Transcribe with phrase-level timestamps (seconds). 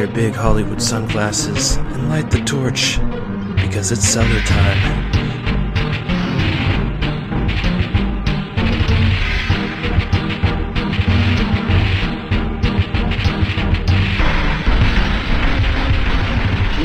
[0.00, 2.98] your big Hollywood sunglasses and light the torch
[3.56, 5.12] because it's cellar time.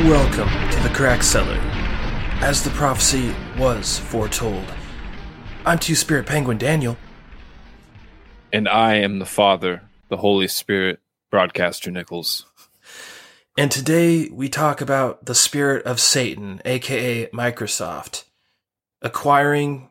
[0.09, 1.55] Welcome to the Crack Cellar.
[2.41, 4.66] As the prophecy was foretold,
[5.66, 6.98] I'm Two Spirit Penguin Daniel.
[8.52, 11.00] And I am the Father, the Holy Spirit,
[11.32, 12.45] broadcaster Nichols.
[13.58, 18.26] And today we talk about the spirit of Satan, aka Microsoft,
[19.02, 19.90] acquiring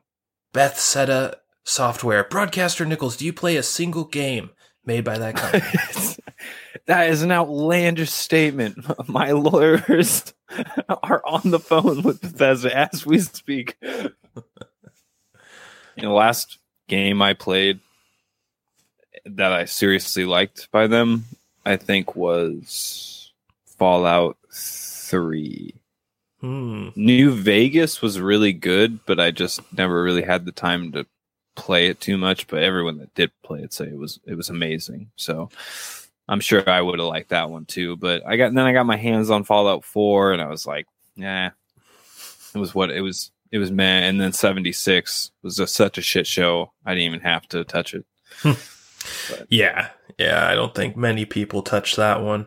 [0.52, 2.28] Bethesda Softworks.
[2.28, 4.50] Broadcaster Nichols, do you play a single game
[4.84, 5.64] made by that company?
[6.86, 8.84] that is an outlandish statement.
[9.08, 10.34] My lawyers
[11.02, 13.78] are on the phone with Bethesda as we speak.
[13.80, 14.12] you
[16.02, 17.80] know, last game I played
[19.24, 21.24] that I seriously liked by them,
[21.64, 23.13] I think was
[23.84, 25.74] Fallout 3.
[26.40, 26.88] hmm.
[26.96, 31.04] New Vegas was really good, but I just never really had the time to
[31.54, 32.46] play it too much.
[32.46, 35.10] But everyone that did play it say it was it was amazing.
[35.16, 35.50] So
[36.26, 37.96] I'm sure I would have liked that one too.
[37.96, 40.86] But I got then I got my hands on Fallout 4 and I was like,
[41.14, 41.50] yeah,
[42.54, 43.32] it was what it was.
[43.52, 46.72] It was man, and then 76 was just such a shit show.
[46.86, 48.06] I didn't even have to touch it.
[49.50, 52.46] Yeah, yeah, I don't think many people touched that one.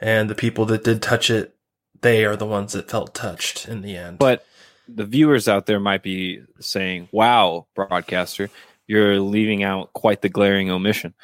[0.00, 1.54] And the people that did touch it,
[2.00, 4.18] they are the ones that felt touched in the end.
[4.18, 4.44] But
[4.88, 8.50] the viewers out there might be saying, "Wow, broadcaster,
[8.86, 11.14] you're leaving out quite the glaring omission,"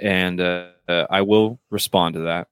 [0.00, 2.48] and uh, uh, I will respond to that.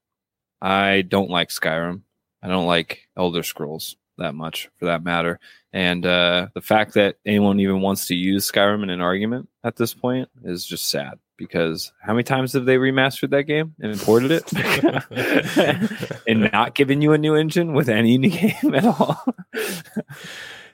[0.61, 2.01] I don't like Skyrim.
[2.41, 5.39] I don't like Elder Scrolls that much, for that matter.
[5.73, 9.75] And uh, the fact that anyone even wants to use Skyrim in an argument at
[9.75, 11.19] this point is just sad.
[11.35, 17.01] Because how many times have they remastered that game and imported it, and not given
[17.01, 19.25] you a new engine with any new game at all?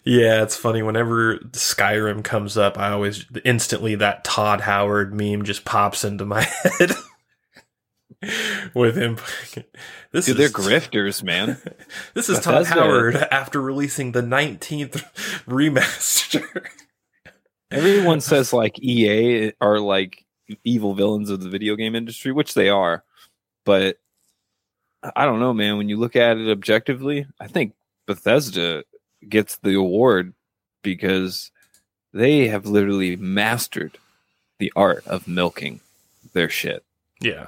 [0.06, 0.82] Yeah, it's funny.
[0.82, 6.42] Whenever Skyrim comes up, I always instantly that Todd Howard meme just pops into my
[6.80, 6.92] head.
[8.74, 9.18] With him,
[10.12, 11.58] this Dude, they're grifters, man.
[12.14, 12.82] This is Todd Bethesda.
[12.82, 15.04] Howard after releasing the 19th
[15.48, 16.66] remaster.
[17.72, 20.26] Everyone says like EA are like
[20.64, 23.04] evil villains of the video game industry, which they are.
[23.64, 23.98] But
[25.16, 25.78] I don't know, man.
[25.78, 27.74] When you look at it objectively, I think
[28.06, 28.84] Bethesda
[29.28, 30.34] gets the award
[30.82, 31.52] because
[32.14, 33.98] they have literally mastered
[34.58, 35.80] the art of milking
[36.34, 36.84] their shit.
[37.22, 37.48] yeah,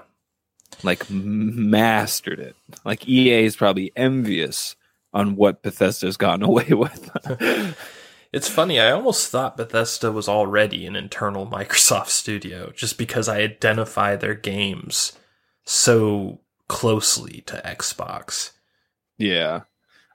[0.84, 2.56] Like mastered it.
[2.86, 4.76] Like EA is probably envious
[5.14, 7.76] on what Bethesda's gotten away with.
[8.34, 13.42] It's funny, I almost thought Bethesda was already an internal Microsoft studio just because I
[13.42, 15.18] identify their games
[15.66, 16.40] so
[16.70, 18.52] closely to Xbox.
[19.18, 19.62] Yeah.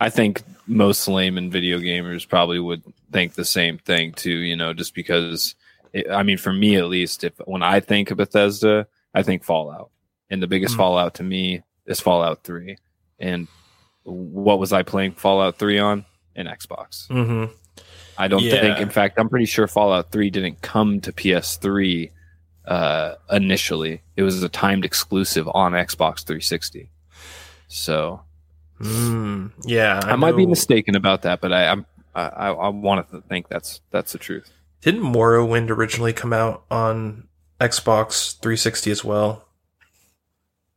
[0.00, 4.72] I think most layman video gamers probably would think the same thing too, you know,
[4.72, 5.54] just because
[5.92, 9.44] it, I mean, for me at least, if when I think of Bethesda, I think
[9.44, 9.90] Fallout.
[10.30, 10.78] And the biggest Mm.
[10.78, 12.76] Fallout to me is Fallout 3.
[13.20, 13.48] And
[14.04, 16.04] what was I playing Fallout 3 on?
[16.34, 17.06] An Xbox.
[17.08, 17.52] Mm-hmm.
[18.18, 18.60] I don't Yeah.
[18.60, 22.10] think, in fact, I'm pretty sure Fallout 3 didn't come to PS3
[22.66, 24.02] uh, initially.
[24.16, 26.90] It was a timed exclusive on Xbox 360.
[27.68, 28.20] So
[28.80, 33.10] Mm, yeah, I, might be mistaken about that, but I I'm, I I, I want
[33.10, 34.50] to think that's that's the truth.
[34.82, 37.26] Didn't Morrowind originally come out on
[37.58, 39.45] Xbox 360 as well?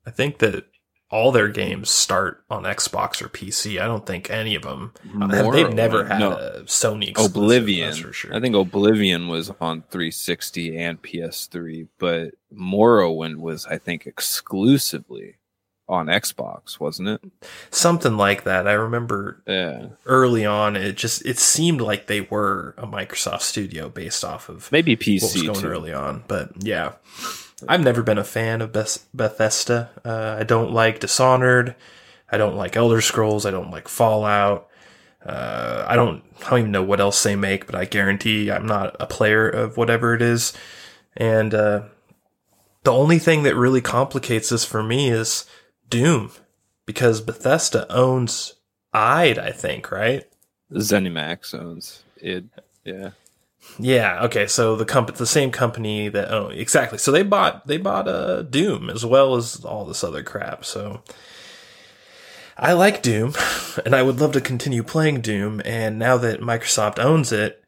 [0.10, 0.66] I think that
[1.12, 3.80] all their games start on Xbox or PC.
[3.80, 4.94] I don't think any of uh, them.
[5.52, 6.32] they've never had no.
[6.32, 7.94] a Sony exclusive, Oblivion.
[7.94, 8.36] For sure.
[8.36, 15.36] I think Oblivion was on 360 and PS3, but Morrowind was I think exclusively
[15.88, 17.22] on Xbox, wasn't it?
[17.70, 18.68] something like that.
[18.68, 23.90] I remember Yeah, early on, it just it seemed like they were a Microsoft studio
[23.90, 25.68] based off of maybe what was PC going too.
[25.68, 26.24] early on.
[26.28, 26.94] But yeah,
[27.68, 29.90] I've never been a fan of Beth- Bethesda.
[30.06, 31.76] Uh, I don't like Dishonored.
[32.32, 33.46] I don't like Elder Scrolls.
[33.46, 34.68] I don't like Fallout.
[35.26, 36.24] Uh, I don't.
[36.46, 39.50] I don't even know what else they make, but I guarantee I'm not a player
[39.50, 40.54] of whatever it is.
[41.18, 41.84] And uh,
[42.84, 45.46] the only thing that really complicates this for me is
[45.90, 46.32] Doom,
[46.86, 48.54] because Bethesda owns
[48.94, 50.24] id, I think, right?
[50.72, 52.46] ZeniMax owns it.
[52.86, 53.12] Yeah,
[53.78, 54.24] Yeah.
[54.26, 54.48] Okay.
[54.48, 56.98] So the comp- the same company that oh exactly.
[56.98, 60.66] So they bought they bought uh, Doom as well as all this other crap.
[60.66, 61.02] So
[62.58, 63.34] I like Doom,
[63.86, 65.62] and I would love to continue playing Doom.
[65.64, 67.64] And now that Microsoft owns it,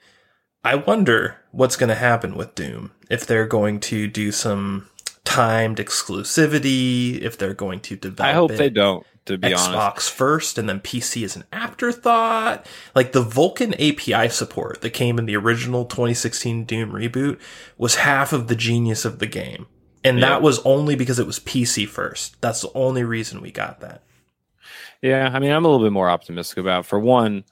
[0.64, 4.90] I wonder what's going to happen with Doom if they're going to do some
[5.24, 8.30] timed exclusivity, if they're going to develop.
[8.30, 8.58] I hope it.
[8.58, 9.06] they don't.
[9.25, 12.65] To be Xbox honest, first and then PC as an afterthought.
[12.95, 17.39] Like the Vulkan API support that came in the original 2016 Doom reboot
[17.77, 19.68] was half of the genius of the game.
[20.03, 20.29] And Yeah.
[20.29, 22.41] that was only because it was PC first.
[22.41, 24.01] That's the only reason we got that.
[25.01, 26.85] Yeah, I mean, I'm a little bit more optimistic about.
[26.85, 27.44] For one,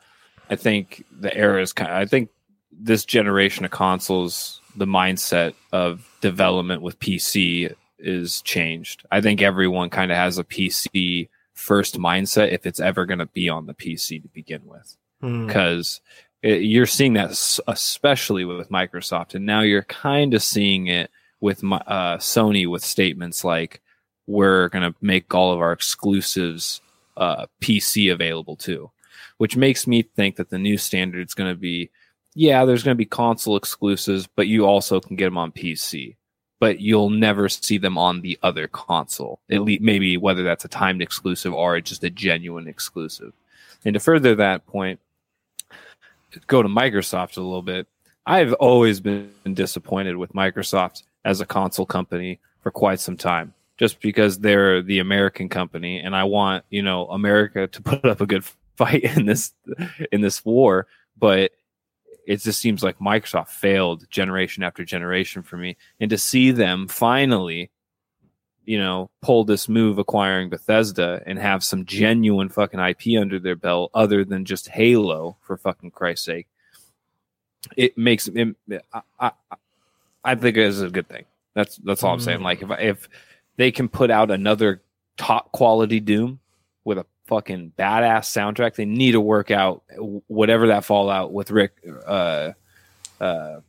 [0.49, 1.91] I think the era is kind.
[1.91, 2.29] I think
[2.71, 9.05] this generation of consoles, the mindset of development with PC is changed.
[9.11, 11.29] I think everyone kind of has a PC
[11.59, 15.45] first mindset if it's ever going to be on the PC to begin with, Hmm.
[15.45, 16.01] because
[16.41, 21.11] you're seeing that s- especially with Microsoft, and now you're kind of seeing it
[21.41, 23.81] with my- uh, Sony with statements like,
[24.25, 26.81] "We're going to make all of our exclusives."
[27.17, 28.89] uh, PC available too,
[29.39, 31.89] which makes me think that the new standard is going to be,
[32.33, 36.15] yeah, there's going to be console exclusives, but you also can get them on PC,
[36.59, 39.39] but you'll never see them on the other console.
[39.49, 43.33] At least maybe whether that's a timed exclusive or just a genuine exclusive.
[43.85, 44.99] And to further that point,
[46.47, 47.87] go to Microsoft a little bit.
[48.25, 54.01] I've always been disappointed with Microsoft as a console company for quite some time just
[54.01, 58.27] because they're the American company and I want, you know, America to put up a
[58.27, 58.43] good
[58.75, 59.53] fight in this
[60.11, 61.51] in this war, but
[62.29, 66.87] it just seems like Microsoft failed generation after generation for me and to see them
[66.87, 67.71] finally
[68.69, 73.55] you know, pull this move acquiring Bethesda and have some genuine fucking IP under their
[73.55, 76.47] belt other than just Halo for fucking Christ's sake.
[77.75, 78.55] It makes it,
[78.93, 79.31] I, I,
[80.23, 81.25] I think it is a good thing.
[81.55, 82.41] That's that's all I'm saying.
[82.41, 82.43] Mm.
[82.43, 83.09] Like if if
[83.57, 84.83] they can put out another
[85.17, 86.39] top quality Doom
[86.83, 89.83] with a fucking badass soundtrack, they need to work out
[90.27, 91.73] whatever that fallout with Rick.
[92.05, 92.53] Uh,
[93.21, 93.61] uh,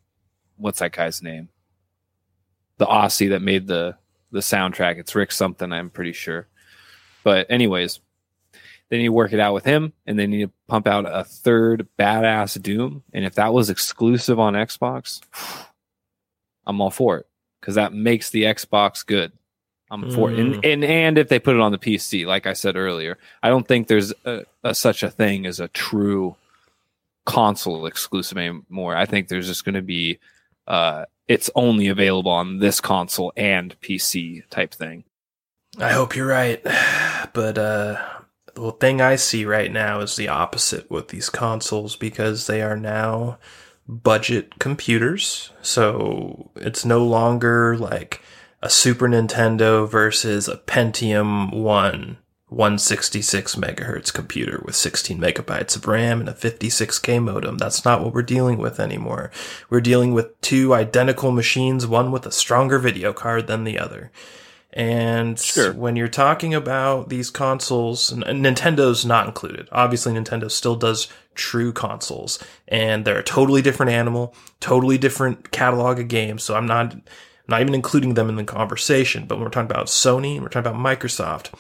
[0.57, 1.51] what's that guy's name?
[2.79, 3.97] The Aussie that made the
[4.33, 4.99] the soundtrack.
[4.99, 6.49] It's Rick something, I'm pretty sure.
[7.23, 8.01] But anyways,
[8.89, 11.25] they need to work it out with him, and they need to pump out a
[11.25, 13.03] third badass Doom.
[13.13, 15.21] And if that was exclusive on Xbox,
[16.67, 17.27] I'm all for it
[17.61, 19.33] because that makes the Xbox good.
[19.91, 20.39] I'm for it.
[20.39, 23.49] And, and and if they put it on the PC, like I said earlier, I
[23.49, 26.37] don't think there's a, a, such a thing as a true
[27.27, 28.97] console exclusive anymore.
[28.97, 30.19] I think there's just going to be
[30.67, 35.05] uh, it's only available on this console and PC type thing.
[35.79, 36.65] I hope you're right.
[37.33, 37.97] But uh
[38.55, 42.77] the thing I see right now is the opposite with these consoles because they are
[42.77, 43.39] now
[43.87, 45.51] budget computers.
[45.63, 48.23] So it's no longer like
[48.63, 52.19] a Super Nintendo versus a Pentium 1
[52.51, 57.59] 166 megahertz computer with 16 megabytes of RAM and a 56k modem.
[57.59, 59.31] That's not what we're dealing with anymore.
[59.71, 64.11] We're dealing with two identical machines, one with a stronger video card than the other.
[64.73, 65.73] And Sure.
[65.73, 69.69] when you're talking about these consoles, Nintendo's not included.
[69.71, 76.01] Obviously, Nintendo still does true consoles, and they're a totally different animal, totally different catalog
[76.01, 76.43] of games.
[76.43, 76.97] So I'm not,
[77.51, 79.27] not even including them in the conversation.
[79.27, 81.53] But when we're talking about Sony, and we're talking about Microsoft,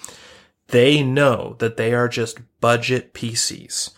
[0.69, 3.91] they know that they are just budget PCs.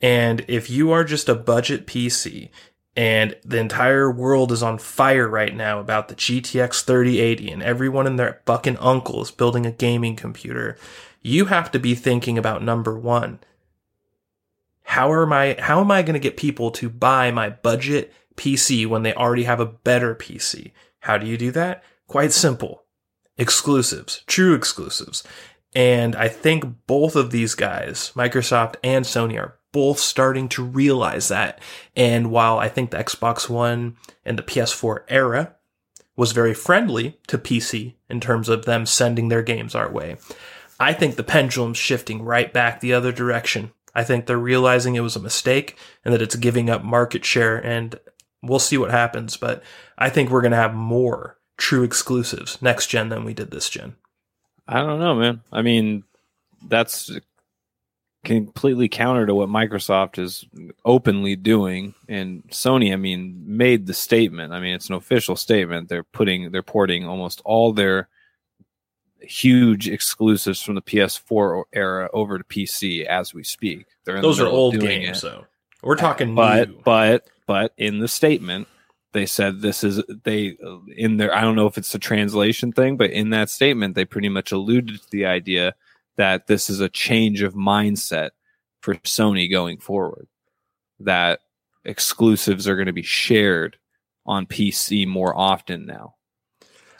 [0.00, 2.50] And if you are just a budget PC
[2.96, 8.06] and the entire world is on fire right now about the GTX 3080 and everyone
[8.06, 10.76] and their fucking uncle is building a gaming computer,
[11.22, 13.40] you have to be thinking about number one.
[14.82, 18.86] How am I how am I going to get people to buy my budget PC
[18.86, 20.72] when they already have a better PC?
[21.04, 21.84] How do you do that?
[22.06, 22.84] Quite simple.
[23.36, 25.22] Exclusives, true exclusives.
[25.74, 31.28] And I think both of these guys, Microsoft and Sony, are both starting to realize
[31.28, 31.60] that.
[31.94, 35.54] And while I think the Xbox One and the PS4 era
[36.16, 40.16] was very friendly to PC in terms of them sending their games our way,
[40.80, 43.72] I think the pendulum's shifting right back the other direction.
[43.94, 47.58] I think they're realizing it was a mistake and that it's giving up market share
[47.58, 48.00] and
[48.42, 49.62] we'll see what happens, but
[49.98, 53.68] I think we're going to have more true exclusives next gen than we did this
[53.70, 53.96] gen.
[54.66, 55.42] I don't know, man.
[55.52, 56.04] I mean,
[56.68, 57.10] that's
[58.24, 60.46] completely counter to what Microsoft is
[60.84, 61.94] openly doing.
[62.08, 64.52] And Sony, I mean, made the statement.
[64.52, 65.88] I mean, it's an official statement.
[65.88, 68.08] They're putting, they're porting almost all their
[69.20, 73.86] huge exclusives from the PS4 era over to PC as we speak.
[74.04, 75.22] They're the Those are old games, it.
[75.22, 75.44] though.
[75.82, 76.36] We're talking new.
[76.36, 76.80] but new.
[76.84, 78.68] but but in the statement
[79.14, 80.56] they said this is they
[80.94, 84.04] in their i don't know if it's a translation thing but in that statement they
[84.04, 85.74] pretty much alluded to the idea
[86.16, 88.30] that this is a change of mindset
[88.82, 90.28] for sony going forward
[91.00, 91.40] that
[91.86, 93.78] exclusives are going to be shared
[94.26, 96.14] on pc more often now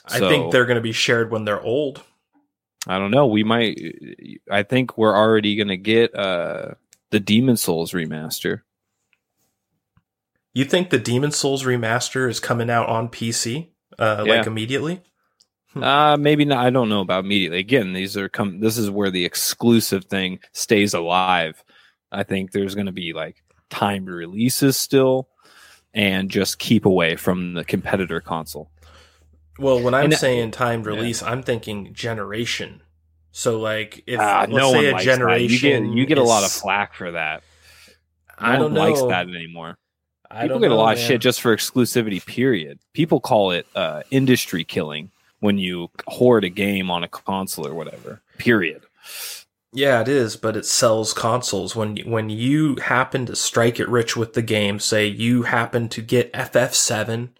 [0.06, 2.02] I So- think they're going to be shared when they're old.
[2.86, 3.26] I don't know.
[3.26, 3.80] We might.
[4.50, 6.74] I think we're already going to get uh,
[7.10, 8.60] the Demon Souls remaster.
[10.54, 13.68] You think the Demon Souls remaster is coming out on PC,
[13.98, 15.02] uh, like immediately?
[15.74, 16.64] Uh maybe not.
[16.64, 17.58] I don't know about immediately.
[17.58, 18.60] Again, these are come.
[18.60, 21.64] This is where the exclusive thing stays alive.
[22.12, 25.28] I think there's going to be like timed releases still,
[25.92, 28.70] and just keep away from the competitor console.
[29.58, 32.80] Well, when I'm And- saying timed release, I'm thinking generation.
[33.32, 35.40] So, like, if let's no say one a likes that.
[35.40, 37.42] You get you get a lot of flack for that.
[38.40, 39.08] No I don't one likes know.
[39.08, 39.76] that anymore.
[40.34, 42.24] I People don't get a know, lot of shit just for exclusivity.
[42.24, 42.78] Period.
[42.92, 45.10] People call it uh, industry killing
[45.40, 48.20] when you hoard a game on a console or whatever.
[48.38, 48.82] Period.
[49.72, 51.74] Yeah, it is, but it sells consoles.
[51.74, 56.00] When when you happen to strike it rich with the game, say you happen to
[56.00, 57.30] get FF7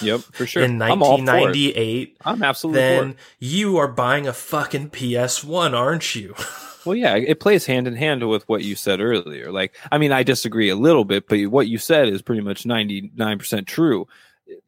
[0.00, 0.62] Yep, for sure.
[0.62, 1.26] in I'm all for it.
[1.26, 3.16] 1998, I'm absolutely for then it.
[3.40, 6.34] you are buying a fucking PS1, aren't you?
[6.84, 9.52] Well, yeah, it plays hand in hand with what you said earlier.
[9.52, 12.64] Like, I mean, I disagree a little bit, but what you said is pretty much
[12.64, 14.06] 99% true.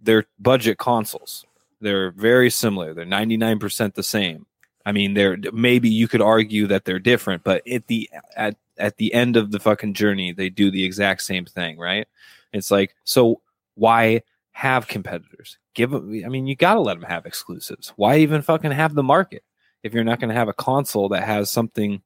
[0.01, 1.45] They're budget consoles.
[1.81, 2.95] They're very similar.
[2.95, 4.47] They're 99% the same.
[4.87, 8.97] I mean, they're maybe you could argue that they're different, but at the at at
[8.97, 12.07] the end of the fucking journey, they do the exact same thing, right?
[12.53, 13.41] It's like, so
[13.75, 15.59] why have competitors?
[15.75, 17.93] Give them, I mean, you got to let them have exclusives.
[17.97, 19.43] Why even fucking have the market?
[19.85, 22.03] If you're not going to have a console that has something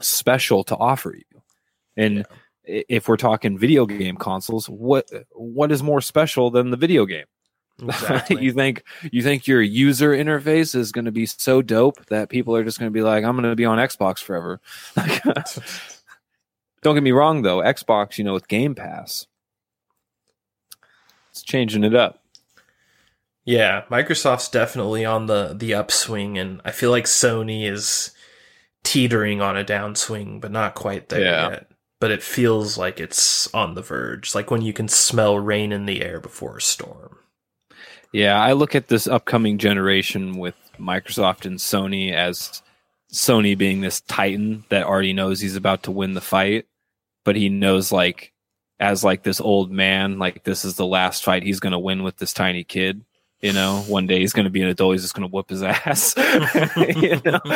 [0.00, 1.42] special to offer you.
[1.96, 2.34] And i
[2.66, 7.26] if we're talking video game consoles, what what is more special than the video game?
[8.30, 12.56] you think you think your user interface is going to be so dope that people
[12.56, 14.62] are just going to be like, I'm going to be on Xbox forever.
[16.82, 19.26] Don't get me wrong though, Xbox, you know, with Game Pass,
[21.30, 22.23] it's changing it up.
[23.44, 28.10] Yeah, Microsoft's definitely on the the upswing, and I feel like Sony is
[28.84, 31.50] teetering on a downswing, but not quite there Yeah.
[31.50, 31.70] yet.
[32.00, 35.86] But it feels like it's on the verge, like when you can smell rain in
[35.86, 37.18] the air before a storm.
[38.12, 42.62] Yeah, I look at this upcoming generation with Microsoft and Sony as
[43.12, 46.66] Sony being this titan that already knows he's about to win the fight,
[47.24, 48.32] but he knows like
[48.80, 52.02] as like this old man, like this is the last fight he's going to win
[52.02, 53.02] with this tiny kid.
[53.40, 54.94] You know, one day he's going to be an adult.
[54.94, 56.14] He's just going to whoop his ass.
[56.76, 57.40] you know?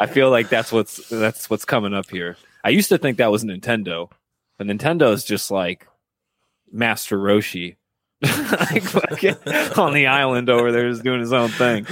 [0.00, 2.36] I feel like that's what's that's what's coming up here.
[2.64, 4.10] I used to think that was Nintendo,
[4.58, 5.86] but Nintendo is just like
[6.72, 7.76] Master Roshi,
[8.22, 9.36] like fucking
[9.78, 11.86] on the island over there, just doing his own thing.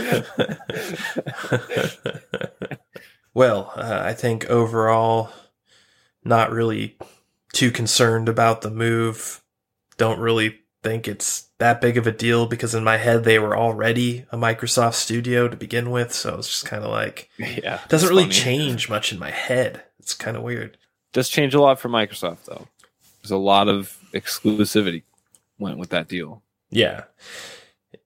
[3.35, 5.31] well, uh, I think overall,
[6.25, 6.97] not really
[7.53, 9.43] too concerned about the move.
[9.97, 13.57] Don't really think it's that big of a deal because in my head they were
[13.57, 17.89] already a Microsoft studio to begin with, so it's just kind of like Yeah, it
[17.89, 18.35] doesn't really funny.
[18.35, 19.83] change much in my head.
[19.99, 20.77] It's kind of weird.
[21.12, 22.67] Does change a lot for Microsoft though.
[23.23, 25.03] There's a lot of exclusivity
[25.59, 26.43] went with that deal.
[26.71, 27.05] Yeah.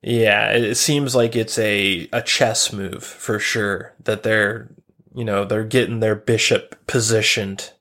[0.02, 4.68] Yeah, it it seems like it's a a chess move for sure that they're,
[5.14, 7.72] you know, they're getting their bishop positioned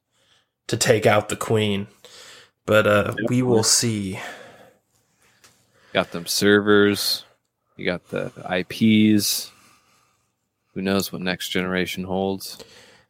[0.68, 1.88] to take out the queen.
[2.66, 4.20] But uh we will see.
[5.96, 7.24] Got them servers.
[7.78, 9.50] You got the IPs.
[10.74, 12.62] Who knows what next generation holds?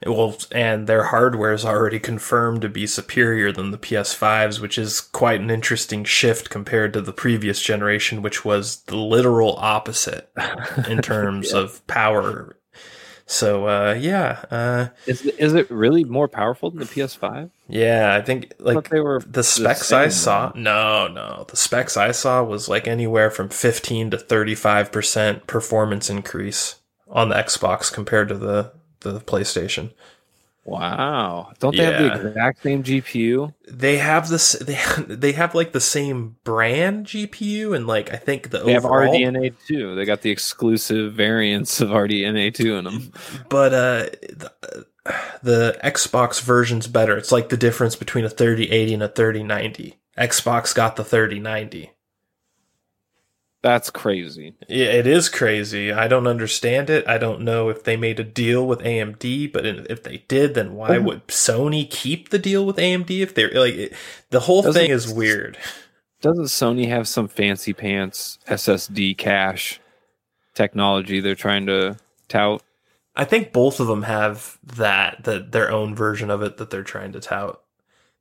[0.06, 5.01] Well, and their hardware is already confirmed to be superior than the PS5s, which is
[5.01, 10.30] quite an interesting shift compared to the previous generation, which was the literal opposite
[10.88, 12.56] in terms of power.
[13.27, 17.50] So, uh, yeah, uh, Is is it really more powerful than the PS5?
[17.67, 20.51] yeah, I think I like they were the specs I same, saw.
[20.53, 26.75] No, no, the specs I saw was like anywhere from 15 to 35% performance increase
[27.08, 29.91] on the Xbox compared to the, the PlayStation.
[30.65, 31.53] Wow!
[31.60, 33.53] Don't they have the exact same GPU?
[33.67, 38.50] they have this they they have like the same brand GPU and like I think
[38.50, 39.93] the They have overall, RDNA two.
[39.95, 43.12] They got the exclusive variants of RDNA two in them.
[43.48, 44.51] but uh the,
[45.43, 47.15] the Xbox version's better.
[47.15, 50.00] It's like the difference between a 3080 and a 3090.
[50.17, 51.91] Xbox got the 3090.
[53.65, 54.53] That's crazy.
[54.69, 55.91] Yeah, it is crazy.
[55.91, 57.03] I don't understand it.
[57.07, 60.75] I don't know if they made a deal with AMD, but if they did, then
[60.75, 63.93] why Doesn't- would Sony keep the deal with AMD if they're like it,
[64.29, 65.57] the whole Doesn't- thing is weird.
[66.22, 69.79] Doesn't Sony have some fancy pants SSD cache
[70.53, 72.62] technology they're trying to tout?
[73.15, 76.84] I think both of them have that that their own version of it that they're
[76.84, 77.60] trying to tout.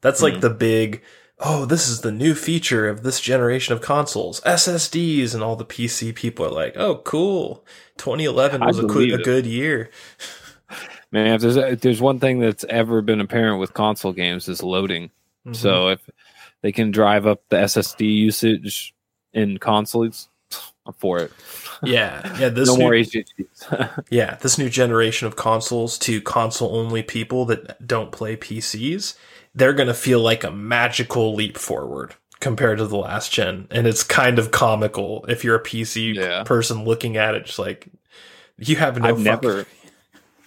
[0.01, 0.41] That's like Mhm.
[0.41, 1.03] the big
[1.41, 5.65] oh, this is the new feature of this generation of consoles, SSDs, and all the
[5.65, 7.65] PC people are like, oh, cool.
[7.99, 9.91] 2011 was a, good- a good year.
[11.13, 14.63] Man, if there's if there's one thing that's ever been apparent with console games is
[14.65, 15.11] loading.
[15.47, 15.55] Mhm.
[15.55, 16.01] So if
[16.63, 18.95] they can drive up the SSD usage
[19.33, 20.29] in consoles,
[20.87, 21.31] I'm for it.
[21.85, 24.05] yeah, yeah, this no new, more HDDs.
[24.11, 29.15] yeah, this new generation of consoles to console only people that don't play PCs,
[29.55, 34.03] they're gonna feel like a magical leap forward compared to the last gen, and it's
[34.03, 36.43] kind of comical if you're a PC Yeah.
[36.45, 37.89] person looking at it, just like
[38.59, 39.09] you have no.
[39.09, 39.67] I've fucking- never,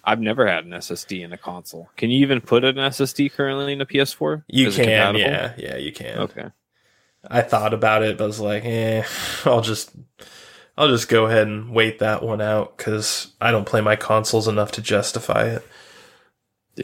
[0.04, 1.90] I've never had an SSD in a console.
[1.98, 4.44] Can you even put an SSD currently in a PS4?
[4.48, 6.20] You Is can, yeah, yeah, you can.
[6.20, 6.46] Okay.
[7.30, 9.04] I thought about it, but I was like, eh,
[9.46, 9.92] I'll just,
[10.78, 14.48] I'll just go ahead and wait that one out because I don't play my consoles
[14.48, 15.68] enough to justify it.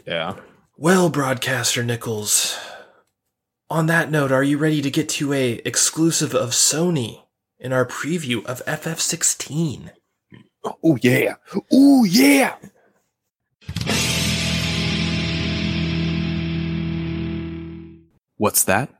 [0.06, 0.34] Yeah.
[0.76, 2.58] Well, broadcaster Nichols,
[3.70, 7.22] on that note, are you ready to get to a exclusive of Sony
[7.60, 9.90] in our preview of FF16?
[10.82, 11.36] Oh yeah.
[11.70, 12.56] Oh yeah.
[18.36, 18.90] What's that?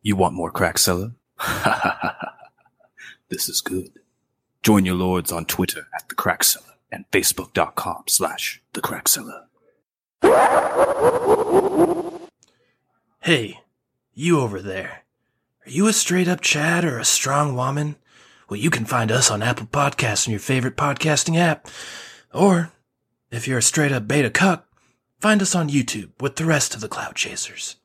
[0.00, 1.12] You want more Crack Cellar?
[3.28, 3.90] this is good.
[4.62, 9.49] Join your lords on Twitter at the Crack Cellar and Facebook.com slash the Crack Cellar.
[13.22, 13.60] Hey,
[14.14, 15.02] you over there.
[15.66, 17.96] Are you a straight up Chad or a strong woman?
[18.48, 21.68] Well, you can find us on Apple Podcasts and your favorite podcasting app.
[22.32, 22.72] Or,
[23.30, 24.66] if you're a straight up beta cuck,
[25.20, 27.76] find us on YouTube with the rest of the Cloud Chasers.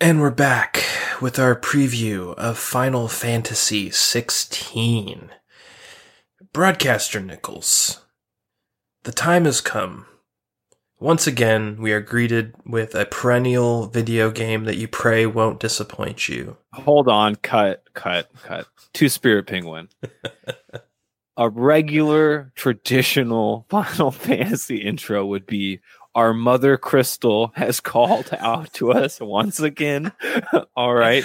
[0.00, 0.82] And we're back
[1.20, 5.28] with our preview of Final Fantasy XVI.
[6.52, 8.04] Broadcaster Nichols,
[9.04, 10.04] the time has come.
[11.00, 16.28] Once again, we are greeted with a perennial video game that you pray won't disappoint
[16.28, 16.58] you.
[16.74, 17.36] Hold on.
[17.36, 17.84] Cut.
[17.94, 18.30] Cut.
[18.42, 18.66] Cut.
[18.92, 19.88] Two Spirit Penguin.
[21.38, 25.80] A regular traditional Final Fantasy intro would be
[26.14, 30.12] our mother Crystal has called out to us once again.
[30.76, 31.24] All right.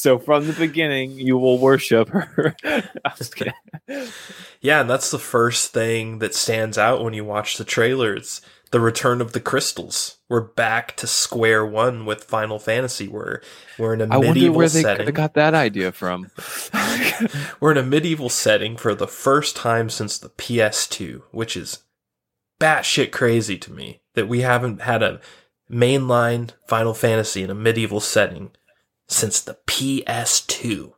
[0.00, 2.56] So, so from the beginning, you will worship her.
[2.64, 3.52] I was kidding.
[4.60, 8.80] Yeah, and that's the first thing that stands out when you watch the trailers the
[8.80, 10.18] return of the crystals.
[10.28, 13.08] We're back to square one with Final Fantasy.
[13.08, 13.40] We're
[13.78, 15.12] we're in a I wonder medieval where they setting.
[15.12, 16.30] got that idea from.
[17.60, 21.82] We're in a medieval setting for the first time since the PS2, which is
[22.60, 25.20] batshit crazy to me that we haven't had a
[25.70, 28.50] mainline Final Fantasy in a medieval setting
[29.10, 30.92] since the PS2.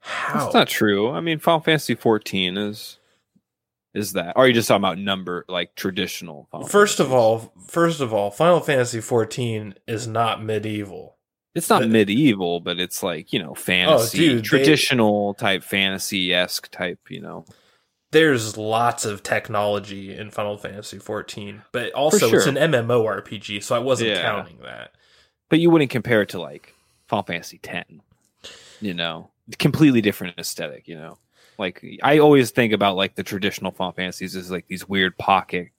[0.00, 0.38] How?
[0.44, 1.10] That's not true.
[1.10, 2.98] I mean, Final Fantasy 14 is
[3.92, 4.34] is that?
[4.36, 6.48] Or are you just talking about number like traditional?
[6.52, 11.16] Final First of all, first of all, Final Fantasy 14 is not medieval.
[11.54, 15.62] it's not the- medieval, but it's like you know oh, fantasy, dude, they- traditional type
[15.64, 17.00] fantasy esque type.
[17.08, 17.44] You know,
[18.12, 22.56] There's lots of technology in Final Fantasy 14, but also it's sure.
[22.56, 24.22] an MMORPG, so I wasn't Yeah.
[24.22, 24.92] counting that.
[25.48, 26.74] but you wouldn't compare it to like
[27.08, 28.02] Final Fantasy 10.
[28.80, 30.88] You know, completely different aesthetic.
[30.88, 31.18] You know,
[31.58, 35.70] like I always think about like the traditional Final Fantasies is like these weird pocket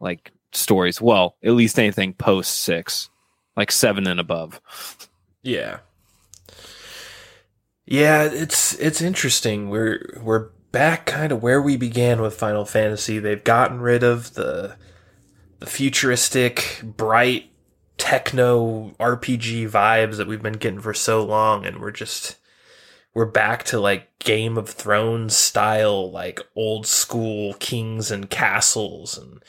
[0.00, 1.00] like stories.
[1.00, 3.10] Well, at least anything post six,
[3.56, 4.60] like seven and above.
[5.42, 5.78] Yeah.
[7.86, 9.70] Yeah, it's it's interesting.
[9.70, 13.18] We're we're back kind of where we began with Final Fantasy.
[13.18, 14.76] They've gotten rid of the
[15.58, 17.50] the futuristic, bright
[17.98, 22.36] techno RPG vibes that we've been getting for so long and we're just
[23.12, 29.42] we're back to like Game of Thrones style like old school kings and castles and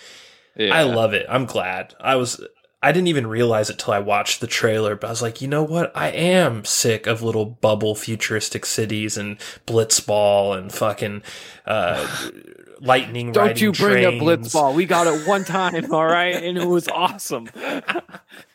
[0.55, 0.75] Yeah.
[0.75, 1.25] I love it.
[1.29, 1.93] I'm glad.
[2.01, 2.43] I was
[2.81, 5.49] I didn't even realize it till I watched the trailer, but I was like, you
[5.49, 5.91] know what?
[5.95, 11.21] I am sick of little bubble futuristic cities and blitzball and fucking
[11.65, 12.07] uh
[12.81, 14.13] lightning Don't you bring up.
[14.15, 14.73] Blitzball.
[14.73, 16.35] We got it one time, all right?
[16.35, 17.49] And it was awesome.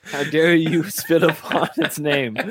[0.05, 2.37] How dare you spit upon its name?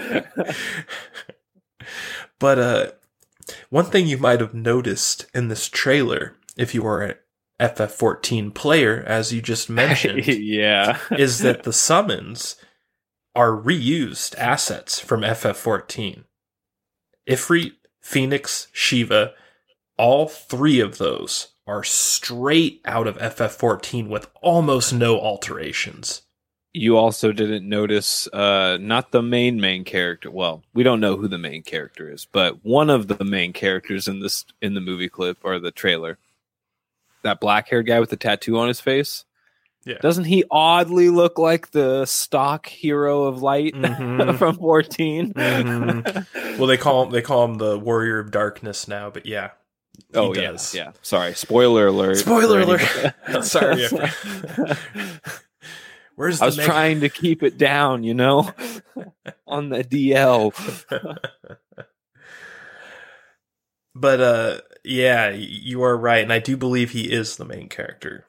[2.39, 2.91] But uh
[3.69, 7.15] one thing you might have noticed in this trailer, if you are an
[7.59, 10.99] FF14 player, as you just mentioned, yeah.
[11.11, 12.57] is that the summons
[13.35, 16.23] are reused assets from FF14.
[17.29, 19.33] Ifrit, Phoenix, Shiva,
[19.97, 26.23] all three of those are straight out of FF14 with almost no alterations.
[26.75, 30.31] You also didn't notice uh not the main main character.
[30.31, 34.07] Well, we don't know who the main character is, but one of the main characters
[34.07, 36.17] in this in the movie clip or the trailer
[37.21, 39.23] that black haired guy with the tattoo on his face.
[39.85, 39.97] Yeah.
[40.01, 44.37] Doesn't he oddly look like the stock hero of light Mhm.
[44.39, 45.33] from 14?
[45.33, 46.57] Mhm.
[46.57, 49.51] Well, they call him they call him the Warrior of Darkness now, but yeah.
[50.13, 50.73] Oh yeah, does.
[50.73, 50.91] yeah.
[51.01, 52.17] Sorry, spoiler alert.
[52.17, 52.81] Spoiler alert.
[53.43, 53.87] Sorry.
[56.15, 58.51] Where's the I was Meg- trying to keep it down, you know,
[59.47, 60.53] on the DL.
[63.95, 68.25] but uh yeah, you are right, and I do believe he is the main character.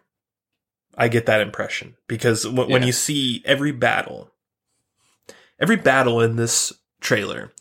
[0.97, 4.31] I get that impression because w- when you see every battle,
[5.59, 7.53] every battle in this trailer,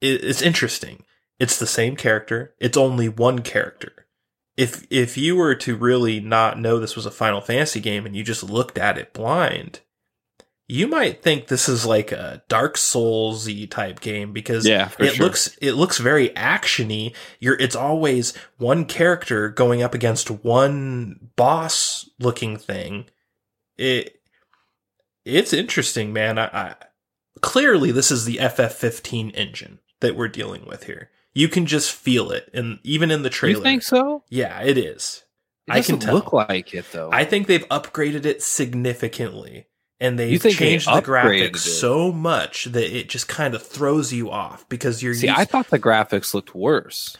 [0.00, 1.04] it's interesting.
[1.42, 2.54] It's the same character.
[2.60, 4.06] It's only one character.
[4.56, 8.14] If if you were to really not know this was a Final Fantasy game and
[8.14, 9.80] you just looked at it blind,
[10.68, 15.26] you might think this is like a Dark Soulsy type game because Yeah, it sure.
[15.26, 17.12] looks it looks very actiony.
[17.40, 23.06] You're it's always one character going up against one boss looking thing.
[23.76, 24.20] It
[25.24, 26.38] it's interesting, man.
[26.38, 26.74] I, I
[27.40, 31.10] clearly this is the FF15 engine that we're dealing with here.
[31.34, 34.22] You can just feel it, and even in the trailer, You think so?
[34.28, 35.24] yeah, it is.
[35.66, 36.14] It I can doesn't tell.
[36.14, 37.10] look like it though.
[37.12, 39.66] I think they've upgraded it significantly.
[40.00, 41.58] And they've You think they changed the graphics it?
[41.60, 45.44] so much that it just kind of throws you off because you're See, used- I
[45.44, 47.16] thought the graphics looked worse.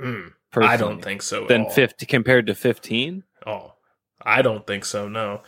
[0.00, 1.46] Mm, I don't think so.
[1.46, 1.70] Than all.
[1.70, 3.24] 50 compared to 15.
[3.46, 3.74] Oh,
[4.22, 5.06] I don't think so.
[5.08, 5.42] No,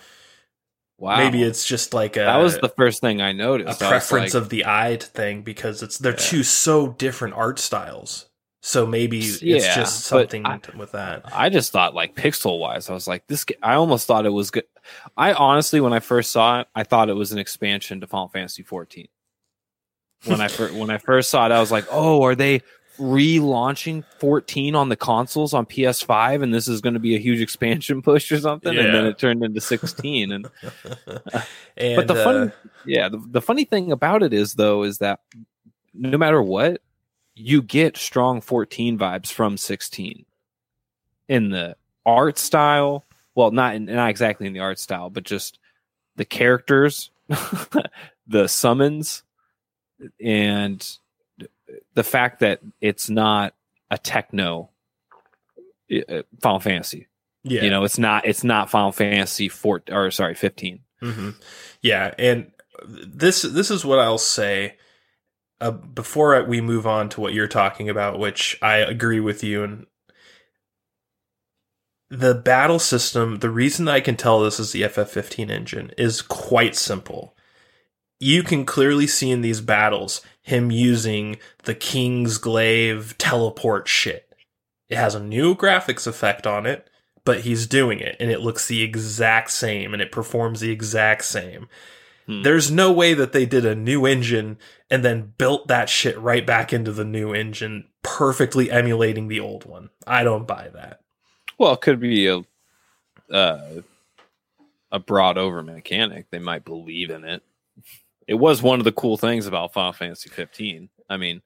[1.03, 1.17] Wow.
[1.17, 3.83] maybe it's just like a that was the first thing I noticed.
[3.83, 6.17] I was preference like, of the eye thing because it's they're Yeah.
[6.19, 8.27] two so different art styles.
[8.63, 11.23] So maybe it's Yeah, just something I- with that.
[11.33, 13.45] I just thought like pixel wise, I was like, this.
[13.61, 14.63] I almost thought it was good.
[15.17, 18.29] I honestly, when I first saw it, I thought it was an expansion to Final
[18.29, 19.09] Fantasy 14.
[20.27, 22.63] When I first when I first saw it, I was like, oh, are they
[22.99, 27.41] relaunching 14 on the consoles on PS5, and this is going to be a huge
[27.43, 28.77] expansion push or something?
[28.77, 31.03] And then it turned into 16, and and
[31.97, 32.53] but the uh, funny
[32.85, 35.21] yeah the, the funny thing about it is though is that
[35.95, 36.81] no matter what
[37.35, 40.25] you get strong 14 vibes from 16
[41.29, 45.59] in the art style well not in, not exactly in the art style but just
[46.17, 47.11] the characters
[48.27, 49.23] the summons
[50.21, 50.99] and
[51.95, 53.55] the fact that it's not
[53.91, 54.71] a techno
[55.91, 57.09] uh, final fantasy
[57.45, 61.31] yeah, you know it's not it's not final fantasy 4 or sorry 15 hmm
[61.83, 62.51] Yeah, and
[62.87, 64.77] this this is what I'll say
[65.61, 69.63] uh, before we move on to what you're talking about, which I agree with you.
[69.63, 69.87] And
[72.11, 76.75] the battle system, the reason I can tell this is the FF15 engine is quite
[76.75, 77.37] simple.
[78.23, 84.29] You can clearly see in these battles him using the King's Glaive teleport shit.
[84.89, 86.89] It has a new graphics effect on it
[87.25, 91.25] but he's doing it and it looks the exact same and it performs the exact
[91.25, 91.69] same.
[92.27, 92.43] Hmm.
[92.43, 94.59] There's no way that they did a new engine
[94.91, 99.65] and then built that shit right back into the new engine, perfectly emulating the old
[99.65, 99.91] one.
[100.07, 101.01] I don't buy that.
[101.59, 102.43] Well, it could be a
[103.31, 103.83] uh,
[104.91, 106.27] a brought over mechanic.
[106.31, 107.43] They might believe in it.
[108.27, 110.89] It was one of the cool things about Final Fantasy 15.
[111.11, 111.43] I mean,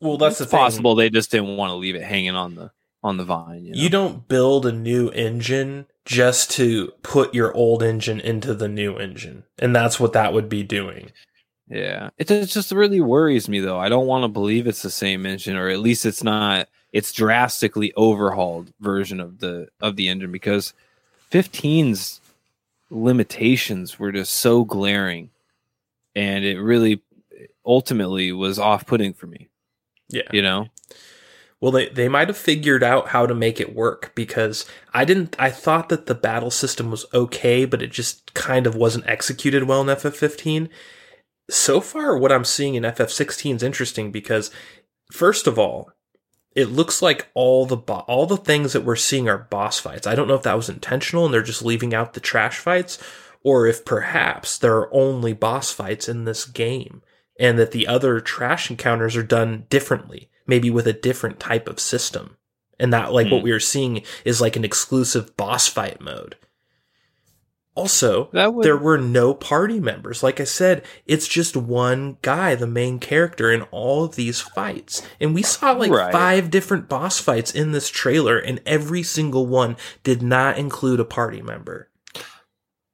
[0.00, 0.58] Well, that's it's the thing.
[0.58, 2.70] possible they just didn't want to leave it hanging on the
[3.02, 3.64] on the vine.
[3.64, 3.80] You, know?
[3.80, 8.96] You don't build a new engine just to put your old engine into the new
[8.96, 9.44] engine.
[9.58, 11.10] And that's what that would be doing.
[11.68, 13.78] yeah, it, it just really worries me though.
[13.78, 16.68] I don't want to believe it's the same engine, or at least it's not.
[16.92, 20.72] It's drastically overhauled version of the of the engine because
[21.30, 22.20] 15's
[22.90, 25.30] limitations were just so glaring,
[26.16, 27.02] and it really
[27.64, 29.50] ultimately was off putting for me.
[30.08, 30.28] Yeah.
[30.32, 30.68] You know,
[31.60, 35.36] Well, they, they might have figured out how to make it work because I didn't.
[35.38, 39.64] I thought that the battle system was okay, but it just kind of wasn't executed
[39.64, 40.68] well in FF15.
[41.50, 44.50] So far, what I'm seeing in FF16 is interesting because,
[45.12, 45.90] first of all,
[46.56, 50.06] it looks like all the bo- all the things that we're seeing are boss fights.
[50.06, 52.98] I don't know if that was intentional and they're just leaving out the trash fights,
[53.46, 57.00] or if perhaps there are only boss fights in this game
[57.38, 61.78] and that the other trash encounters are done differently, maybe with a different type of
[61.78, 62.36] system.
[62.80, 63.44] And that, like, what Hmm.
[63.44, 66.34] we are seeing is like an exclusive boss fight mode.
[67.76, 70.24] Also, that would there were no party members.
[70.24, 75.02] Like I said, it's just one guy, the main character in all of these fights.
[75.20, 76.10] And we saw like Right.
[76.10, 81.04] five different boss fights in this trailer, and every single one did not include a
[81.04, 81.90] party member.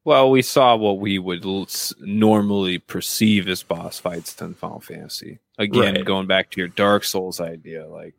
[0.04, 1.68] Well, we saw what we would l-
[2.00, 5.38] normally perceive as boss fights in Final Fantasy.
[5.58, 6.04] Again, Right.
[6.04, 8.14] going back to your Dark Souls idea, like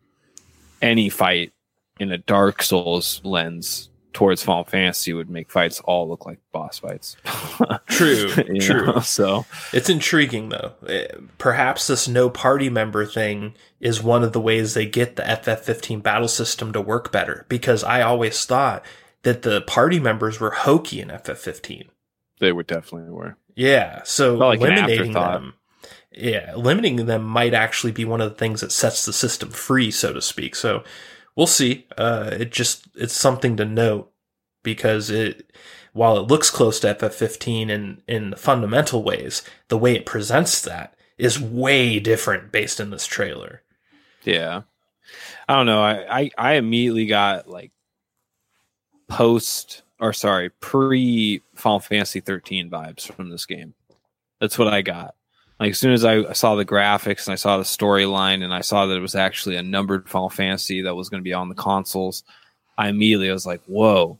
[0.81, 1.51] any fight
[1.99, 6.79] in a Dark Souls lens towards Final Fantasy would make fights all look like boss
[6.79, 7.17] fights.
[7.89, 8.85] True, true.
[8.85, 10.73] know, So It's intriguing though.
[10.87, 11.07] Eh,
[11.39, 16.01] Perhaps this no party member thing is one of the ways they get the FF15
[16.03, 18.85] battle system to work better because I always thought
[19.23, 21.89] that the party members were hokey in FF15.
[22.39, 23.37] they were definitely were.
[23.55, 25.53] Yeah, so like eliminating them,
[26.11, 29.91] yeah, eliminating them might actually be one of the things that sets the system free,
[29.91, 30.55] so to speak.
[30.55, 30.83] So
[31.35, 31.87] we'll see.
[31.97, 34.11] Uh, it just it's something to note
[34.63, 35.51] because it,
[35.93, 40.95] while it looks close to FF15 in in fundamental ways, the way it presents that
[41.17, 43.61] is way different based in this trailer.
[44.23, 44.63] Yeah.
[45.47, 45.81] I don't know.
[45.83, 47.71] I, I, I immediately got like
[49.07, 53.73] post or sorry, pre Final Fantasy 13 vibes from this game.
[54.39, 55.15] That's what I got.
[55.59, 58.61] Like as soon as I saw the graphics and I saw the storyline and I
[58.61, 61.47] saw that it was actually a numbered Final Fantasy that was going to be on
[61.47, 62.23] the consoles,
[62.77, 64.17] I immediately was like, "Whoa!"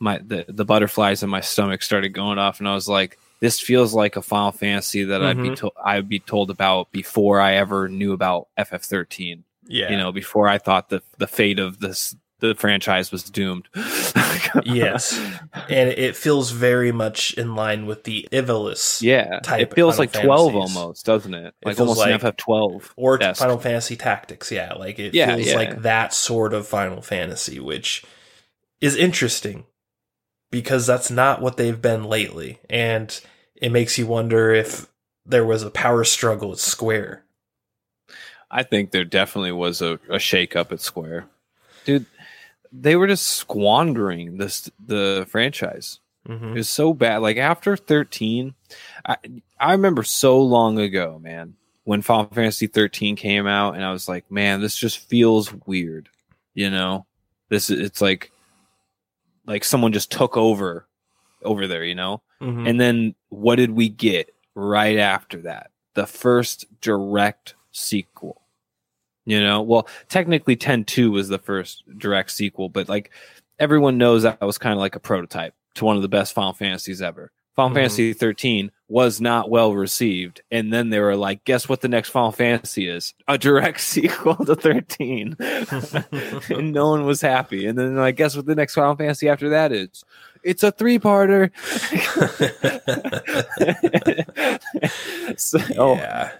[0.00, 3.60] My the, the butterflies in my stomach started going off, and I was like, "This
[3.60, 5.56] feels like a Final Fantasy that I'd be Mhm.
[5.58, 10.48] to- I'd be told about before I ever knew about FF13." Yeah, you know, before
[10.48, 13.68] I thought the the fate of this the franchise was doomed.
[14.64, 15.18] yes,
[15.68, 19.02] and it feels very much in line with the Ivalice.
[19.02, 19.40] yeah.
[19.40, 21.54] type It feels like twelve almost, doesn't it?
[21.62, 22.92] It Like feels almost like- FF twelve.
[22.96, 23.18] or.
[23.34, 24.50] Final Fantasy Tactics.
[24.50, 25.54] Yeah, like it Yeah, feels yeah.
[25.56, 28.02] like that sort of Final Fantasy, which
[28.80, 29.64] is interesting
[30.50, 33.20] because that's not what they've been lately, and
[33.54, 34.88] it makes you wonder if
[35.26, 37.24] there was a power struggle at Square.
[38.50, 41.26] I think there definitely was a, a shake up at Square.
[41.84, 42.06] Dude,
[42.72, 46.00] they were just squandering this the franchise.
[46.26, 47.18] It hmm was so bad.
[47.18, 48.54] Like after 13,
[49.06, 49.16] I
[49.58, 51.54] I remember so long ago, man,
[51.84, 56.08] when Final Fantasy 13 came out, and I was like, man, this just feels weird.
[56.54, 57.06] You know,
[57.48, 58.30] this it's like
[59.46, 60.86] like someone just took over
[61.42, 61.84] over there.
[61.84, 65.70] You know, hmm and then what did we get right after that?
[65.94, 68.39] The first direct sequel.
[69.26, 73.10] You know, well, technically 10-2 was the first direct sequel, but like
[73.58, 76.52] everyone knows that was kind of like a prototype to one of the best Final
[76.54, 77.30] Fantasies ever.
[77.54, 77.80] Final Mhm.
[77.80, 81.80] Fantasy 13 was not well received, and then they were like, "Guess what?
[81.80, 85.36] The next Final Fantasy is a direct sequel to 13,"
[86.48, 87.66] and no one was happy.
[87.66, 88.46] And then, like, guess what?
[88.46, 90.02] The next Final Fantasy after that is?
[90.42, 91.50] It's a three-parter.
[95.38, 96.32] so, oh, yeah.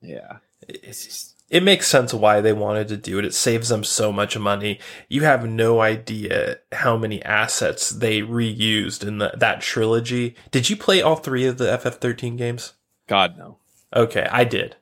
[0.00, 0.36] yeah.
[0.68, 3.24] It's, it makes sense why they wanted to do it.
[3.24, 4.78] It saves them so much money.
[5.08, 10.36] You have no idea how many assets they reused in the, that trilogy.
[10.50, 12.74] Did you play all three of the FF13 games?
[13.06, 13.58] God no.
[13.94, 14.76] Okay, I did.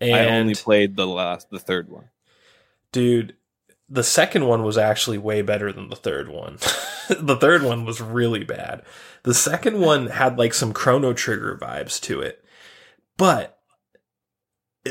[0.00, 2.10] And I only played the last, the third one.
[2.92, 3.36] dude,
[3.88, 6.56] the second one was actually way better than the third one.
[7.10, 8.82] the third one was really bad.
[9.24, 12.44] The second one had like some Chrono Trigger vibes to it.
[13.16, 13.58] But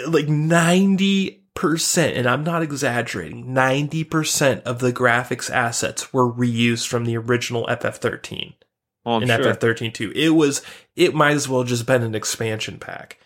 [0.07, 7.17] like 90%, and I'm not exaggerating, 90% of the graphics assets were reused from the
[7.17, 8.53] original FF13
[9.05, 9.39] Oh, I'm in sure.
[9.39, 10.11] FF13 too.
[10.15, 10.61] It was
[10.95, 13.17] it might as well just been an expansion pack.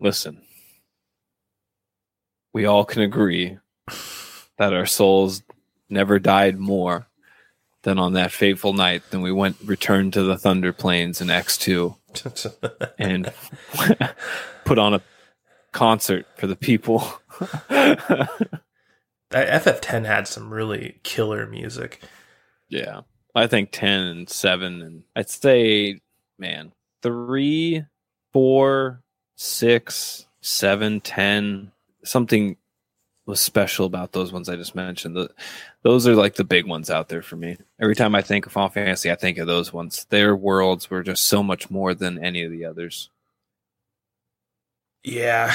[0.00, 0.42] Listen,
[2.52, 3.58] we all can agree
[4.58, 5.42] that our souls
[5.88, 7.06] never died more
[7.82, 11.96] than on that fateful night than we went returned to the Thunder Plains in X2
[12.98, 13.32] and
[14.64, 15.02] put on a
[15.72, 17.00] concert for the people.
[19.30, 22.02] FF10 had some really killer music.
[22.68, 23.00] yeah.
[23.34, 26.00] I think 10 and 7 and I'd say
[26.38, 26.72] man,
[27.02, 27.84] 3,
[28.32, 29.00] 4,
[29.36, 31.72] 6, 7, 10,
[32.04, 32.56] something
[33.26, 35.16] was special about those ones I just mentioned.
[35.16, 35.30] The,
[35.82, 37.56] those are like the big ones out there for me.
[37.80, 40.06] Every time I think of Final Fantasy, I think of those ones.
[40.10, 43.10] Their worlds were just so much more than any of the others.
[45.04, 45.52] Yeah.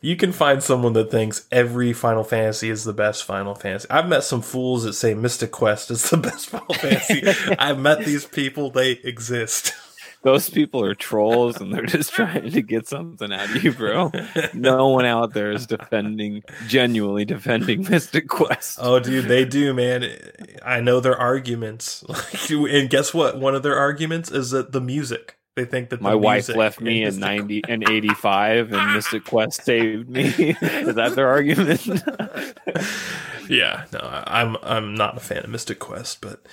[0.00, 3.90] You can find someone that thinks every Final Fantasy is the best Final Fantasy.
[3.90, 7.22] I've met some fools that say Mystic Quest is the best Final Fantasy.
[7.58, 9.72] I've met these people, they exist.
[10.22, 14.10] Those people are trolls and they're just trying to get something out of you, bro.
[14.54, 18.78] No one out there is defending, genuinely defending Mystic Quest.
[18.82, 20.10] Oh, dude, they do, man.
[20.64, 22.04] I know their arguments.
[22.50, 23.38] and guess what?
[23.38, 25.36] One of their arguments is that the music.
[25.54, 29.24] They think that the My wife left me in the- 90 and 85 and Mystic
[29.24, 30.22] Quest saved me.
[30.26, 31.84] is that their argument?
[33.48, 36.44] yeah, no, I'm I'm not a fan of Mystic Quest, but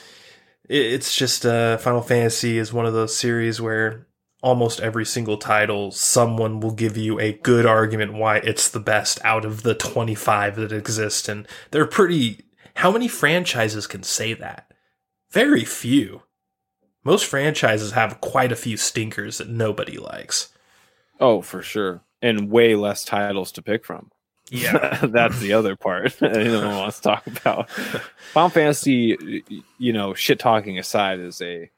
[0.69, 4.08] it's just uh, Final Fantasy is one of those series where
[4.41, 9.19] almost every single title, someone will give you a good argument why it's the best
[9.23, 11.28] out of the 25 that exist.
[11.28, 12.45] And they're pretty.
[12.75, 14.71] How many franchises can say that?
[15.32, 16.23] Very few.
[17.04, 20.49] Most franchises have quite a few stinkers that nobody likes.
[21.19, 22.01] Oh, for sure.
[22.21, 24.12] And way less titles to pick from.
[24.49, 24.99] Yeah.
[25.03, 27.69] That's the other part anyone wants to talk about.
[28.34, 29.43] Final Fantasy,
[29.77, 31.69] you know, shit talking aside, is a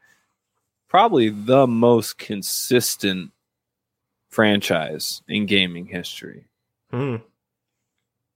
[0.90, 3.32] probably the most consistent
[4.30, 6.46] franchise in gaming history.
[6.92, 7.18] Hmm.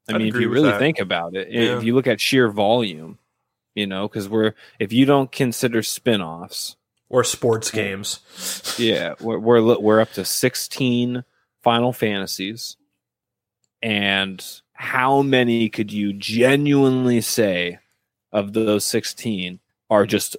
[0.09, 0.79] I mean, if you really that.
[0.79, 1.77] think about it, Yeah.
[1.77, 3.17] if you look at sheer volume,
[3.75, 6.75] you know, because we're if you don't consider spin-offs,
[7.09, 8.19] Or sports games.
[8.77, 11.23] yeah, we're we're, we're up to sixteen
[11.61, 12.75] Final Fantasies,
[13.81, 17.79] and how many could you genuinely say
[18.31, 20.37] of those sixteen are just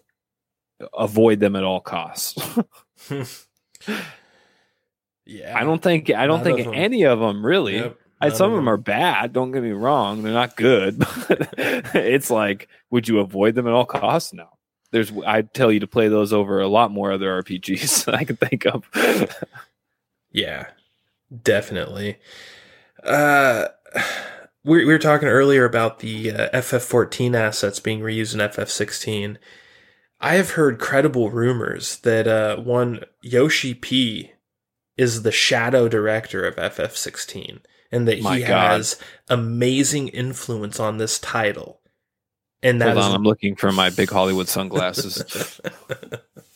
[0.97, 2.37] avoid them at all costs?
[5.25, 5.57] Yeah.
[5.57, 7.77] I don't think I don't think of any of them really.
[7.77, 7.97] Yep,
[8.35, 9.33] some of them are bad.
[9.33, 10.99] Don't get me wrong; they're not good.
[11.29, 11.49] But
[11.95, 14.33] it's like, would you avoid them at all costs?
[14.33, 14.49] No.
[14.91, 18.37] There's, I'd tell you to play those over a lot more other RPGs I can
[18.37, 18.89] think of.
[20.31, 20.67] Yeah,
[21.43, 22.19] definitely.
[23.03, 23.69] Uh,
[24.65, 29.37] we, we were talking earlier about the uh, FF14 assets being reused in FF16.
[30.21, 34.33] I have heard credible rumors that uh, one Yoshi P
[34.97, 37.61] is the shadow director of FF16
[37.91, 38.73] and that My he God.
[38.73, 41.81] has amazing influence on this title.
[42.63, 45.61] And that Hold is on, I'm looking for my big Hollywood sunglasses.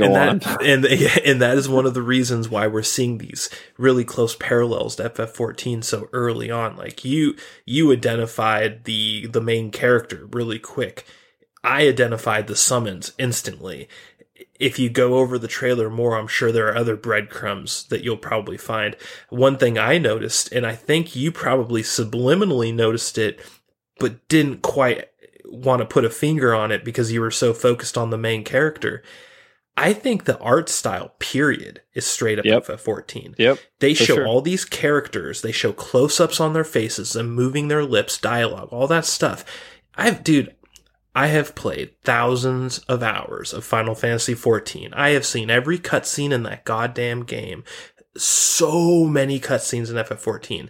[0.00, 0.38] Go and on.
[0.38, 4.34] That, and and that is one of the reasons why we're seeing these really close
[4.34, 6.76] parallels to FF14 so early on.
[6.76, 11.06] Like you you identified the the main character really quick.
[11.62, 13.88] I identified the summons instantly.
[14.58, 18.16] If you go over the trailer more, I'm sure there are other breadcrumbs that you'll
[18.16, 18.96] probably find.
[19.28, 23.40] One thing I noticed, and I think you probably subliminally noticed it,
[23.98, 25.08] but didn't quite
[25.44, 28.44] want to put a finger on it because you were so focused on the main
[28.44, 29.02] character.
[29.80, 32.66] I think the art style, period, is straight up Yep.
[32.66, 33.34] FF14.
[33.38, 33.58] Yep.
[33.78, 34.26] They show sure.
[34.26, 38.68] all these characters, they show close ups on their faces, them moving their lips, dialogue,
[38.72, 39.42] all that stuff.
[39.94, 40.54] I've, dude,
[41.14, 44.90] I have played thousands of hours of Final Fantasy XIV.
[44.92, 47.64] I have seen every cutscene in that goddamn game.
[48.18, 50.68] So many cutscenes in FF14.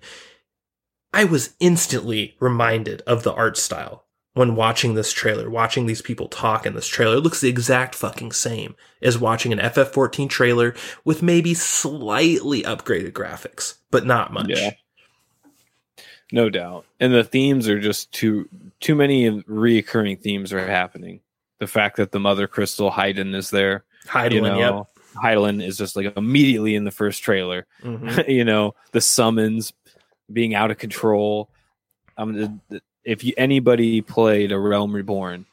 [1.13, 6.29] I was instantly reminded of the art style when watching this trailer, watching these people
[6.29, 7.17] talk in this trailer.
[7.17, 13.13] It looks the exact fucking same as watching an FF14 trailer with maybe slightly upgraded
[13.13, 14.51] graphics, but not much.
[14.51, 14.71] Yeah.
[16.33, 16.87] No doubt.
[17.01, 21.21] And the themes are just too too many reoccurring themes are happening.
[21.59, 24.87] The fact that the mother crystal Haydn is there, Hydaelyn, you know,
[25.23, 25.61] yep.
[25.61, 27.67] Is just like immediately in the first trailer.
[27.83, 28.29] Mhm.
[28.33, 29.73] you know, the summons
[30.33, 31.51] being out of control.
[32.17, 35.47] Um, the, the- if you, anybody played a Realm Reborn,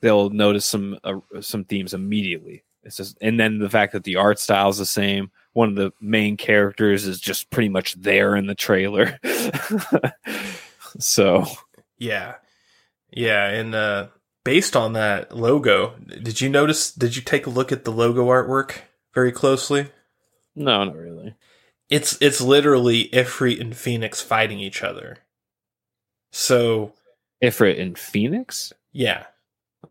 [0.00, 2.64] they'll notice some uh, some themes immediately.
[2.82, 5.30] It's just, and then the fact that the art style is the same.
[5.52, 9.18] One of the main characters is just pretty much there in the trailer.
[10.98, 11.44] so
[11.98, 12.36] Yeah.
[13.10, 13.48] Yeah.
[13.48, 14.08] And uh,
[14.44, 18.26] based on that logo, did you notice, did you take a look at the logo
[18.26, 18.78] artwork
[19.12, 19.88] very closely?
[20.54, 21.34] no, not really.
[21.88, 25.18] It's it's literally Ifrit and Phoenix fighting each other.
[26.32, 26.92] So
[27.42, 28.72] Ifrit and Phoenix.
[28.92, 29.24] yeah.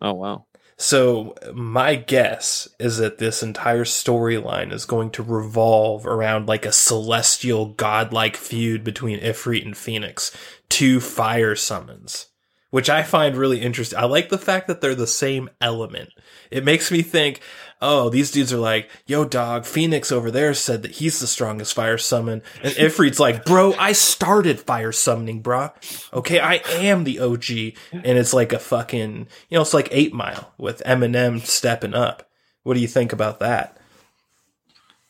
[0.01, 0.45] Oh wow.
[0.79, 6.71] So my guess is that this entire storyline is going to revolve around like a
[6.71, 10.35] celestial godlike feud between Ifrit and Phoenix,
[10.69, 12.27] two fire summons,
[12.69, 13.97] which I find really interesting.
[13.97, 16.09] I like the fact that they're the same element.
[16.51, 17.41] It makes me think,
[17.81, 21.73] oh, these dudes are like, yo, dog, Phoenix over there said that he's the strongest
[21.73, 22.41] fire summon.
[22.61, 25.71] And Ifrit's like, bro, I started fire summoning, bruh.
[26.13, 27.49] Okay, I am the OG.
[27.91, 32.29] And it's like a fucking, you know, it's like 8 Mile with Eminem stepping up.
[32.63, 33.77] What do you think about that?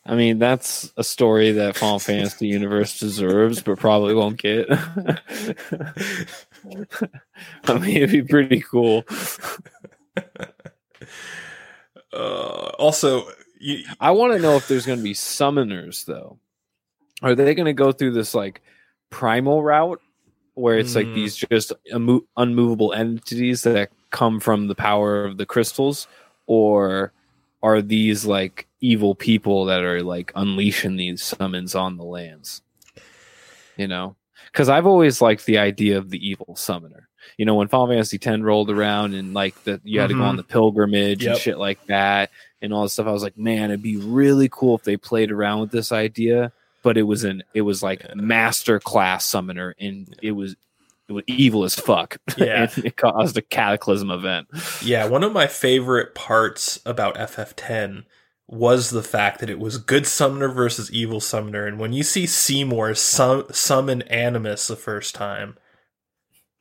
[0.08, 4.66] I mean, that's a story that Final Fantasy Universe deserves, but probably won't get.
[7.64, 9.04] I mean, it'd be pretty cool.
[12.12, 13.28] Uh, also,
[13.60, 16.38] you, I want to know if there's going to be summoners, though.
[17.22, 18.62] Are they going to go through this like
[19.10, 20.00] primal route
[20.54, 21.14] where it's like Mm.
[21.14, 26.06] these just immo- unmovable entities that come from the power of the crystals?
[26.46, 27.12] Or
[27.62, 32.62] are these like evil people that are like unleashing these summons on the lands?
[33.76, 34.16] You know?
[34.52, 37.08] Because I've always liked the idea of the evil summoner.
[37.36, 40.22] You know, when Final Fantasy X rolled around and like that you had to go
[40.22, 40.36] on mm-hmm.
[40.38, 41.32] the pilgrimage Yep.
[41.32, 42.30] and shit like that,
[42.60, 43.06] and all this stuff.
[43.06, 46.52] I was like, man, it'd be really cool if they played around with this idea,
[46.82, 50.56] but it was an it was like master class summoner, and it was
[51.08, 52.18] it was evil as fuck.
[52.36, 52.70] Yeah.
[52.76, 54.48] it caused a cataclysm event.
[54.82, 58.04] Yeah, one of my favorite parts about FF10
[58.48, 61.66] was the fact that it was good summoner versus evil summoner.
[61.66, 65.58] And when you see Seymour sum- summon Animus the first time,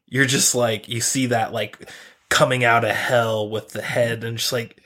[0.05, 1.89] you're just like, you see that like
[2.29, 4.83] coming out of hell with the head and just like,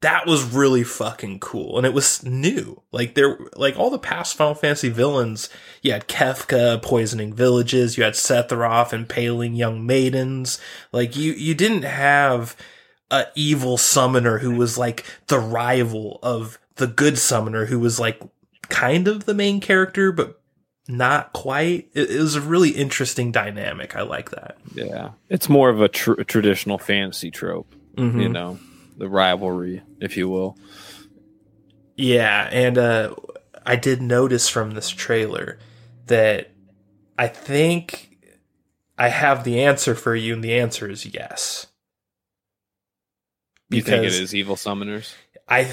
[0.00, 1.76] that was really fucking cool.
[1.76, 2.82] And it was new.
[2.90, 5.50] Like there, like all the past Final Fantasy villains,
[5.82, 10.58] you had Kefka poisoning villages, you had Sephiroth impaling young maidens.
[10.90, 12.56] Like you, you didn't have
[13.10, 18.20] a evil summoner who was like the rival of the good summoner who was like
[18.68, 20.40] kind of the main character, but
[20.88, 21.88] not quite.
[21.94, 23.96] It, was a really interesting dynamic.
[23.96, 24.56] I like that.
[24.74, 28.22] Yeah, it's more of a, tr- traditional fantasy trope, Mhm.
[28.22, 28.58] you know,
[28.96, 30.56] the rivalry, if you will.
[31.96, 33.14] Yeah, and uh,
[33.66, 35.58] I did notice from this trailer
[36.06, 36.50] that
[37.18, 38.16] I think
[38.98, 41.66] I have the answer for you, and the answer is yes.
[43.70, 45.14] You think it is evil summoners?
[45.48, 45.72] I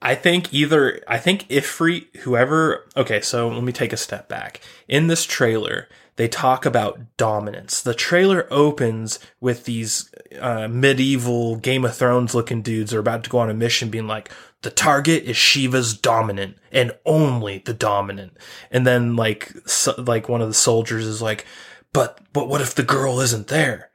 [0.00, 4.60] I think either I think Ifrit whoever okay, so let me take a step back.
[4.88, 7.82] In this trailer, they talk about dominance.
[7.82, 13.30] The trailer opens with these uh, medieval Game of Thrones looking dudes are about to
[13.30, 14.30] go on a mission being like
[14.62, 18.36] the target is Shiva's dominant and only the dominant.
[18.70, 21.46] And then like so, like one of the soldiers is like
[21.94, 23.90] but but what if the girl isn't there?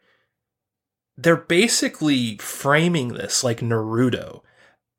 [1.22, 4.42] They're basically framing this like Naruto.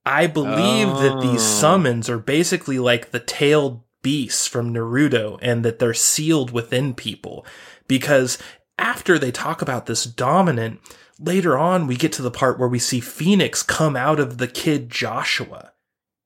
[0.05, 1.61] I believe that these Oh.
[1.61, 7.45] summons are basically like the tailed beasts from Naruto and that they're sealed within people.
[7.87, 8.39] Because
[8.79, 10.81] after they talk about this dominant,
[11.19, 14.49] later on we get to the part where we see Phoenix come out of the
[14.49, 15.73] kid Joshua.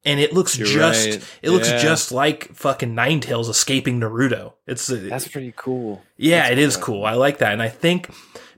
[0.04, 1.24] And it looks You're just right.
[1.42, 1.78] it looks Yeah.
[1.78, 4.52] just like fucking Ninetales escaping Naruto.
[4.66, 6.02] It's That's pretty cool.
[6.16, 6.96] yeah, That's it is cool.
[6.96, 7.04] cool.
[7.06, 7.52] I like that.
[7.52, 8.08] And I think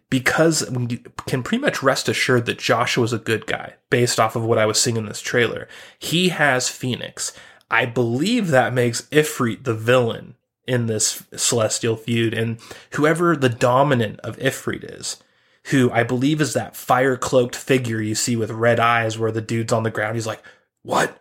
[0.08, 4.36] because we can pretty much rest assured that Joshua Joshua's a good guy based off
[4.36, 5.68] of what I was seeing in this trailer.
[5.98, 7.32] He has Phoenix.
[7.70, 10.36] I believe that makes Ifrit the villain
[10.66, 12.32] in this celestial feud.
[12.32, 12.58] And
[12.92, 15.22] whoever the dominant of Ifrit is,
[15.66, 19.40] who I believe is that fire cloaked figure you see with red eyes where the
[19.40, 20.42] dude's on the ground, he's like,
[20.82, 21.18] What?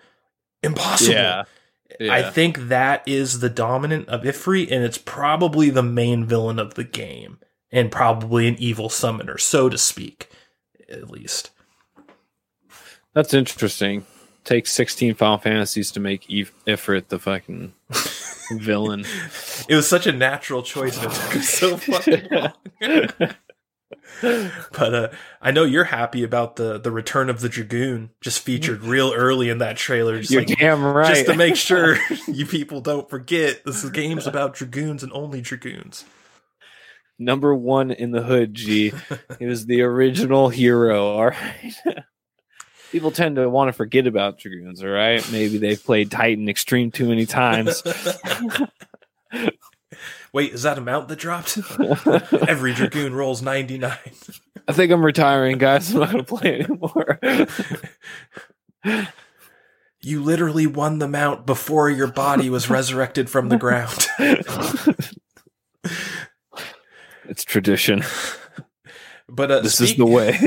[0.61, 1.13] Impossible.
[1.13, 1.43] Yeah.
[2.01, 6.73] I think that is the dominant of Ifrit, and it's probably the main villain of
[6.73, 7.39] the game,
[7.71, 10.29] and probably an evil summoner, so to speak,
[10.89, 11.51] at least.
[13.13, 14.05] That's interesting.
[14.43, 17.73] Takes 16 Final Fantasies to make Eve- Ifrit the fucking
[18.59, 19.05] villain.
[19.67, 22.53] It was such a natural choice, and it took so fucking long.
[24.21, 25.09] but uh,
[25.41, 29.49] I know you're happy about the the return of the dragoon, just featured real early
[29.49, 30.19] in that trailer.
[30.19, 31.13] Just You're like, damn right.
[31.13, 31.97] just to make sure
[32.27, 36.05] you people don't forget, this is game's about dragoons and only dragoons.
[37.17, 38.91] Number one in the hood, G.
[39.39, 41.73] He was the original hero, all right?
[42.91, 45.25] People tend to want to forget about Dragoons, all right?
[45.31, 47.83] Maybe they've played Titan Extreme too many times.
[50.33, 51.57] Wait, is that a mount that dropped?
[52.47, 53.97] Every dragoon rolls 99.
[54.67, 55.93] I think I'm retiring, guys.
[55.93, 57.19] I'm not going to play anymore.
[60.01, 64.07] You literally won the mount before your body was resurrected from the ground.
[67.29, 68.03] It's tradition.
[69.27, 70.37] But uh, This is the way.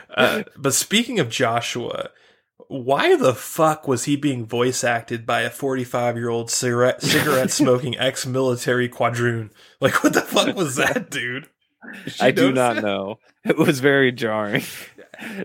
[0.16, 2.10] uh, but speaking of Joshua,
[2.68, 7.50] why the fuck was he being voice acted by a 45 year old cigarette cigarette
[7.50, 9.50] smoking ex military quadroon?
[9.80, 11.48] Like, what the fuck was that, dude?
[12.20, 12.84] I do not that?
[12.84, 13.18] know.
[13.44, 14.62] It was very jarring.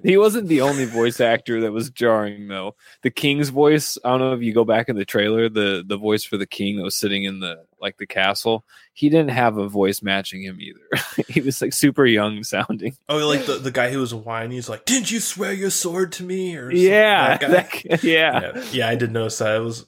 [0.04, 2.76] He wasn't the only voice actor that was jarring though.
[3.01, 5.97] The king's voice, I don't know if you go back in the trailer, the the
[5.97, 9.57] voice for the king that was sitting in the like the castle, he didn't have
[9.57, 10.79] a voice matching him either.
[11.27, 12.97] he was like super young sounding.
[13.07, 14.55] Oh, like the, the guy who was whiny.
[14.55, 17.38] He's like, "Didn't you swear your sword to me?" Or Yeah.
[17.38, 18.51] that that- yeah.
[18.55, 19.57] yeah, yeah, I did notice that.
[19.57, 19.86] It was,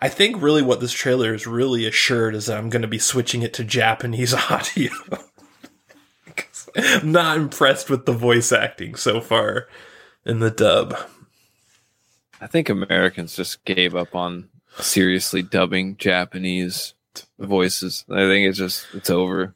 [0.00, 2.98] I think, really what this trailer is really assured is that I'm going to be
[2.98, 4.90] switching it to Japanese audio.
[6.74, 9.66] I'm not impressed with the voice acting so far
[10.24, 10.96] in the dub.
[12.40, 16.94] I think Americans just gave up on seriously dubbing Japanese
[17.38, 18.04] voices.
[18.10, 19.54] I think it's just it's over.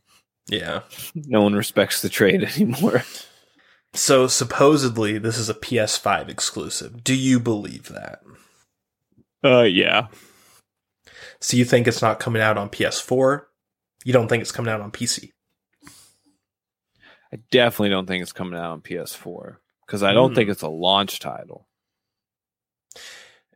[0.48, 0.80] Yeah.
[1.14, 3.02] No one respects the trade anymore.
[3.94, 7.02] So supposedly this is a PS5 exclusive.
[7.02, 8.20] Do you believe that?
[9.44, 10.08] Uh yeah.
[11.40, 13.42] So you think it's not coming out on PS4?
[14.04, 15.30] You don't think it's coming out on PC?
[17.32, 19.56] I definitely don't think it's coming out on PS4.
[19.86, 20.34] because I don't Hmm.
[20.36, 21.68] think it's a launch title.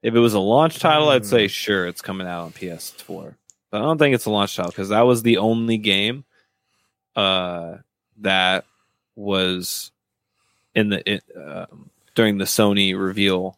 [0.03, 1.49] If it was a launch title, I'd say Hmm.
[1.51, 3.37] sure it's coming out on PS4.
[3.71, 6.25] But I don't think it's a launch title because that was the only game
[7.15, 7.77] uh,
[8.19, 8.65] that
[9.15, 9.93] was
[10.75, 13.57] in the it, um, during the Sony reveal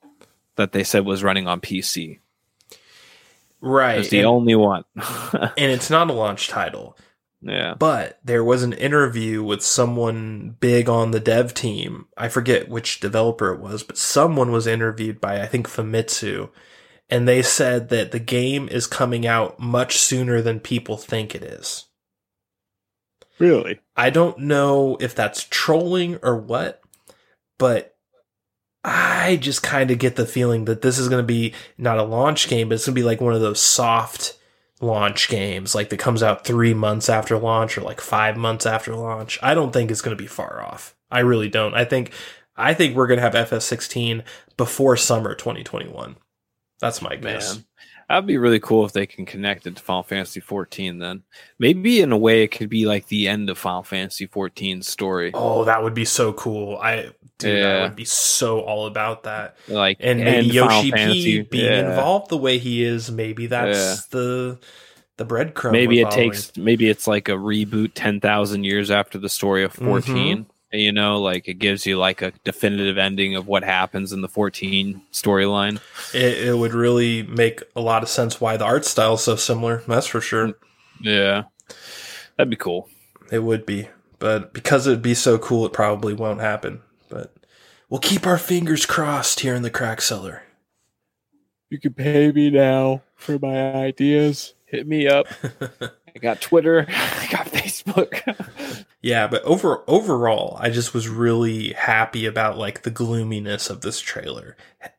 [0.56, 2.18] that they said was running on PC.
[3.60, 4.00] Right.
[4.00, 4.84] It's the and, only one.
[4.96, 6.98] and it's not a launch title.
[7.40, 7.74] yeah.
[7.74, 12.06] But there was an interview with someone big on the dev team.
[12.16, 16.50] I forget which developer it was, but someone was interviewed by, I think, Famitsu.
[17.12, 21.42] And they said that the game is coming out much sooner than people think it
[21.42, 21.84] is.
[23.38, 23.80] Really?
[23.94, 26.80] I don't know if that's trolling or what,
[27.58, 27.94] but
[28.82, 32.02] I just kind of get the feeling that this is going to be not a
[32.02, 34.38] launch game, but it's going to be like one of those soft
[34.80, 38.96] launch games, like that comes out three months after launch or like five months after
[38.96, 39.38] launch.
[39.42, 40.96] I don't think it's going to be far off.
[41.10, 41.74] I really don't.
[41.74, 42.10] I think,
[42.56, 44.22] I think we're going to have FF16
[44.56, 46.16] before summer 2021.
[46.82, 47.54] That's my guess.
[47.54, 47.64] Man.
[48.08, 51.22] That'd be really cool if they can connect it to Final Fantasy 14 then.
[51.58, 55.30] Maybe in a way it could be like the end of Final Fantasy 14's story.
[55.32, 56.76] Oh, that would be so cool.
[56.76, 57.82] I, dude, I Yeah.
[57.84, 59.56] would be so all about that.
[59.68, 61.90] Like and maybe Yoshi P being Yeah.
[61.90, 64.58] involved the way he is, maybe that's the
[65.16, 65.72] the breadcrumb.
[65.72, 66.32] Maybe it following.
[66.32, 70.38] takes maybe it's like a reboot 10,000 years after the story of 14.
[70.38, 70.42] Mm-hmm.
[70.72, 74.28] You know, like it gives you like a definitive ending of what happens in the
[74.28, 75.80] 14 storyline.
[76.14, 79.36] it, it would really make a lot of sense why the art style is so
[79.36, 79.82] similar.
[79.86, 80.54] That's for sure.
[81.00, 81.44] Yeah.
[82.36, 82.88] That'd be cool.
[83.30, 86.80] It would be, but because it'd be so cool, it probably won't happen.
[87.08, 87.34] But
[87.90, 90.42] we'll keep our fingers crossed here in the crack cellar.
[91.68, 94.54] You can pay me now for my ideas.
[94.66, 95.26] Hit me up.
[96.14, 96.80] I got Twitter.
[96.88, 98.84] I got Facebook.
[99.00, 104.00] Yeah, but over overall, I just was really happy about like the gloominess of this
[104.00, 104.56] trailer.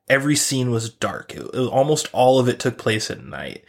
[0.09, 1.33] Every scene was dark.
[1.35, 3.63] It, it- almost all of it took place at night.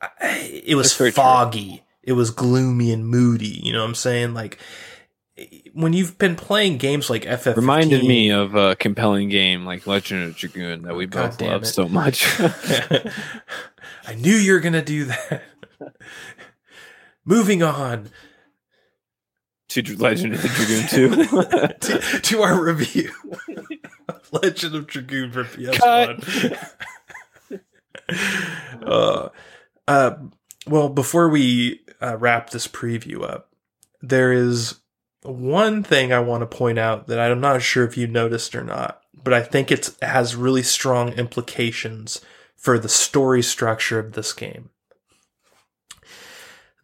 [0.00, 1.22] I- It was very true.
[1.22, 1.84] foggy.
[2.02, 3.46] It was gloomy and moody.
[3.62, 4.34] You know what I'm saying?
[4.34, 4.58] Like
[5.72, 10.22] when you've been playing games like FF, Reminded me of a compelling game like Legend
[10.24, 12.26] of Dragoon that we both love so much.
[14.06, 15.42] I knew you were gonna do that.
[17.24, 18.10] Moving on
[19.68, 21.98] to Legend of the Dragoon 2.
[21.98, 23.10] to, to our review
[24.32, 26.58] Legend of Dragoon for PS1.
[28.86, 29.28] uh,
[29.88, 30.14] uh,
[30.66, 33.50] well, before we uh, wrap this preview up,
[34.02, 34.80] there is
[35.22, 38.62] one thing I want to point out that I'm not sure if you noticed or
[38.62, 42.20] not, but I think it has really strong implications
[42.56, 44.70] for the story structure of this game.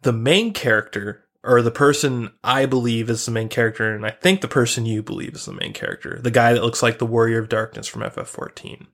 [0.03, 4.41] The main character, or the person I believe is the main character, and I think
[4.41, 7.39] the person you believe is the main character, the guy that looks like the Warrior
[7.39, 8.87] of Darkness from FF14.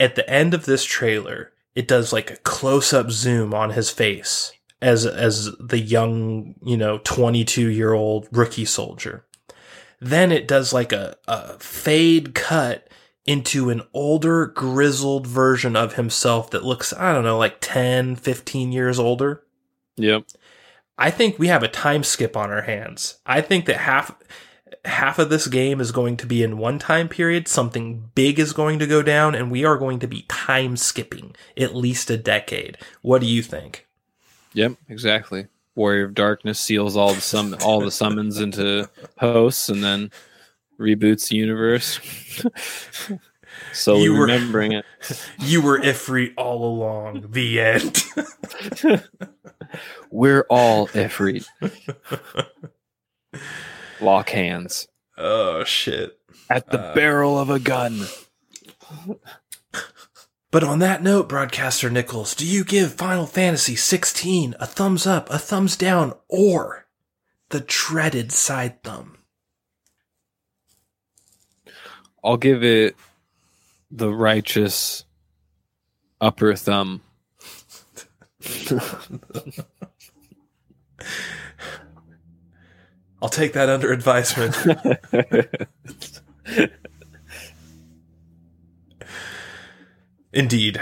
[0.00, 3.90] At the end of this trailer, it does like a close up zoom on his
[3.90, 9.24] face as as the young, you know, 22 year old rookie soldier.
[10.00, 12.87] Then it does like a, a fade cut
[13.28, 18.72] into an older, grizzled version of himself that looks, I don't know, like 10, 15
[18.72, 19.44] years older.
[19.96, 20.24] yep.
[20.96, 23.18] I think we have a time skip on our hands.
[23.26, 24.16] I think that half
[24.84, 28.54] half of this game is going to be in one time period, something big is
[28.54, 32.16] going to go down, and we are going to be time skipping at least a
[32.16, 32.78] decade.
[33.02, 33.86] What do you think?
[34.54, 35.46] Yep, exactly.
[35.74, 40.10] Warrior of Darkness seals all the sum all the summons into hosts and then
[40.78, 41.98] reboots the universe.
[43.72, 44.84] so You were- remembering it.
[45.40, 47.26] You were Ifrit all along.
[47.30, 48.02] The end.
[50.10, 51.46] We're all Ifrit.
[54.00, 54.88] Lock hands.
[55.16, 56.18] oh shit.
[56.50, 58.06] At the Uh, barrel of a gun.
[60.50, 65.28] But on that note, broadcaster Nichols, do you give Final Fantasy 16 a thumbs up,
[65.30, 66.86] a thumbs down, or
[67.50, 69.17] the dreaded side thumb?
[72.24, 72.96] I'll give it
[73.90, 75.04] the righteous
[76.20, 77.02] upper thumb.
[83.20, 84.56] I'll take that under advisement.
[90.32, 90.80] Indeed.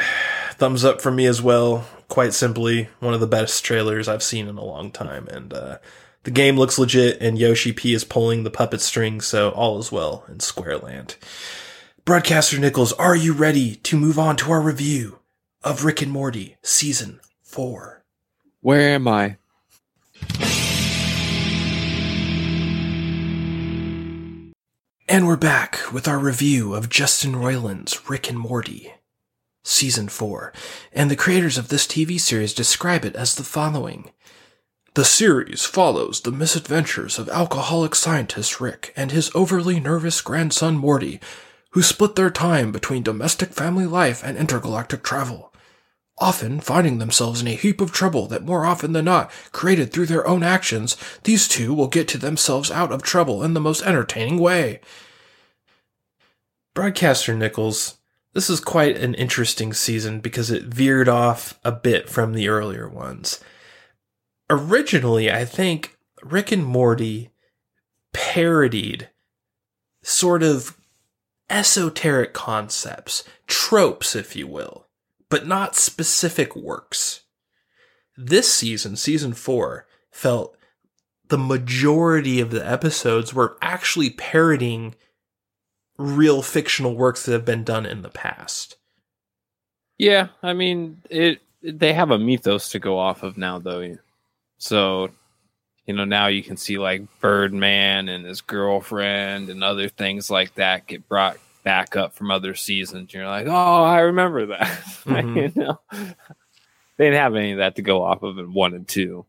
[0.53, 1.87] Thumbs up from me as well.
[2.09, 5.29] Quite simply, one of the best trailers I've seen in a long time.
[5.29, 5.79] And uh,
[6.27, 9.93] the game looks legit, and Yoshi P is pulling the puppet strings, so all is
[9.93, 11.15] well in Squareland.
[12.05, 15.21] Broadcaster Nichols, are you ready to move on to our review
[15.63, 18.03] of Rick and Morty Season 4?
[18.61, 19.37] Where am I?
[25.09, 28.95] And we're back with our review of Justin Roiland's Rick and Morty,
[29.63, 30.53] Season 4.
[30.93, 34.11] And the creators of this TV series describe it as the following.
[34.97, 41.21] The series follows the misadventures of alcoholic scientist Rick and his overly nervous grandson Morty,
[41.73, 45.53] who split their time between domestic family life and intergalactic travel
[46.19, 50.07] often finding themselves in a heap of trouble that more often than not created through
[50.07, 53.83] their own actions, these two will get to themselves out of trouble in the most
[53.83, 54.81] entertaining way.
[56.73, 57.99] Broadcaster Nichols,
[58.33, 62.89] this is quite an interesting season because it veered off a bit from the earlier
[62.89, 63.41] ones.
[64.49, 67.31] Originally, I think Rick and Morty
[68.13, 69.09] parodied
[70.03, 70.77] sort of
[71.51, 74.87] esoteric concepts, tropes, if you will
[75.29, 77.23] but not specific works.
[78.17, 80.57] This season, season four, felt
[81.29, 84.95] the majority of the episodes were actually parodying
[85.99, 88.77] real fictional works that have been done in the past.
[89.99, 93.97] Yeah, I mean, it they have a mythos to go off of now though.
[94.59, 95.11] So,
[95.87, 100.55] you know, now you can see like Birdman and his girlfriend and other things like
[100.55, 103.13] that get brought back up from other seasons.
[103.13, 104.83] You're like, oh, I remember that.
[105.07, 105.37] Mm-hmm.
[105.37, 105.79] you know,
[106.97, 109.25] they didn't have any of that to go off of in one and two,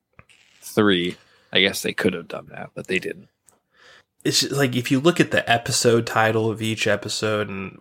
[0.62, 1.18] three.
[1.54, 3.30] I guess they could have done that, but they didn't.
[4.24, 7.80] It's just, like if you look at the episode title of each episode, and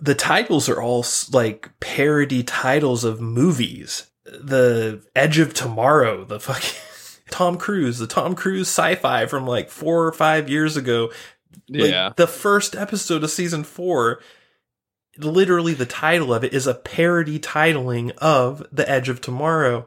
[0.00, 4.06] the titles are all like parody titles of movies.
[4.30, 6.78] The Edge of Tomorrow, the fucking
[7.30, 11.10] Tom Cruise, the Tom Cruise sci-fi from like four or five years ago
[11.68, 12.12] like, yeah.
[12.16, 14.20] The first episode of season four,
[15.18, 19.86] literally the title of it is a parody titling of The Edge of Tomorrow.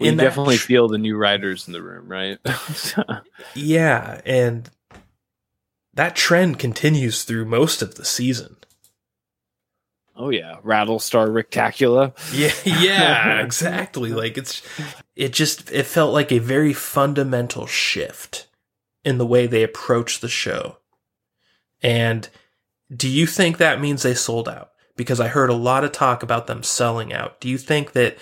[0.00, 2.38] We definitely tr- feel the new writers in the room, right?
[3.54, 4.70] yeah, and
[5.94, 8.56] that trend continues through most of the season.
[10.18, 12.12] Oh yeah, Rattlestar Ricklactica.
[12.34, 14.10] Yeah, yeah, exactly.
[14.10, 14.62] like it's
[15.14, 18.48] it just it felt like a very fundamental shift
[19.04, 20.78] in the way they approach the show.
[21.80, 22.28] And
[22.94, 24.72] do you think that means they sold out?
[24.96, 27.40] Because I heard a lot of talk about them selling out.
[27.40, 28.18] Do you think that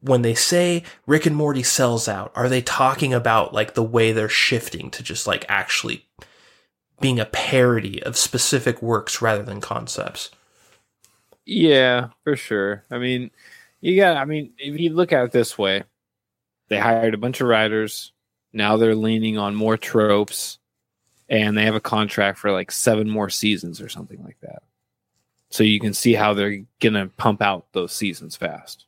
[0.00, 4.12] when they say Rick and Morty sells out, are they talking about like the way
[4.12, 6.06] they're shifting to just like actually
[7.00, 10.30] being a parody of specific works rather than concepts?
[11.48, 12.84] Yeah, for sure.
[12.90, 13.30] I mean,
[13.80, 15.82] you got, I mean, if you look at it this way,
[16.68, 18.12] they hired a bunch of writers,
[18.52, 20.58] now they're leaning on more tropes
[21.26, 24.62] and they have a contract for like seven more seasons or something like that.
[25.48, 28.84] So you can see how they're going to pump out those seasons fast.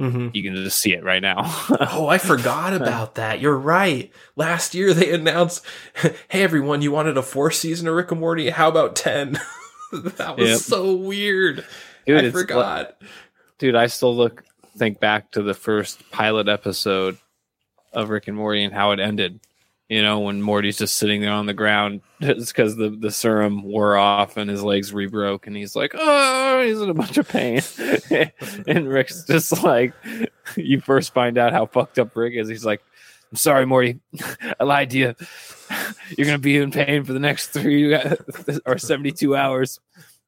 [0.00, 0.30] Mm-hmm.
[0.32, 1.36] You can just see it right now.
[1.92, 3.40] oh, I forgot about that.
[3.40, 4.10] You're right.
[4.34, 5.64] Last year they announced,
[6.28, 8.50] "Hey everyone, you wanted a four season of Rick and Morty?
[8.50, 9.38] How about ten?
[10.16, 10.58] that was yep.
[10.58, 11.64] so weird.
[12.06, 13.00] Dude, I forgot.
[13.58, 14.44] Dude, I still look
[14.76, 17.18] think back to the first pilot episode
[17.92, 19.40] of Rick and Morty and how it ended.
[19.88, 23.64] You know, when Morty's just sitting there on the ground just because the, the serum
[23.64, 27.28] wore off and his legs rebroke, and he's like, oh, he's in a bunch of
[27.28, 27.60] pain.
[28.68, 29.92] and Rick's just like,
[30.56, 32.48] you first find out how fucked up Rick is.
[32.48, 32.82] He's like,
[33.30, 34.00] I'm sorry, Morty.
[34.60, 35.14] I lied to you.
[36.16, 37.94] You're going to be in pain for the next three
[38.66, 39.78] or 72 hours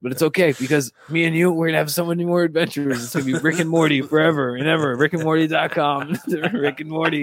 [0.03, 3.05] but it's okay because me and you, we're gonna have so many more adventures.
[3.05, 4.97] It's gonna be Rick and Morty forever and ever.
[4.97, 6.19] RickandMorty.com.
[6.61, 7.23] Rick and Morty.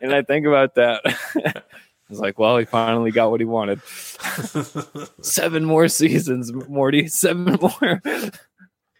[0.00, 1.02] and I think about that.
[1.06, 1.62] I
[2.10, 3.80] was like, well, he finally got what he wanted.
[5.22, 7.06] Seven more seasons, Morty.
[7.06, 8.02] Seven more.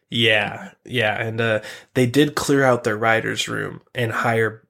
[0.08, 1.60] yeah, yeah, and uh,
[1.94, 4.65] they did clear out their writers' room and hire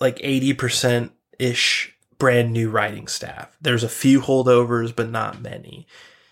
[0.00, 3.56] like eighty percent ish brand new writing staff.
[3.60, 5.86] There's a few holdovers, but not many.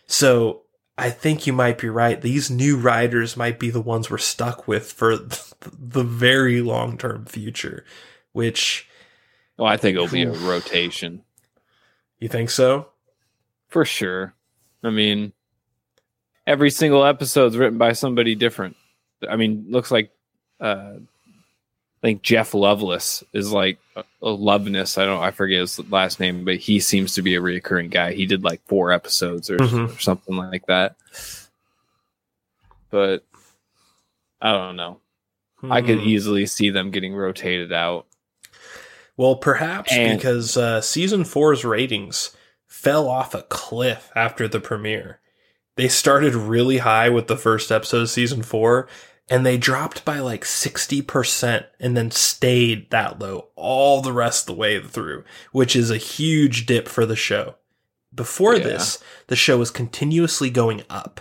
[0.06, 0.62] So
[0.98, 2.20] I think you might be right.
[2.20, 5.16] These new riders might be the ones we're stuck with for
[5.60, 7.84] the very long term future,
[8.32, 8.88] which.
[9.56, 11.22] Well, I think it'll be a rotation.
[12.18, 12.88] You think so?
[13.68, 14.34] For sure.
[14.82, 15.32] I mean,
[16.46, 18.76] every single episode's written by somebody different.
[19.28, 20.10] I mean, looks like
[20.60, 20.96] uh,
[22.03, 24.99] I think Jeff Loveness is like a, a Loveness.
[24.99, 25.22] I don't.
[25.22, 28.12] I forget his last name, but he seems to be a reoccurring guy.
[28.12, 29.94] He did like four episodes or, mm-hmm.
[29.94, 30.97] or something like that.
[32.90, 33.24] But
[34.40, 35.01] I don't know.
[35.59, 35.72] Mm-hmm.
[35.72, 36.09] I could hmm.
[36.09, 38.07] easily see them getting rotated out.
[39.16, 42.36] Well, perhaps and, because uh, season four's ratings
[42.66, 45.20] fell off a cliff after the premiere.
[45.76, 48.88] They started really high with the first episode of season four,
[49.28, 54.54] and they dropped by like 60% and then stayed that low all the rest of
[54.54, 57.56] the way through, which is a huge dip for the show.
[58.14, 58.62] before Yeah.
[58.64, 61.20] this, the show was continuously going up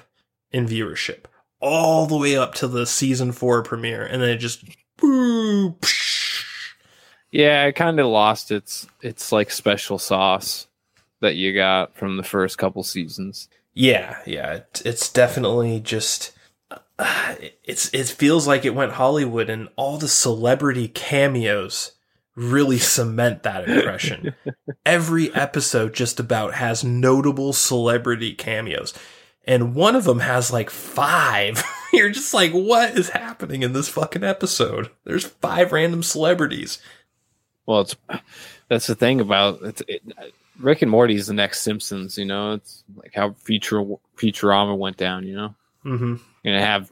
[0.51, 1.25] in viewership
[1.59, 4.63] all the way up to the season four premiere, and then it just
[4.99, 6.43] psh.
[7.31, 10.67] Yeah, it kind of lost its its like special sauce
[11.21, 13.49] that you got from the first couple seasons.
[13.73, 14.53] yeah, yeah.
[14.53, 16.31] It, it's definitely just.
[16.97, 21.91] Uh, it's it feels like it went Hollywood, and all the celebrity cameos
[22.35, 24.35] really cement that impression.
[24.85, 28.93] Every episode just about has notable celebrity cameos.
[29.47, 31.63] And one of them has like five.
[31.93, 34.89] You're just like, what is happening in this fucking episode?
[35.03, 36.79] There's five random celebrities.
[37.65, 37.95] Well, it's
[38.67, 40.01] that's the thing about it's, it,
[40.59, 42.17] Rick and Morty is the next Simpsons.
[42.17, 43.83] You know, it's like how Future
[44.17, 45.25] Futurama went down.
[45.25, 45.55] You know,
[45.85, 46.15] Mm-hmm.
[46.45, 46.91] You're gonna have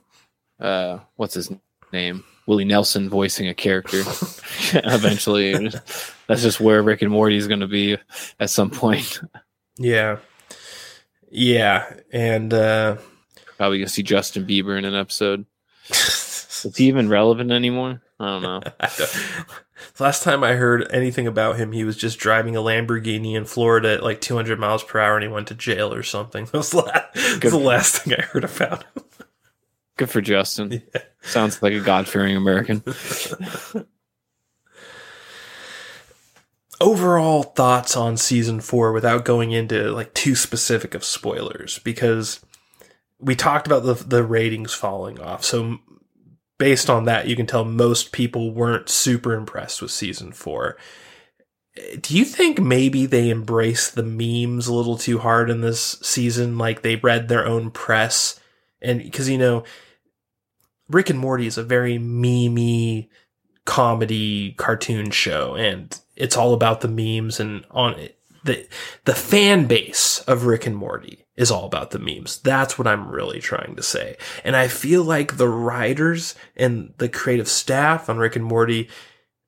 [0.59, 1.51] uh, what's his
[1.91, 3.99] name, Willie Nelson voicing a character.
[4.73, 5.69] Eventually,
[6.27, 7.97] that's just where Rick and Morty is gonna be
[8.39, 9.21] at some point.
[9.77, 10.17] Yeah.
[11.31, 11.93] Yeah.
[12.11, 12.97] And, uh,
[13.57, 15.45] Probably gonna see Justin Bieber in an episode.
[15.89, 18.01] Is he even relevant anymore?
[18.19, 18.61] I don't know.
[18.79, 19.15] I don't-
[19.99, 23.93] last time I heard anything about him, he was just driving a Lamborghini in Florida
[23.93, 26.45] at like 200 miles per hour and he went to jail or something.
[26.45, 29.03] That was last, that's the last thing I heard about him.
[29.97, 30.83] Good for Justin.
[30.93, 31.01] Yeah.
[31.29, 32.83] Sounds like a God fearing American.
[36.83, 42.41] overall thoughts on season four without going into like too specific of spoilers because
[43.19, 45.45] we talked about the the ratings falling off.
[45.45, 45.77] So
[46.57, 50.77] based on that, you can tell most people weren't super impressed with season four.
[51.99, 56.57] Do you think maybe they embraced the memes a little too hard in this season?
[56.57, 58.39] Like they read their own press,
[58.83, 59.63] and because you know,
[60.89, 63.09] Rick and Morty is a very memey
[63.65, 68.17] comedy cartoon show, and it's all about the memes and on it.
[68.43, 68.67] The
[69.05, 72.37] the fan base of Rick and Morty is all about the memes.
[72.39, 74.17] That's what I'm really trying to say.
[74.43, 78.89] And I feel like the writers and the creative staff on Rick and Morty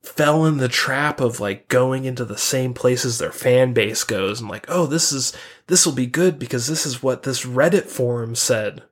[0.01, 4.39] fell in the trap of like going into the same places their fan base goes
[4.39, 5.35] and like, oh, this is
[5.67, 8.83] this will be good because this is what this Reddit forum said.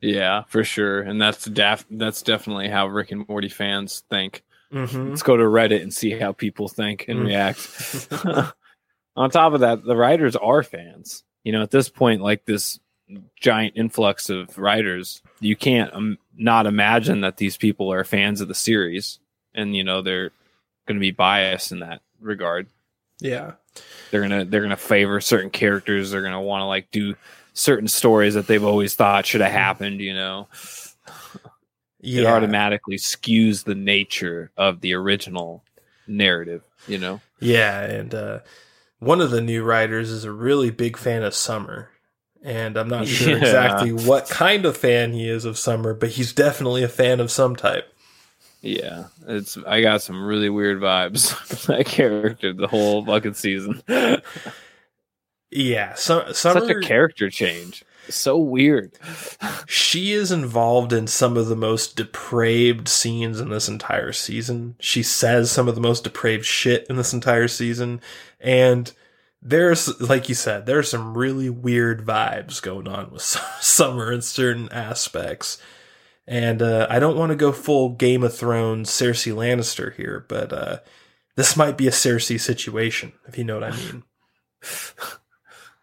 [0.00, 1.00] Yeah, for sure.
[1.02, 1.44] And that's
[1.90, 4.42] that's definitely how Rick and Morty fans think.
[4.72, 5.10] Mm-hmm.
[5.10, 7.26] Let's go to Reddit and see how people think and Mm.
[7.26, 8.54] react.
[9.16, 11.24] On top of that, the writers are fans.
[11.44, 12.78] You know, at this point, like this
[13.36, 18.48] giant influx of writers, you can't um, not imagine that these people are fans of
[18.48, 19.18] the series,
[19.54, 20.30] and you know they're
[20.86, 22.68] going to be biased in that regard.
[23.20, 23.54] Yeah.
[24.10, 26.10] They're gonna they're gonna favor certain characters.
[26.10, 27.14] They're gonna want to like do
[27.54, 30.00] certain stories that they've always thought should have happened.
[30.00, 30.48] You know,
[32.00, 35.64] it automatically skews the nature of the original
[36.06, 36.62] narrative.
[36.86, 37.20] You know.
[37.40, 38.38] Yeah, and uh,
[38.98, 41.90] one of the new writers is a really big fan of Summer.
[42.42, 43.36] And I'm not sure Yeah.
[43.36, 47.30] exactly what kind of fan he is of Summer, but he's definitely a fan of
[47.30, 47.92] some type.
[48.62, 53.82] Yeah, it's I got some really weird vibes from that character the whole fucking season.
[55.50, 56.60] Yeah, so, Summer.
[56.60, 57.84] Such a character change.
[58.08, 58.92] So weird.
[59.66, 64.76] She is involved in some of the most depraved scenes in this entire season.
[64.80, 68.00] She says some of the most depraved shit in this entire season.
[68.40, 68.92] And
[69.42, 73.22] there's, like you said, there's some really weird vibes going on with
[73.60, 75.58] Summer in certain aspects.
[76.26, 80.52] And uh, I don't want to go full Game of Thrones Cersei Lannister here, but
[80.52, 80.78] uh,
[81.36, 84.04] this might be a Cersei situation, if you know what I mean.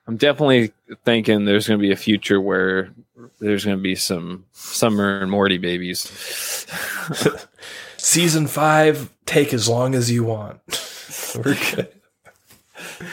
[0.08, 0.72] I'm definitely
[1.04, 2.92] thinking there's going to be a future where
[3.40, 6.00] there's going to be some Summer and Morty babies.
[7.98, 10.60] Season five, take as long as you want.
[11.36, 11.90] We're good.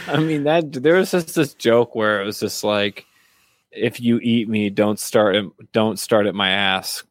[0.06, 3.06] I mean that there was just this joke where it was just like,
[3.72, 7.02] if you eat me, don't start at, don't start at my ass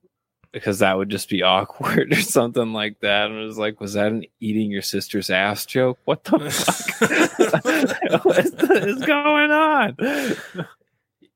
[0.53, 3.29] because that would just be awkward or something like that.
[3.29, 5.99] And it was like, was that an eating your sister's ass joke?
[6.05, 8.23] What the fuck?
[8.23, 8.39] what
[8.87, 9.97] is going on?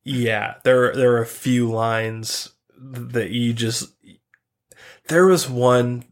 [0.06, 3.94] Yeah, there there are a few lines that you just.
[5.10, 6.04] There was one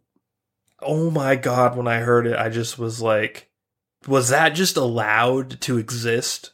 [0.86, 1.76] oh my god!
[1.76, 3.50] When I heard it, I just was like,
[4.08, 6.52] "Was that just allowed to exist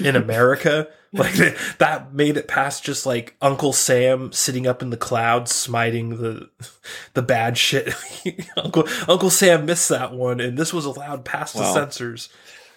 [0.00, 1.34] in America?" like
[1.78, 6.48] that made it past just like Uncle Sam sitting up in the clouds smiting the
[7.14, 7.92] the bad shit.
[8.56, 11.62] Uncle Uncle Sam missed that one, and this was allowed past Wow.
[11.62, 12.28] the censors.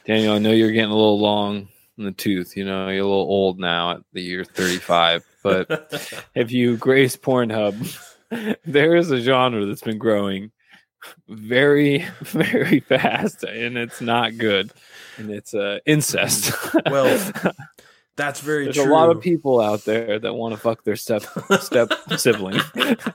[0.05, 1.67] Daniel, I know you're getting a little long
[1.97, 2.57] in the tooth.
[2.57, 5.23] You know, you're a little old now at the year 35.
[5.43, 5.93] But
[6.36, 7.75] if you grace Pornhub,
[8.65, 10.51] there is a genre that's been growing
[11.27, 14.71] very, very fast, and it's not good.
[15.17, 16.51] And it's uh, incest.
[16.89, 17.31] Well,
[18.16, 18.74] That's very true.
[18.74, 18.93] There's true.
[18.93, 21.24] a lot of people out there that want to fuck their step
[21.59, 22.59] step sibling,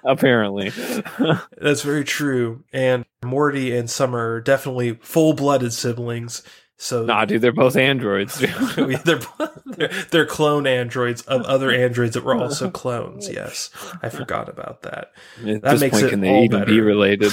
[0.03, 0.71] apparently.
[1.57, 2.65] That's very true.
[2.73, 6.43] And Morty and Summer are definitely full blooded siblings.
[6.81, 8.39] So nah, dude, they're both androids.
[8.77, 13.29] They're, they're they're clone androids of other androids that were also clones.
[13.29, 13.71] Yes,
[14.01, 15.11] I forgot about that.
[15.45, 17.33] At That this makes point, it can they even be related?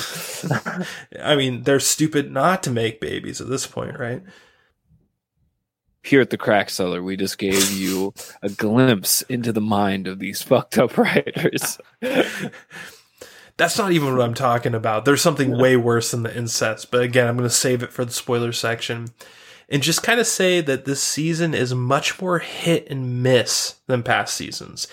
[1.21, 4.23] I mean, they're stupid not to make babies at this point, right?
[6.05, 10.19] Here at the Crack Cellar, we just gave you a glimpse into the mind of
[10.19, 11.79] these fucked up writers.
[13.57, 15.05] That's not even what I'm talking about.
[15.05, 16.91] There's something way worse than the incest.
[16.91, 19.07] But again, I'm going to save it for the spoiler section
[19.67, 24.03] and just kind of say that this season is much more hit and miss than
[24.03, 24.87] past seasons.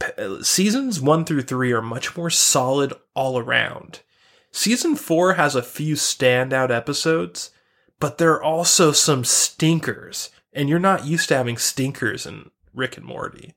[0.00, 4.00] P- uh, seasons one through three are much more solid all around.
[4.50, 7.50] Season four has a few standout episodes,
[8.00, 10.30] but there are also some stinkers.
[10.54, 13.54] And you're not used to having stinkers in Rick and Morty.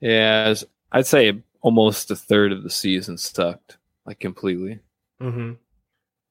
[0.00, 3.76] yeah, as- I'd say almost a third of the season sucked,
[4.06, 4.78] like completely.
[5.20, 5.54] Mm-hmm.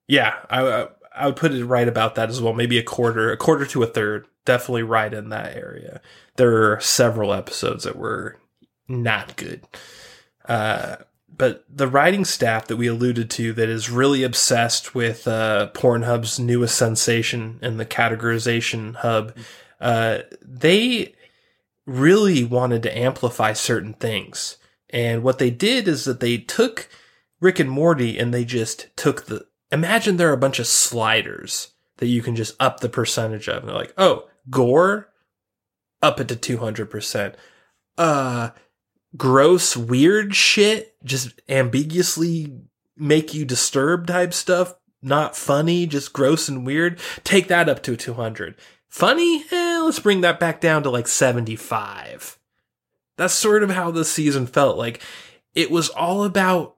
[0.08, 2.54] Yeah, I, I would put it right about that as well.
[2.54, 6.00] Maybe a quarter, a quarter to a third, definitely right in that area.
[6.38, 8.38] There are several episodes that were
[8.88, 9.62] not good.
[10.48, 10.98] Uh,
[11.28, 16.40] but the writing staff that we alluded to that is really obsessed with uh, Pornhub's
[16.40, 19.36] newest sensation and the categorization hub,
[19.80, 21.14] uh, they
[21.86, 24.58] really wanted to amplify certain things.
[24.90, 26.90] And what they did is that they took
[27.40, 31.74] Rick and Morty and they just took the imagine there are a bunch of sliders
[31.98, 33.58] that you can just up the percentage of.
[33.58, 35.10] And they're like, oh, gore,
[36.02, 37.36] up it to 200%.
[37.98, 38.50] Uh,
[39.16, 42.54] gross, weird shit, just ambiguously
[42.98, 47.00] make you disturbed type stuff, not funny, just gross and weird.
[47.24, 48.56] Take that up to 200.
[48.96, 49.44] Funny?
[49.52, 52.40] Eh, let's bring that back down to like 75.
[53.18, 54.78] That's sort of how the season felt.
[54.78, 55.02] Like,
[55.54, 56.78] it was all about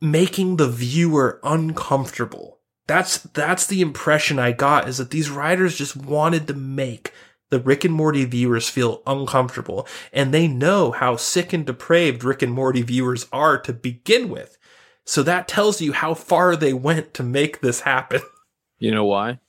[0.00, 2.58] making the viewer uncomfortable.
[2.88, 7.12] That's that's the impression I got is that these writers just wanted to make
[7.50, 12.42] the Rick and Morty viewers feel uncomfortable and they know how sick and depraved Rick
[12.42, 14.58] and Morty viewers are to begin with.
[15.04, 18.22] So that tells you how far they went to make this happen.
[18.80, 19.40] You know why?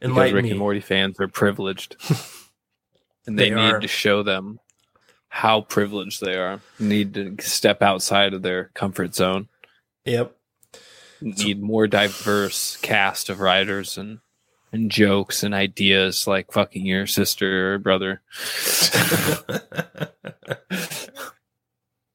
[0.00, 0.50] Because Enlighten Rick me.
[0.50, 1.96] and Morty fans are privileged,
[3.26, 3.80] and They they, need are.
[3.80, 4.60] to show them
[5.28, 6.60] how privileged they are.
[6.78, 9.48] Need to step outside of their comfort zone.
[10.04, 10.36] Yep.
[11.20, 14.18] Need more diverse cast of writers and
[14.72, 18.20] and jokes and ideas like fucking your sister or brother.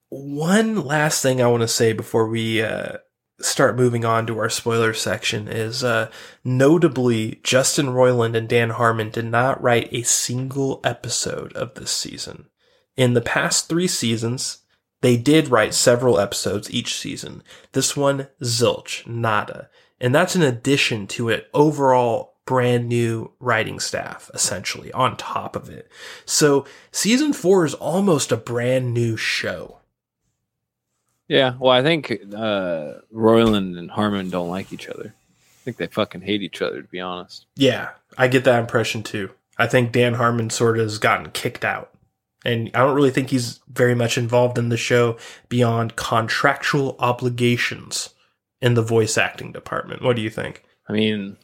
[0.10, 2.98] One last thing I want to say before we uh,
[3.44, 6.10] start moving on to our spoiler section is uh,
[6.44, 12.48] notably Justin Roiland and Dan Harmon did not write a single episode of this season.
[12.98, 14.60] In the past three seasons,
[15.02, 17.44] they did write several episodes each season.
[17.72, 19.70] This one, zilch, nada.
[20.00, 25.70] And that's in addition to an overall brand new writing staff, essentially, on top of
[25.70, 25.90] it.
[26.26, 29.81] So season four is almost a brand new show.
[31.32, 35.14] Yeah, well, I think uh, Roiland and Harmon don't like each other.
[35.16, 37.46] I think they fucking hate each other, to be honest.
[37.56, 39.32] Yeah, I get that impression too.
[39.58, 41.90] I think Dan Harmon sort of has gotten kicked out.
[42.44, 45.18] And I don't really think he's very much involved in the show
[45.48, 48.10] beyond contractual obligations
[48.62, 50.02] in the voice acting department.
[50.02, 50.66] What do you think?
[50.90, 51.38] I mean,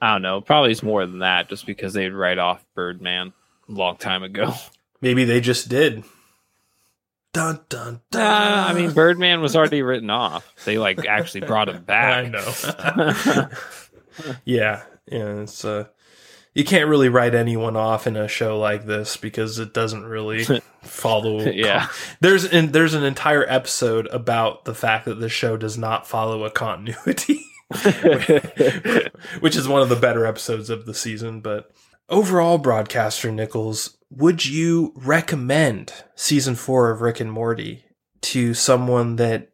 [0.00, 0.40] I don't know.
[0.40, 3.34] Probably it's more than that, just because they'd write off Birdman
[3.68, 4.54] a long time ago.
[5.02, 6.02] Maybe they just did.
[7.34, 8.22] Dun dun dun.
[8.22, 10.54] Uh, I mean, Birdman was already written off.
[10.64, 12.26] They like actually brought him back.
[12.26, 13.48] I know.
[14.44, 15.40] yeah, yeah.
[15.40, 15.86] It's uh,
[16.54, 20.44] you can't really write anyone off in a show like this because it doesn't really
[20.82, 21.40] follow.
[21.40, 21.88] Yeah.
[22.20, 26.44] there's an there's an entire episode about the fact that the show does not follow
[26.44, 27.44] a continuity,
[29.40, 31.40] which is one of the better episodes of the season.
[31.40, 31.72] But
[32.08, 37.84] overall, broadcaster Nichols, would you recommend season four of Rick and Morty
[38.22, 39.50] to someone that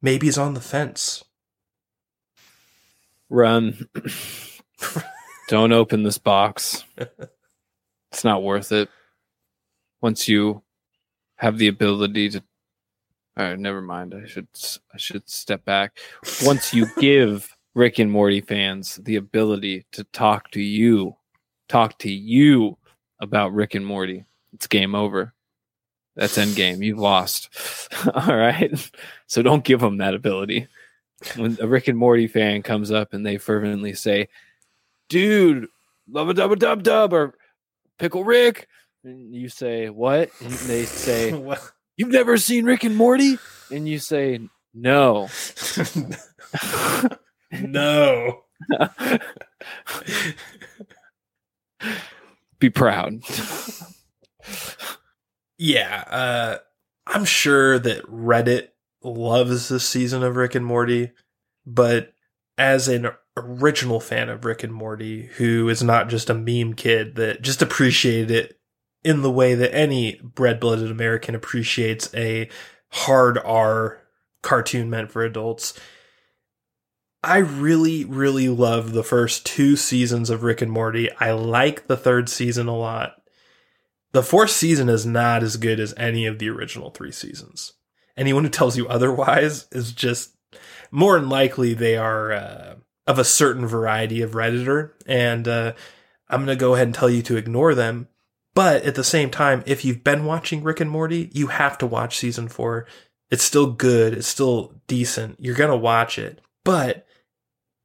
[0.00, 1.24] maybe is on the fence?
[3.28, 3.88] Run.
[5.48, 6.84] Don't open this box.
[8.12, 8.88] It's not worth it.
[10.00, 10.62] Once you
[11.36, 12.42] have the ability to
[13.38, 14.14] all right, never mind.
[14.14, 14.48] I should
[14.94, 15.98] I should step back.
[16.42, 21.16] Once you give Rick and Morty fans the ability to talk to you,
[21.68, 22.78] talk to you
[23.20, 25.32] about Rick and Morty, it's game over.
[26.16, 26.82] That's end game.
[26.82, 27.50] You've lost.
[28.14, 28.90] All right.
[29.28, 30.68] So don't give them that ability.
[31.34, 34.28] when a Rick and Morty fan comes up and they fervently say,
[35.08, 35.66] "Dude,
[36.08, 37.36] love a dub a dub dub," or
[37.98, 38.68] "Pickle Rick,"
[39.02, 41.30] and you say, "What?" And they say,
[41.96, 43.36] "You've never seen Rick and Morty?"
[43.72, 44.38] And you say,
[44.72, 45.28] "No."
[47.50, 48.44] no.
[52.58, 53.20] Be proud.
[55.58, 56.58] Yeah, uh,
[57.06, 58.68] I'm sure that Reddit
[59.02, 61.12] loves this season of Rick and Morty,
[61.64, 62.12] but
[62.58, 67.16] as an original fan of Rick and Morty, who is not just a meme kid
[67.16, 68.60] that just appreciated it
[69.04, 72.48] in the way that any red blooded American appreciates a
[72.90, 74.00] hard R
[74.42, 75.78] cartoon meant for adults.
[77.26, 81.10] I really, really love the first two seasons of Rick and Morty.
[81.18, 83.20] I like the third season a lot.
[84.12, 87.72] The fourth season is not as good as any of the original three seasons.
[88.16, 90.36] Anyone who tells you otherwise is just
[90.92, 92.74] more than likely they are uh,
[93.08, 94.92] of a certain variety of Redditor.
[95.04, 95.72] And uh,
[96.28, 98.06] I'm going to go ahead and tell you to ignore them.
[98.54, 101.88] But at the same time, if you've been watching Rick and Morty, you have to
[101.88, 102.86] watch season four.
[103.32, 104.14] It's still good.
[104.14, 105.40] It's still decent.
[105.40, 106.40] You're going to watch it.
[106.62, 107.02] But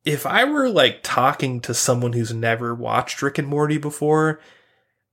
[0.04, 4.40] if I were like talking to someone who's never watched Rick and Morty before,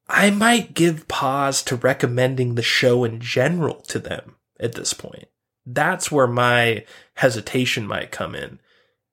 [0.09, 5.29] I might give pause to recommending the show in general to them at this point.
[5.67, 6.85] That's where my
[7.15, 8.59] hesitation might come in.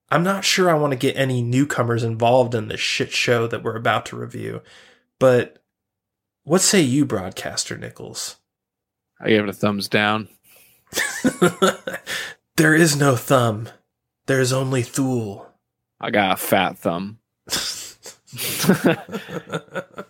[0.10, 3.64] I'm not sure I want to get any newcomers involved in this shit show that
[3.64, 4.62] we're about to review,
[5.20, 5.62] but
[6.44, 8.38] what say you, broadcaster Nichols?
[9.20, 10.30] I gave it a thumbs down.
[12.56, 13.68] there is no thumb.
[14.28, 15.48] There is only Zuul.
[16.00, 17.20] I got a fat thumb.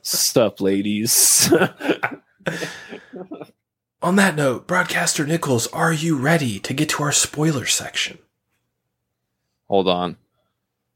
[0.01, 1.53] Sup, ladies?
[4.01, 8.19] On that note, broadcaster Nichols, are you ready to get to our spoiler section?
[9.67, 10.17] Hold on.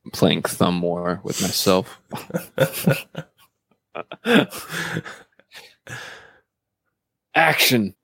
[0.06, 2.00] I'm playing Thumb War with myself.
[7.36, 7.96] Action.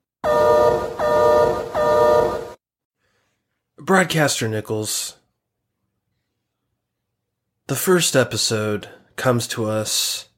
[3.78, 5.15] Broadcaster Nichols,
[7.66, 10.28] the first episode comes to us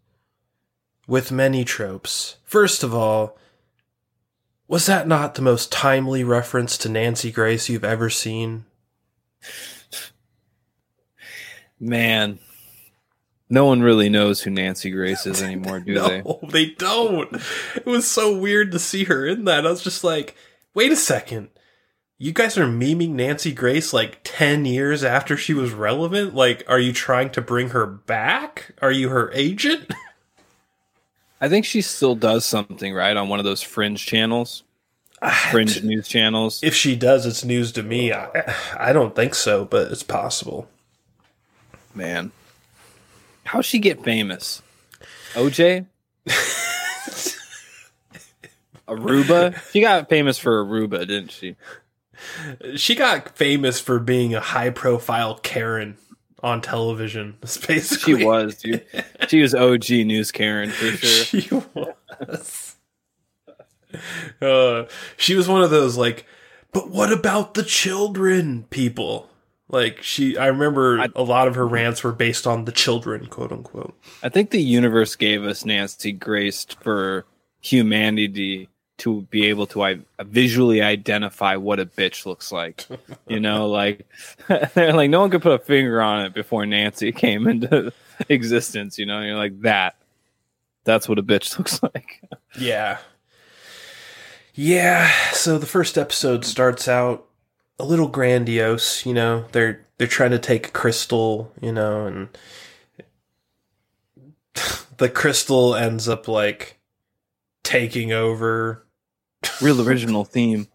[1.07, 2.37] with many tropes.
[2.45, 3.37] First of all,
[4.66, 8.64] was that not the most timely reference to Nancy Grace you've ever seen?
[11.81, 12.39] Man,
[13.49, 16.22] no one really knows who Nancy Grace is anymore, do they?
[16.22, 17.33] no, they don't.
[17.76, 19.66] It was so weird to see her in that.
[19.66, 20.35] I was just like,
[20.74, 21.49] wait a second.
[22.20, 26.34] You guys are memeing Nancy Grace like 10 years after she was relevant?
[26.34, 28.72] Like, are you trying to bring her back?
[28.82, 29.92] Are you her agent?
[31.40, 33.16] I think she still does something, right?
[33.16, 34.64] On one of those fringe channels,
[35.52, 36.60] fringe news channels.
[36.60, 38.12] If she does, it's news to me.
[38.12, 40.68] I, I don't think so, but it's possible.
[41.94, 42.32] Man,
[43.44, 44.60] how'd she get famous?
[45.34, 45.86] OJ?
[48.88, 49.70] Aruba?
[49.70, 51.54] She got famous for Aruba, didn't she?
[52.76, 55.96] She got famous for being a high profile Karen
[56.42, 57.36] on television.
[57.66, 58.84] Basically She was, dude.
[59.28, 61.40] She was OG news Karen for sure.
[61.40, 62.76] She was.
[64.40, 64.84] Uh,
[65.16, 66.26] she was one of those like,
[66.72, 68.64] but what about the children?
[68.70, 69.28] People
[69.68, 70.36] like she.
[70.36, 73.98] I remember I- a lot of her rants were based on the children, quote unquote.
[74.22, 77.24] I think the universe gave us Nancy Grace for
[77.60, 78.68] humanity
[78.99, 82.86] to be able to I- visually identify what a bitch looks like.
[83.28, 84.07] You know, like
[84.74, 87.92] they're like no one could put a finger on it before Nancy came into
[88.28, 88.99] existence.
[88.99, 89.96] You know, you're like that.
[90.84, 92.22] That's what a bitch looks like.
[92.59, 92.99] Yeah.
[94.55, 97.26] Yeah, so the first episode starts out
[97.78, 99.44] a little grandiose, you know.
[99.53, 102.28] They're they're trying to take a crystal, you know, and
[104.96, 106.78] the crystal ends up like
[107.62, 108.84] taking over
[109.61, 110.68] Real original theme.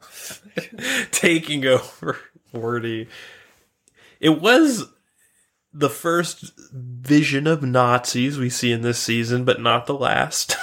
[1.12, 2.18] taking over
[2.52, 3.08] Wordy.
[4.20, 4.86] It was
[5.74, 10.56] the first vision of Nazis we see in this season, but not the last.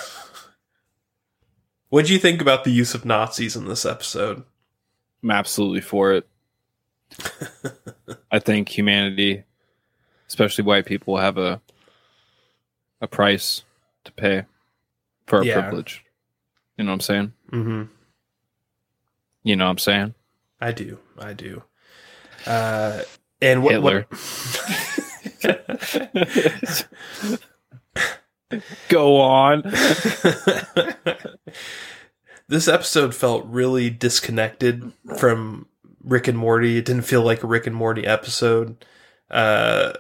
[1.89, 4.45] what do you think about the use of Nazis in this episode?
[5.23, 6.27] I'm absolutely for it.
[8.31, 9.43] I think humanity,
[10.29, 11.61] especially white people, have a
[13.03, 13.63] a price
[14.05, 14.45] to pay
[15.27, 15.61] for our Yeah.
[15.63, 16.05] privilege.
[16.77, 17.33] You know what I'm saying?
[17.51, 17.83] Mm-hmm.
[19.43, 20.15] You know what I'm saying?
[20.61, 20.99] I do.
[21.19, 21.63] I do.
[22.47, 23.03] Uh,
[23.41, 24.07] and what, Hitler.
[24.11, 24.19] what
[28.89, 29.63] Go on.
[32.49, 35.67] this episode felt really disconnected from
[36.03, 36.77] Rick and Morty.
[36.79, 38.85] It didn't feel like a Rick and Morty episode.
[39.31, 39.93] Uh,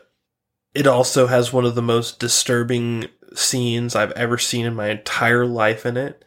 [0.74, 5.47] it also has one of the most disturbing scenes I've ever seen in my entire
[5.47, 6.24] life in it.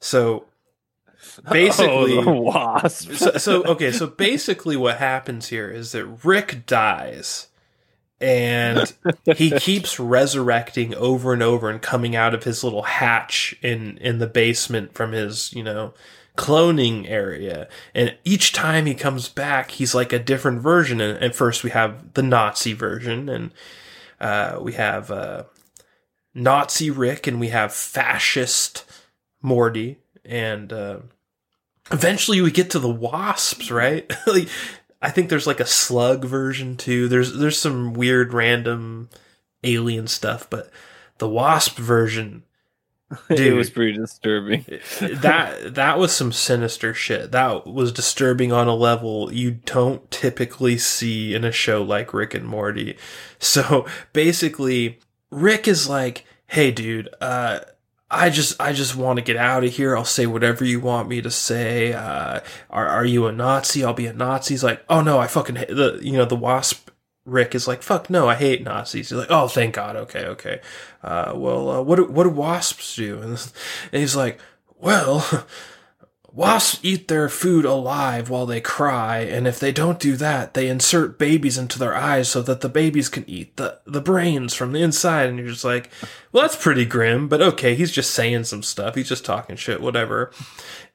[0.00, 0.46] So
[1.50, 3.12] basically, Oh, wasp.
[3.12, 7.48] so, so okay, so basically what happens here is that Rick dies
[8.20, 8.92] and
[9.36, 14.18] he keeps resurrecting over and over and coming out of his little hatch in in
[14.18, 15.92] the basement from his, you know,
[16.36, 17.68] cloning area.
[17.94, 21.00] And each time he comes back, he's like a different version.
[21.00, 23.50] And at first we have the Nazi version and
[24.20, 25.44] uh, we have uh,
[26.34, 28.84] Nazi Rick and we have fascist
[29.42, 30.98] Morty and uh,
[31.90, 34.10] eventually we get to the wasps, right?
[34.26, 34.48] like,
[35.02, 37.08] I think there's like a slug version too.
[37.08, 39.10] There's there's some weird random
[39.62, 40.70] alien stuff, but
[41.18, 42.44] the wasp version,
[43.28, 44.64] it dude, was pretty disturbing.
[45.00, 47.32] that that was some sinister shit.
[47.32, 52.32] That was disturbing on a level you don't typically see in a show like Rick
[52.32, 52.96] and Morty.
[53.38, 57.60] So basically, Rick is like, "Hey, dude, uh."
[58.14, 59.96] I just, I just want to get out of here.
[59.96, 61.92] I'll say whatever you want me to say.
[61.92, 62.40] Uh,
[62.70, 63.84] are, are you a Nazi?
[63.84, 64.54] I'll be a Nazi.
[64.54, 66.90] He's like, oh no, I fucking hate the, you know, the wasp
[67.24, 69.08] Rick is like, fuck no, I hate Nazis.
[69.08, 69.96] He's like, oh, thank God.
[69.96, 70.60] Okay, okay.
[71.02, 73.20] Uh, well, uh, what do, what do wasps do?
[73.20, 73.50] And, and
[74.00, 74.38] he's like,
[74.78, 75.46] well,
[76.34, 80.68] wasps eat their food alive while they cry, and if they don't do that, they
[80.68, 84.72] insert babies into their eyes so that the babies can eat the, the brains from
[84.72, 85.28] the inside.
[85.28, 85.90] And you're just like,
[86.32, 88.96] well, that's pretty grim, but okay, he's just saying some stuff.
[88.96, 90.32] He's just talking shit, whatever.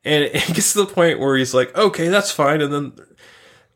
[0.04, 2.62] And it gets to the point where he's like, okay, that's fine.
[2.62, 2.94] And then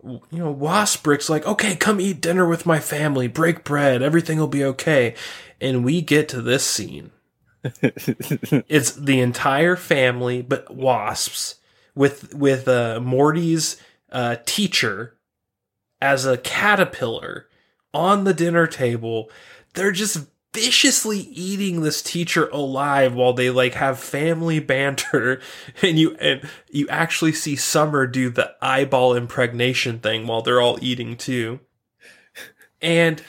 [0.04, 4.38] you know, Wasp Rick's like, okay, come eat dinner with my family, break bread, everything
[4.38, 5.16] will be okay.
[5.62, 7.12] And we get to this scene.
[8.68, 11.56] it's the entire family, but wasps,
[11.96, 13.78] with with uh, Morty's
[14.12, 15.18] uh, teacher
[16.02, 17.48] as a caterpillar
[17.94, 19.30] on the dinner table.
[19.74, 25.42] They're just viciously eating this teacher alive while they like have family banter
[25.82, 30.78] and you and you actually see Summer do the eyeball impregnation thing while they're all
[30.82, 31.60] eating too.
[32.82, 33.24] And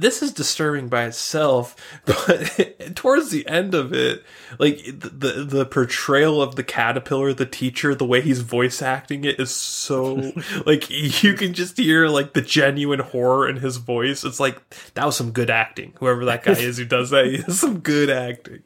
[0.00, 4.24] this is disturbing by itself, but towards the end of it,
[4.58, 9.24] like the, the the portrayal of the caterpillar, the teacher, the way he's voice acting
[9.24, 10.32] it is so
[10.66, 14.24] like you can just hear like the genuine horror in his voice.
[14.24, 14.58] It's like
[14.94, 15.92] that was some good acting.
[15.98, 18.62] Whoever that guy is who does that, he is some good acting.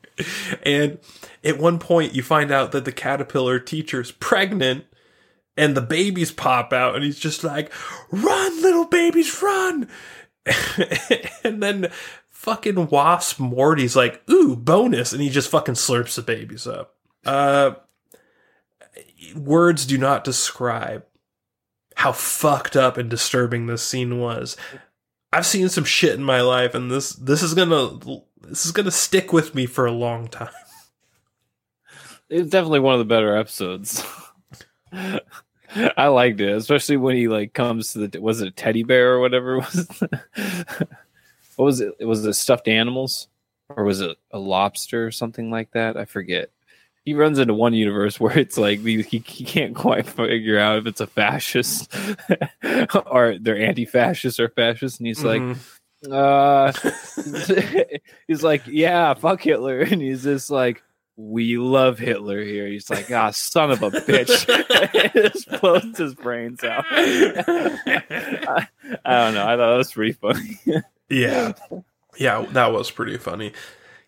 [0.63, 0.99] And
[1.43, 4.85] at one point, you find out that the caterpillar teacher's pregnant
[5.57, 7.73] and the babies pop out and he's just like
[8.11, 9.89] run little babies run
[11.45, 11.91] and then
[12.29, 16.97] fucking wasp morty's like ooh bonus and he just fucking slurps the babies up.
[17.25, 17.73] Uh
[19.37, 21.05] words do not describe
[21.97, 24.57] how fucked up and disturbing this scene was.
[25.33, 27.99] I've seen some shit in my life and this this is gonna
[28.41, 30.49] this is gonna stick with me for a long time.
[32.29, 34.05] It's definitely one of the better episodes.
[35.75, 39.15] I liked it, especially when he like comes to the was it a teddy bear
[39.15, 39.87] or whatever was.
[41.57, 41.95] what was it?
[42.07, 43.29] Was it stuffed animals
[43.69, 45.97] or was it a lobster or something like that?
[45.97, 46.51] I forget.
[47.05, 50.87] He runs into one universe where it's like he, he can't quite figure out if
[50.87, 51.93] it's a fascist
[53.07, 55.43] or they're anti-fascist or fascist, and he's like,
[56.11, 56.73] uh,
[58.27, 60.83] he's like, yeah, fuck Hitler, and he's just like,
[61.17, 62.67] we love Hitler here.
[62.67, 65.13] He's like, ah, son of a bitch.
[65.33, 66.85] just blows his brains out.
[66.91, 68.69] I,
[69.05, 69.47] I don't know.
[69.47, 70.61] I thought that was pretty funny.
[71.09, 71.53] Yeah.
[72.19, 73.53] Yeah, that was pretty funny.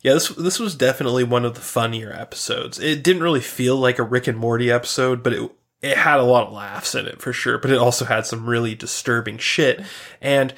[0.03, 2.79] Yeah, this this was definitely one of the funnier episodes.
[2.79, 5.51] It didn't really feel like a Rick and Morty episode, but it
[5.81, 8.47] it had a lot of laughs in it for sure, but it also had some
[8.47, 9.83] really disturbing shit.
[10.21, 10.53] And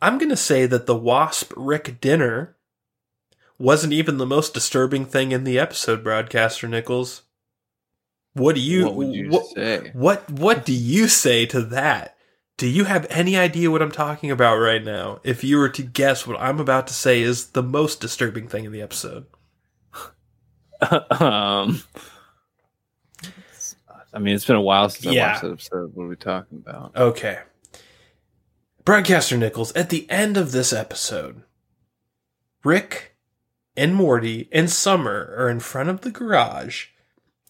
[0.00, 2.56] I'm going to say that the Wasp Rick dinner
[3.58, 7.22] wasn't even the most disturbing thing in the episode, broadcaster Nichols.
[8.34, 9.90] What do you what you what, say?
[9.92, 12.16] what what do you say to that?
[12.56, 15.20] Do you have any idea what I'm talking about right now?
[15.24, 18.64] If you were to guess what I'm about to say is the most disturbing thing
[18.64, 19.26] in the episode.
[21.10, 21.82] um,
[24.14, 25.28] I mean, it's been a while since I Yeah.
[25.32, 25.94] watched that episode.
[25.94, 26.92] What are we talking about?
[26.96, 27.40] Okay.
[28.84, 31.42] Broadcaster Nichols, at the end of this episode,
[32.64, 33.11] Rick
[33.76, 36.86] and Morty and Summer are in front of the garage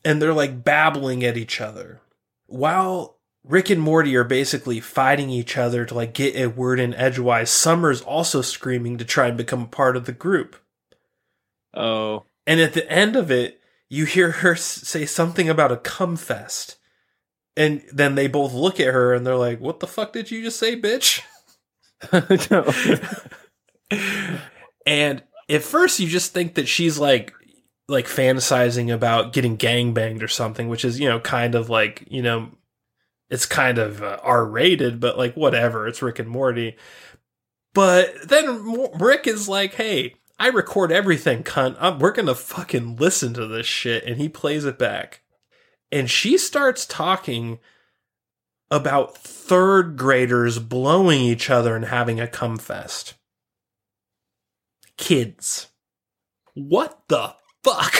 [0.04, 2.00] and they're like babbling at each other.
[2.46, 6.94] While Rick and Morty are basically fighting each other to like get a word in
[6.94, 10.56] edgewise, Summer's also screaming to try and become a part of the group.
[11.74, 16.16] Oh, And at the end of it, you hear her say something about a cum
[16.16, 16.76] fest.
[17.56, 20.42] And then they both look at her and they're like, "What the fuck did you
[20.42, 21.20] just say, bitch?"
[24.86, 25.22] and
[25.52, 27.32] at first you just think that she's like
[27.88, 32.04] like fantasizing about getting gang banged or something, which is, you know, kind of like,
[32.08, 32.50] you know,
[33.28, 36.76] it's kind of uh, R rated, but like whatever, it's Rick and Morty.
[37.74, 41.76] But then Rick is like, "Hey, I record everything, cunt.
[41.80, 45.22] I'm, we're gonna fucking listen to this shit," and he plays it back,
[45.90, 47.58] and she starts talking
[48.70, 53.14] about third graders blowing each other and having a cum fest.
[54.96, 55.68] Kids,
[56.54, 57.94] what the fuck?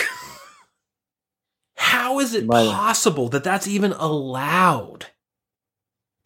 [1.75, 5.07] How is it possible that that's even allowed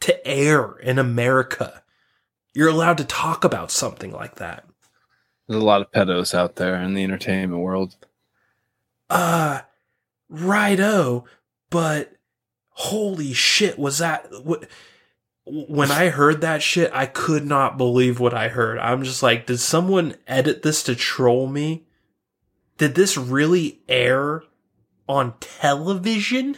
[0.01, 1.83] to air in America?
[2.57, 4.65] you're allowed to talk about something like that.
[5.47, 7.95] There's a lot of pedos out there in the entertainment world.
[9.11, 9.59] Uh,
[10.27, 11.25] righto,
[11.69, 12.13] but
[12.69, 14.67] holy shit, was that what?
[15.49, 18.79] When I heard that shit, I could not believe what I heard.
[18.79, 21.85] I'm just like, did someone edit this to troll me?
[22.77, 24.43] Did this really air
[25.07, 26.57] on television?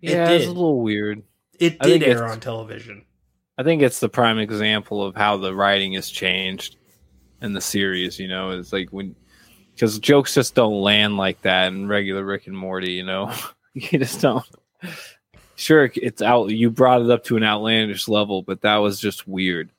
[0.00, 1.22] Yeah, it it's a little weird.
[1.58, 3.04] It did air on television.
[3.58, 6.76] I think it's the prime example of how the writing has changed
[7.42, 8.18] in the series.
[8.18, 9.16] You know, it's like when
[9.74, 12.92] because jokes just don't land like that in regular Rick and Morty.
[12.92, 13.32] You know,
[13.74, 14.44] you just don't.
[15.58, 16.50] Sure, it's out.
[16.50, 19.70] You brought it up to an outlandish level, but that was just weird.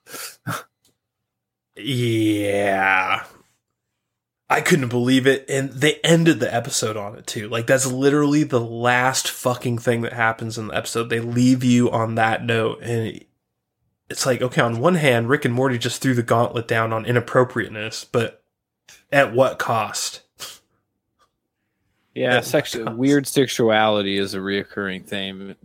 [1.78, 3.24] yeah,
[4.50, 5.46] I couldn't believe it.
[5.48, 7.48] And they ended the episode on it too.
[7.48, 11.10] Like that's literally the last fucking thing that happens in the episode.
[11.10, 13.24] They leave you on that note and
[14.10, 17.06] it's like okay on one hand rick and morty just threw the gauntlet down on
[17.06, 18.44] inappropriateness but
[19.12, 20.22] at what cost
[22.20, 25.56] yeah sexual weird sexuality is a reoccurring theme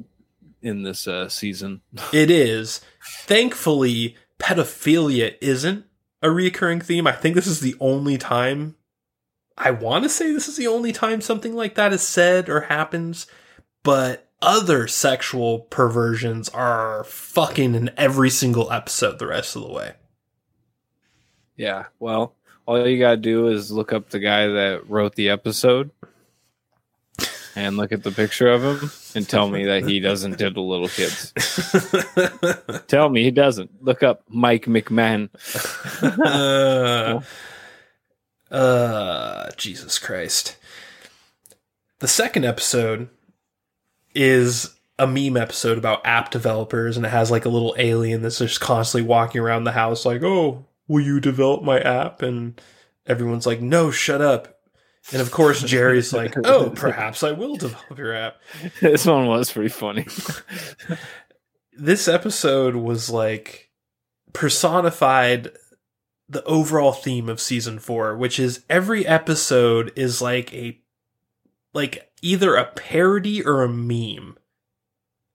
[0.62, 1.82] in this uh, season.
[2.12, 2.80] It is.
[3.02, 5.84] Thankfully pedophilia isn't
[6.22, 7.06] a reoccurring theme.
[7.06, 8.76] I think this is the only time
[9.56, 12.62] i want to say this is the only time something like that is said or
[12.62, 13.28] happens
[13.84, 19.94] but other sexual perversions are fucking in every single episode the rest of the way.
[21.56, 22.34] Yeah, well,
[22.66, 25.90] all you gotta do is look up the guy that wrote the episode
[27.56, 30.88] and look at the picture of him and tell me that he doesn't diddle little
[30.88, 31.32] kids.
[32.86, 33.82] tell me he doesn't.
[33.82, 35.30] Look up Mike McMahan.
[36.20, 37.20] uh,
[38.54, 40.56] uh, Jesus Christ.
[42.00, 43.08] The second episode
[44.14, 48.38] is a meme episode about app developers and it has like a little alien that's
[48.38, 52.60] just constantly walking around the house like, "Oh, will you develop my app?" and
[53.06, 54.53] everyone's like, "No, shut up."
[55.12, 58.36] And of course, Jerry's like, "Oh, perhaps I will develop your app."
[58.80, 60.06] This one was pretty funny.
[61.76, 63.70] this episode was like
[64.32, 65.50] personified
[66.28, 70.80] the overall theme of season 4, which is every episode is like a
[71.74, 74.38] like either a parody or a meme.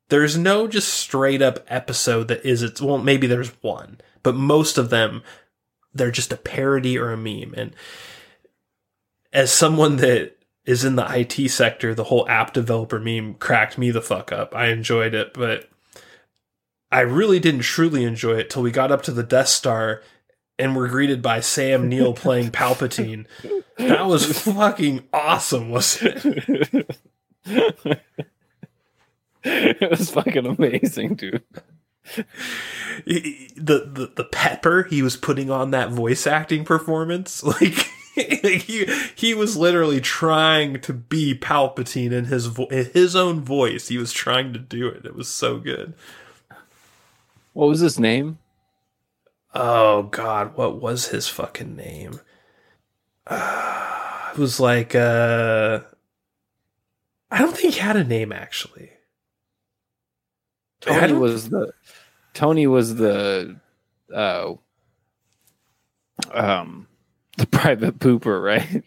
[0.09, 4.77] There's no just straight up episode that is its well maybe there's one, but most
[4.77, 5.21] of them
[5.93, 7.75] they're just a parody or a meme and
[9.31, 13.91] as someone that is in the IT sector, the whole app developer meme cracked me
[13.91, 14.55] the fuck up.
[14.55, 15.69] I enjoyed it, but
[16.91, 20.01] I really didn't truly enjoy it till we got up to the Death Star
[20.57, 23.25] and were greeted by Sam Neill playing Palpatine.
[23.77, 26.99] That was fucking awesome, wasn't it?
[29.43, 31.43] it was fucking amazing, dude.
[33.05, 37.89] the, the the pepper he was putting on that voice acting performance, like
[38.41, 38.85] he
[39.15, 43.87] he was literally trying to be Palpatine in his vo- in his own voice.
[43.87, 45.05] He was trying to do it.
[45.05, 45.93] It was so good.
[47.53, 48.37] What was his name?
[49.53, 52.19] Oh God, what was his fucking name?
[53.25, 55.79] Uh, it was like uh,
[57.31, 58.91] I don't think he had a name actually.
[60.81, 61.71] Tony was the
[62.33, 63.59] Tony was the
[64.13, 64.53] uh,
[66.31, 66.87] um
[67.39, 68.83] the private pooper, right?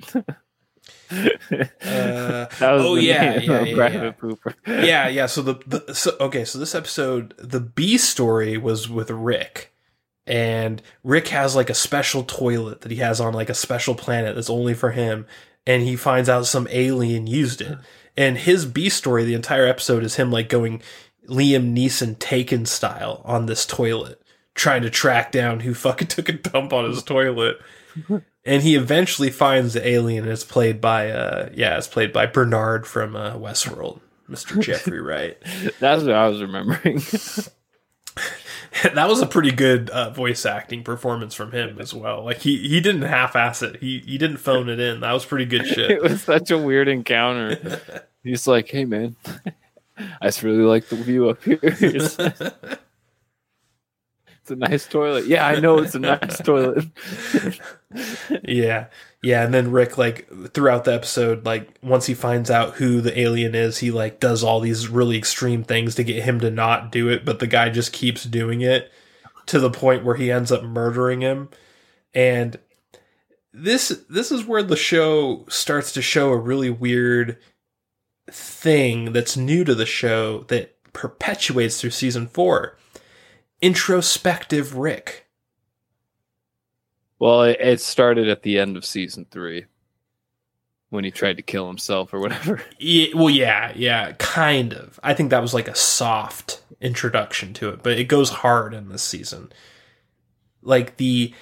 [1.84, 4.12] uh, oh yeah, yeah, yeah, private yeah.
[4.12, 4.54] pooper.
[4.66, 5.26] yeah, yeah.
[5.26, 9.72] So the, the so okay, so this episode, the B story was with Rick
[10.26, 14.34] and Rick has like a special toilet that he has on like a special planet
[14.34, 15.26] that's only for him
[15.66, 17.78] and he finds out some alien used it.
[18.16, 20.82] And his B story the entire episode is him like going
[21.28, 24.20] Liam Neeson taken style on this toilet
[24.54, 27.58] trying to track down who fucking took a dump on his toilet.
[28.44, 32.86] And he eventually finds the alien it's played by uh yeah, it's played by Bernard
[32.86, 34.00] from uh, Westworld.
[34.30, 34.60] Mr.
[34.62, 35.36] Jeffrey Wright.
[35.78, 37.00] That's what I was remembering.
[38.94, 42.24] that was a pretty good uh, voice acting performance from him as well.
[42.24, 43.76] Like he he didn't half ass it.
[43.76, 45.00] He he didn't phone it in.
[45.00, 45.90] That was pretty good shit.
[45.90, 47.80] it was such a weird encounter.
[48.22, 49.16] He's like, "Hey, man,
[49.96, 51.58] I just really like the view up here.
[54.42, 55.26] It's, a nice toilet.
[55.26, 56.84] Yeah, I know it's a nice toilet.
[58.42, 58.86] yeah.
[59.22, 63.16] Yeah, and then Rick like throughout the episode like once he finds out who the
[63.18, 66.90] alien is, he like does all these really extreme things to get him to not
[66.90, 68.90] do it, but the guy just keeps doing it
[69.46, 71.48] to the point where he ends up murdering him.
[72.12, 72.58] And
[73.52, 77.38] this this is where the show starts to show a really weird
[78.30, 82.76] thing that's new to the show that perpetuates through season 4.
[83.62, 85.26] Introspective Rick.
[87.18, 89.66] Well, it, it started at the end of season three
[90.90, 92.60] when he tried to kill himself or whatever.
[92.78, 94.98] Yeah, well, yeah, yeah, kind of.
[95.02, 98.88] I think that was like a soft introduction to it, but it goes hard in
[98.88, 99.52] this season.
[100.62, 101.32] Like the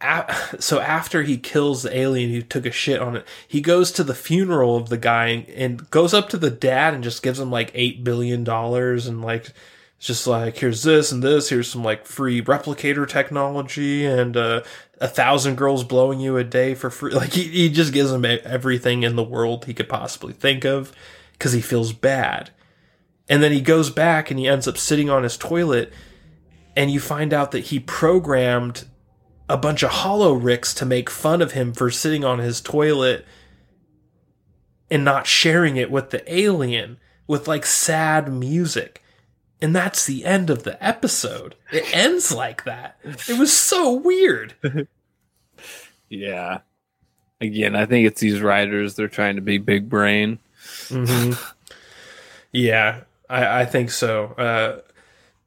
[0.58, 4.04] so after he kills the alien who took a shit on it, he goes to
[4.04, 7.40] the funeral of the guy and, and goes up to the dad and just gives
[7.40, 9.52] him like eight billion dollars and like
[10.00, 14.62] it's just like here's this and this, here's some like free replicator technology and uh,
[14.98, 17.12] a thousand girls blowing you a day for free.
[17.14, 20.64] Like he, he just gives him e- everything in the world he could possibly think
[20.64, 20.90] of
[21.32, 22.48] because he feels bad.
[23.28, 25.92] And then he goes back and he ends up sitting on his toilet,
[26.74, 28.86] and you find out that he programmed
[29.50, 33.26] a bunch of hollow ricks to make fun of him for sitting on his toilet
[34.90, 39.02] and not sharing it with the alien with like sad music.
[39.62, 41.54] And that's the end of the episode.
[41.70, 42.96] It ends like that.
[43.04, 44.54] It was so weird.
[46.08, 46.58] Yeah.
[47.40, 48.94] Again, I think it's these writers.
[48.96, 50.40] They're trying to be big brain.
[50.88, 51.32] hmm
[52.52, 54.24] Yeah, I, I think so.
[54.36, 54.80] Uh,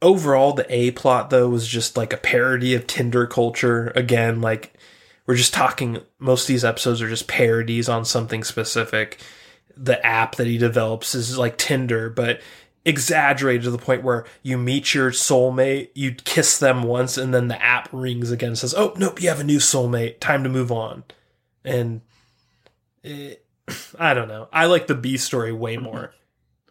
[0.02, 3.91] overall, the A plot though was just like a parody of Tinder culture.
[3.95, 4.73] Again, like
[5.27, 5.99] we're just talking.
[6.18, 9.19] Most of these episodes are just parodies on something specific.
[9.76, 12.40] The app that he develops is like Tinder, but
[12.86, 17.48] exaggerated to the point where you meet your soulmate, you kiss them once, and then
[17.48, 20.20] the app rings again and says, "Oh nope, you have a new soulmate.
[20.20, 21.04] Time to move on."
[21.64, 22.02] And
[23.04, 23.46] it,
[24.00, 24.50] I don't know.
[24.52, 26.14] I like the B story way more.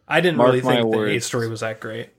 [0.07, 2.11] I didn't Mark really think the A story was that great.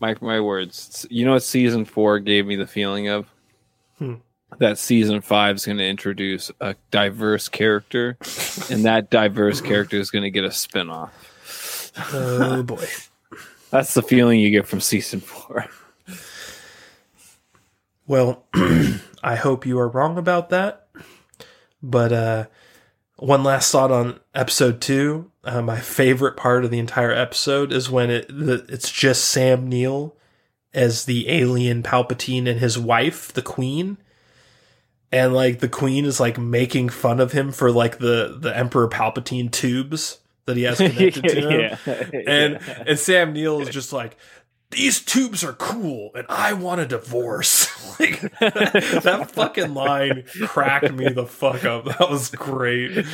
[0.00, 1.06] Mark my words.
[1.10, 3.26] You know what season four gave me the feeling of?
[3.98, 4.14] Hmm.
[4.58, 8.16] That season five is going to introduce a diverse character,
[8.70, 11.10] and that diverse character is going to get a spinoff.
[12.12, 12.86] Oh boy.
[13.70, 15.66] That's the feeling you get from season four.
[18.06, 18.46] Well,
[19.22, 20.88] I hope you are wrong about that.
[21.82, 22.46] But uh,
[23.16, 25.30] one last thought on episode two.
[25.44, 29.68] Uh, my favorite part of the entire episode is when it the, it's just Sam
[29.68, 30.16] Neill
[30.72, 33.98] as the alien Palpatine and his wife, the Queen.
[35.10, 38.88] And like the Queen is like making fun of him for like the the Emperor
[38.88, 40.18] Palpatine tubes
[40.48, 41.50] that he has connected to
[41.86, 42.22] him.
[42.26, 44.16] and and Sam Neill is just like
[44.70, 47.68] these tubes are cool and I want a divorce.
[48.00, 51.84] like that fucking line cracked me the fuck up.
[51.84, 53.04] That was great.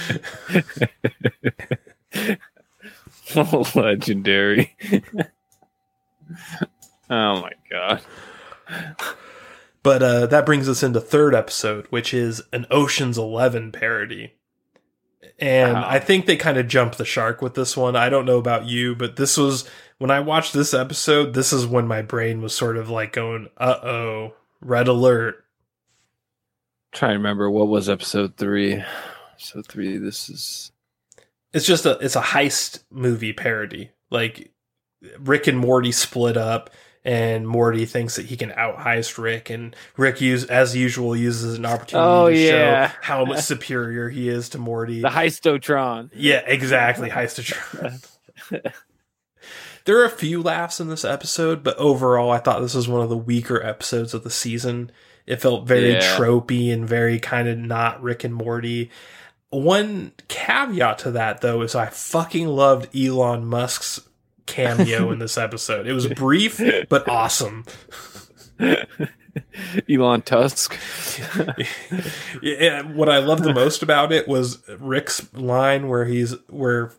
[3.75, 4.77] legendary.
[7.11, 8.01] oh my god.
[9.83, 14.35] But uh that brings us into third episode, which is an Ocean's 11 parody.
[15.39, 15.87] And Wow.
[15.89, 17.97] I think they kind of jumped the shark with this one.
[17.97, 21.67] I don't know about you, but this was when I watched this episode, this is
[21.67, 25.41] when my brain was sort of like going, "Uh-oh, red alert."
[26.93, 28.83] trying to remember what was episode three.
[29.33, 29.99] Episode three.
[29.99, 30.71] This is
[31.53, 33.91] it's just a it's a heist movie parody.
[34.11, 34.53] Like
[35.19, 36.71] Rick and Morty split up
[37.05, 41.59] and Morty thinks that he can out heist Rick and Rick use as usual uses
[41.59, 42.89] an opportunity Oh, to yeah.
[42.91, 45.03] show how much superior he is to Morty.
[45.03, 46.11] the heistotron.
[46.15, 47.11] yeah, exactly.
[47.11, 48.05] Heistotron.
[49.85, 53.03] there are a few laughs in this episode, but overall I thought this was one
[53.03, 54.91] of the weaker episodes of the season.
[55.27, 56.17] It felt very Yeah.
[56.17, 58.91] tropey and very kind of not Rick and Morty.
[59.51, 64.01] One caveat to that though is I fucking loved Elon Musk's
[64.47, 65.87] cameo in this episode.
[65.87, 67.65] It was brief but awesome.
[69.91, 70.79] Elon Tusk.
[72.43, 76.93] Yeah, what I love the most about it was Rick's line where he's where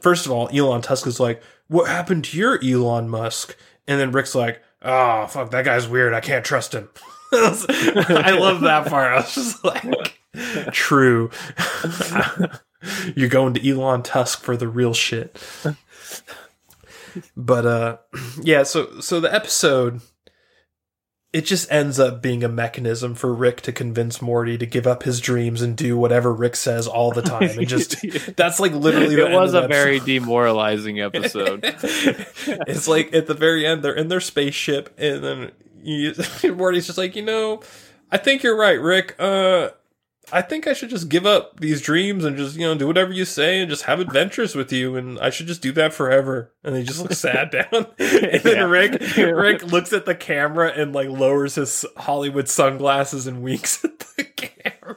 [0.00, 3.56] first of all Elon Tusk is like, "What happened to your Elon Musk?"
[3.86, 6.14] And then Rick's like, "Oh fuck, that guy's weird.
[6.14, 6.88] I can't trust him."
[7.32, 9.12] I love that part.
[9.12, 10.20] I was just like,
[10.72, 11.30] "True."
[13.14, 15.36] You're going to Elon Tusk for the real shit.
[17.36, 17.96] But uh
[18.42, 20.00] yeah, so so the episode
[21.32, 25.02] it just ends up being a mechanism for Rick to convince Morty to give up
[25.02, 27.50] his dreams and do whatever Rick says all the time.
[27.50, 27.96] And just
[28.36, 31.60] that's like literally the it end was of a the very demoralizing episode.
[31.64, 36.14] it's like at the very end, they're in their spaceship, and then you,
[36.54, 37.60] Morty's just like, you know,
[38.10, 39.14] I think you're right, Rick.
[39.18, 39.70] Uh,
[40.32, 43.12] I think I should just give up these dreams and just you know do whatever
[43.12, 46.52] you say and just have adventures with you, and I should just do that forever.
[46.62, 47.66] And he just looks sad down,
[47.98, 48.62] and then Yeah.
[48.64, 53.98] Rick Rick looks at the camera and like lowers his Hollywood sunglasses and winks at
[53.98, 54.96] the camera.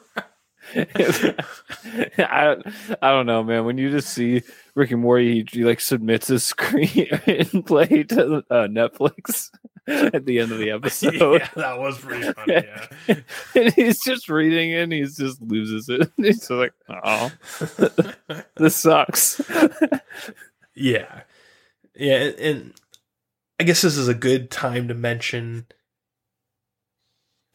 [2.18, 2.56] I
[3.02, 3.66] I don't know, man.
[3.66, 4.42] When you just see
[4.76, 9.50] Rick and Morty, he, he like submits his screen and play to uh, Netflix
[9.88, 11.14] at the end of the episode.
[11.20, 12.54] yeah, that was pretty funny.
[12.54, 12.86] Yeah.
[13.56, 16.12] and he's just reading it and he just loses it.
[16.18, 17.32] He's just like, oh,
[18.58, 19.42] this sucks.
[20.76, 21.22] Yeah.
[21.96, 22.74] Yeah, and, and
[23.60, 25.66] I guess this is a good time to mention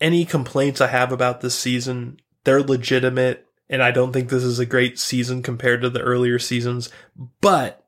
[0.01, 2.21] any complaints I have about this season.
[2.45, 6.39] They're legitimate, and I don't think this is a great season compared to the earlier
[6.39, 6.91] seasons,
[7.41, 7.86] but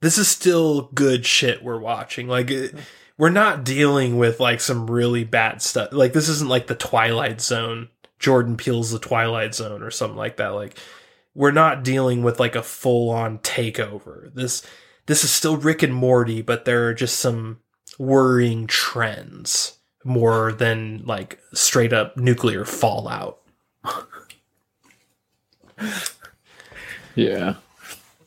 [0.00, 2.28] this is still good shit we're watching.
[2.28, 2.74] Like, it,
[3.18, 5.92] we're not dealing with like some really bad stuff.
[5.92, 7.88] Like, this isn't like the Twilight Zone.
[8.18, 10.48] Jordan Peele's The Twilight Zone or something like that.
[10.48, 10.78] Like,
[11.34, 14.32] we're not dealing with like a full on takeover.
[14.34, 14.66] This
[15.04, 17.60] this is still Rick and Morty, but there are just some
[17.98, 23.38] worrying trends more than like straight up nuclear fallout.
[27.14, 27.54] Yeah.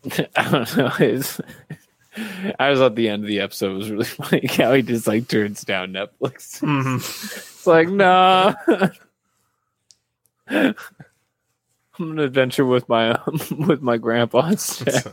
[0.35, 0.91] I don't know.
[0.99, 1.41] It's,
[2.59, 3.71] I was at the end of the episode.
[3.71, 6.61] It was really funny how he just like turns down Netflix.
[7.59, 8.53] It's like, nah.
[10.47, 10.73] I'm
[11.97, 15.03] gonna adventure with my um, with my grandpa instead.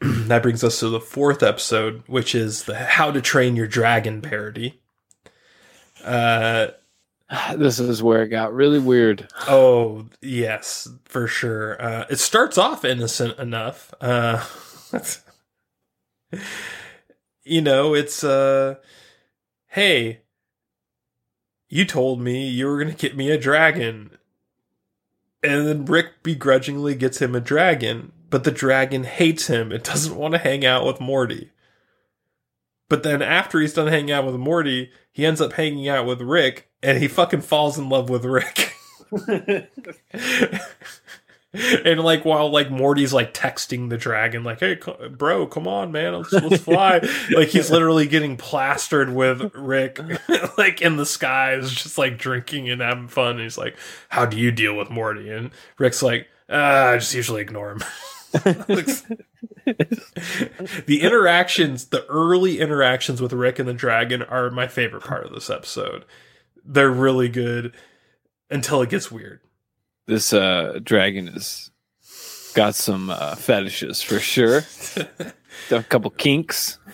[0.00, 4.22] that brings us to the fourth episode, which is the How to Train Your Dragon
[4.22, 4.80] parody.
[6.04, 6.68] Uh
[7.56, 9.28] this is where it got really weird.
[9.48, 11.80] Oh, yes, for sure.
[11.80, 13.94] Uh, it starts off innocent enough.
[14.00, 14.44] Uh,
[17.44, 18.76] you know, it's, uh,
[19.68, 20.20] hey,
[21.68, 24.10] you told me you were to get me a dragon.
[25.42, 29.72] And then Rick begrudgingly gets him a dragon, but the dragon hates him.
[29.72, 31.52] It doesn't want to hang out with Morty.
[32.88, 36.20] But then after he's done hanging out with Morty, he ends up hanging out with
[36.20, 38.74] Rick, and he fucking falls in love with Rick.
[41.52, 45.90] and like while like Morty's like texting the dragon, like, "Hey, co- bro, come on,
[45.90, 47.00] man, let's, let's fly!"
[47.30, 50.00] like he's literally getting plastered with Rick,
[50.58, 53.32] like in the skies, just like drinking and having fun.
[53.32, 53.76] And he's like,
[54.10, 57.82] "How do you deal with Morty?" And Rick's like, uh, "I just usually ignore him."
[60.86, 65.32] the interactions, the early interactions with Rick and the dragon are my favorite part of
[65.32, 66.04] this episode.
[66.64, 67.74] They're really good
[68.50, 69.40] until it gets weird.
[70.06, 71.70] This uh, dragon has
[72.54, 74.62] got some uh, fetishes for sure.
[75.70, 76.78] A couple kinks.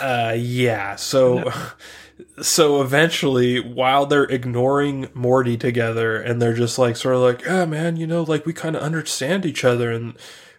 [0.00, 1.50] Uh yeah, so
[2.42, 7.64] so eventually while they're ignoring Morty together and they're just like sort of like, "Yeah,
[7.64, 10.16] man, you know, like we kind of understand each other and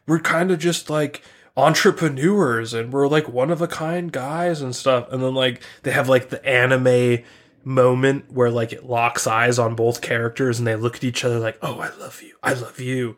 [0.07, 1.21] we're kind of just like
[1.55, 5.91] entrepreneurs and we're like one of a kind guys and stuff." And then like they
[5.91, 7.23] have like the anime
[7.63, 11.39] moment where like it locks eyes on both characters and they look at each other
[11.39, 12.35] like, "Oh, I love you.
[12.41, 13.17] I love you."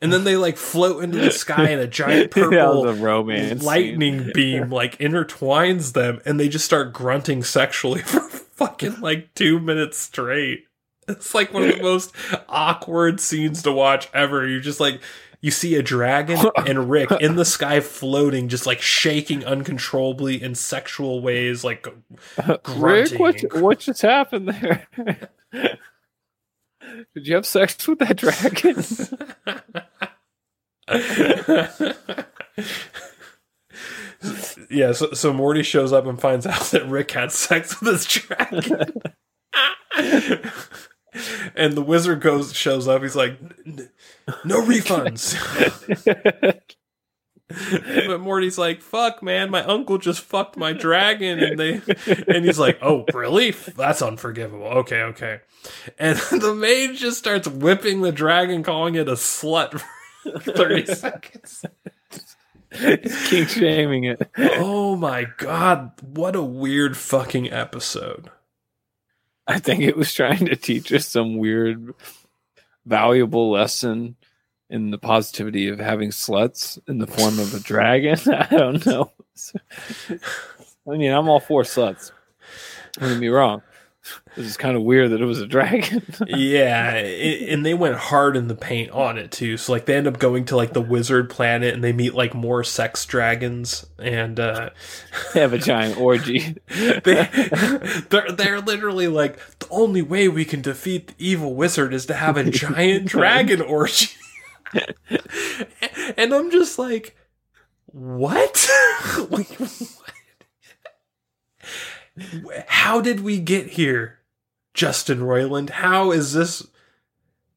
[0.00, 3.60] And then they like float into the sky in a giant purple romance.
[3.60, 3.66] scene.
[3.66, 9.58] lightning beam like intertwines them and they just start grunting sexually for fucking like two
[9.60, 10.64] minutes straight.
[11.08, 12.14] It's like one of the most
[12.48, 14.46] awkward scenes to watch ever.
[14.46, 15.00] You're just like
[15.44, 20.54] you see a dragon and Rick in the sky floating, just like shaking uncontrollably in
[20.54, 21.86] sexual ways, like
[22.48, 23.18] Rick, grunting.
[23.18, 24.88] what what just happened there?
[27.14, 28.76] Did you have sex with that dragon?
[34.70, 38.06] yeah, so, so Morty shows up and finds out that Rick had sex with his
[38.06, 38.94] dragon.
[41.54, 43.02] and the wizard goes shows up.
[43.02, 43.38] He's like,
[44.44, 45.34] "No refunds."
[48.06, 51.80] but Morty's like, "Fuck, man, my uncle just fucked my dragon," and they,
[52.28, 53.50] and he's like, "Oh, really?
[53.50, 55.40] That's unforgivable." Okay, okay.
[55.98, 59.80] And the maid just starts whipping the dragon, calling it a slut
[60.22, 61.64] for thirty seconds.
[62.72, 64.28] King shaming it.
[64.36, 68.30] Oh my god, what a weird fucking episode.
[69.46, 71.94] I think it was trying to teach us some weird,
[72.86, 74.16] valuable lesson
[74.70, 78.18] in the positivity of having sluts in the form of a dragon.
[78.32, 79.12] I don't know.
[80.86, 82.10] I mean, I'm all for sluts.
[82.94, 83.62] Don't get me wrong.
[84.36, 86.02] This is kind of weird that it was a dragon.
[86.26, 89.56] yeah, it, and they went hard in the paint on it too.
[89.56, 92.34] So like they end up going to like the wizard planet and they meet like
[92.34, 94.70] more sex dragons and uh
[95.32, 96.56] they have a giant orgy.
[96.68, 97.28] they
[98.10, 102.14] they're, they're literally like the only way we can defeat the evil wizard is to
[102.14, 104.10] have a giant dragon orgy.
[106.16, 107.16] and I'm just like
[107.86, 108.68] what?
[109.30, 110.13] like, what?
[112.68, 114.18] How did we get here,
[114.72, 115.70] Justin Roiland?
[115.70, 116.66] How is this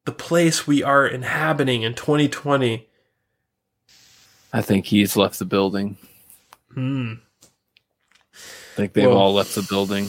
[0.05, 2.87] the place we are inhabiting in 2020?
[4.53, 5.97] I think he's left the building.
[6.73, 7.13] Hmm.
[8.33, 10.07] I think they've Well- all left the building.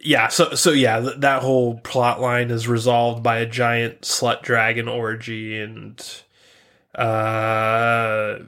[0.00, 4.42] Yeah, so so yeah, th- that whole plot line is resolved by a giant slut
[4.42, 6.00] dragon orgy and
[6.94, 8.38] uh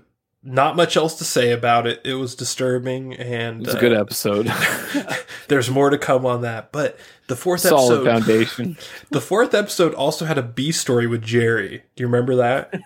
[0.42, 2.00] not much else to say about it.
[2.04, 4.52] It was disturbing and It was a uh, good episode.
[5.48, 6.72] there's more to come on that.
[6.72, 8.76] But the fourth Solid episode foundation.
[9.10, 11.82] The fourth episode also had a B story with Jerry.
[11.94, 12.80] Do you remember that?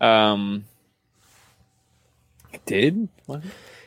[0.00, 0.66] Um,
[2.52, 3.42] it did what?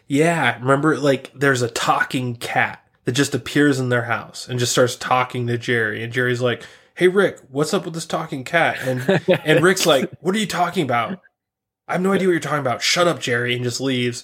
[0.08, 4.72] yeah, remember like there's a talking cat that just appears in their house and just
[4.72, 6.64] starts talking to Jerry and Jerry's like,
[6.96, 10.48] "Hey Rick, what's up with this talking cat?" And and Rick's like, "What are you
[10.48, 11.22] talking about?
[11.90, 12.82] I have no idea what you're talking about.
[12.82, 14.24] Shut up, Jerry," and just leaves.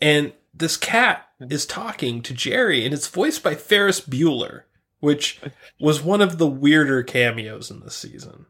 [0.00, 4.62] And this cat is talking to Jerry and it's voiced by Ferris Bueller,
[5.00, 5.40] which
[5.80, 8.46] was one of the weirder cameos in this season.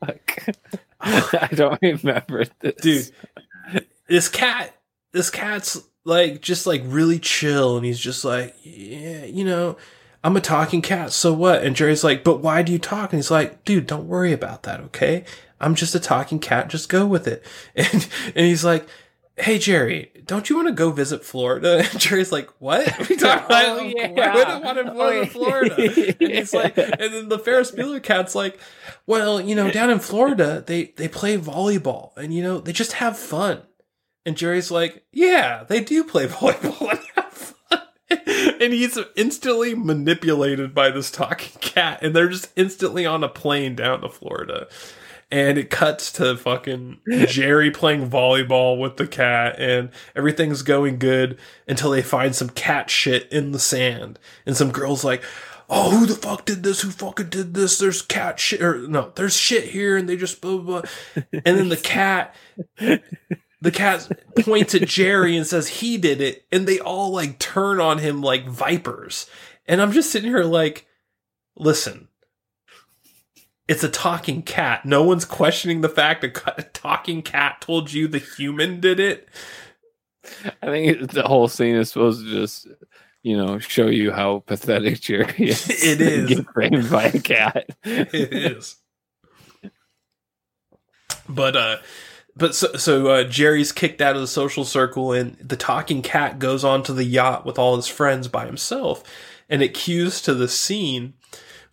[0.00, 0.46] Fuck.
[1.00, 3.12] I don't remember this, dude
[4.10, 4.76] this cat
[5.12, 9.76] this cat's like just like really chill and he's just like yeah you know
[10.22, 13.18] i'm a talking cat so what and jerry's like but why do you talk and
[13.18, 15.24] he's like dude don't worry about that okay
[15.60, 17.44] i'm just a talking cat just go with it
[17.74, 18.86] and and he's like
[19.38, 23.16] hey jerry don't you want to go visit florida and jerry's like what are you
[23.16, 23.50] about?
[23.50, 24.12] Oh, yeah.
[24.16, 25.74] i want oh, to go to florida
[26.20, 28.58] and he's like and then the ferris bueller cat's like
[29.10, 32.92] well, you know, down in Florida, they they play volleyball and you know, they just
[32.92, 33.62] have fun.
[34.24, 36.99] And Jerry's like, "Yeah, they do play volleyball and have fun."
[38.60, 43.74] And he's instantly manipulated by this talking cat and they're just instantly on a plane
[43.74, 44.68] down to Florida.
[45.32, 51.38] And it cuts to fucking Jerry playing volleyball with the cat and everything's going good
[51.66, 54.18] until they find some cat shit in the sand.
[54.44, 55.22] And some girl's like,
[55.70, 56.82] oh, who the fuck did this?
[56.82, 57.78] Who fucking did this?
[57.78, 60.80] There's cat shit, or no, there's shit here, and they just blah blah.
[60.80, 60.90] blah.
[61.32, 62.34] And then the cat,
[63.60, 64.10] the cat
[64.40, 68.22] points at Jerry and says he did it, and they all like turn on him
[68.22, 69.28] like vipers.
[69.66, 70.86] And I'm just sitting here like,
[71.56, 72.08] listen.
[73.68, 74.84] It's a talking cat.
[74.84, 79.28] No one's questioning the fact a a talking cat told you the human did it.
[80.60, 82.66] I think the whole scene is supposed to just,
[83.22, 85.68] you know, show you how pathetic Jerry is.
[85.84, 86.28] It is.
[86.28, 87.70] Get framed by a cat.
[87.84, 88.76] it is.
[91.28, 91.76] But uh
[92.36, 96.38] but so so uh, Jerry's kicked out of the social circle and the talking cat
[96.38, 99.02] goes onto the yacht with all his friends by himself
[99.48, 101.14] and it cues to the scene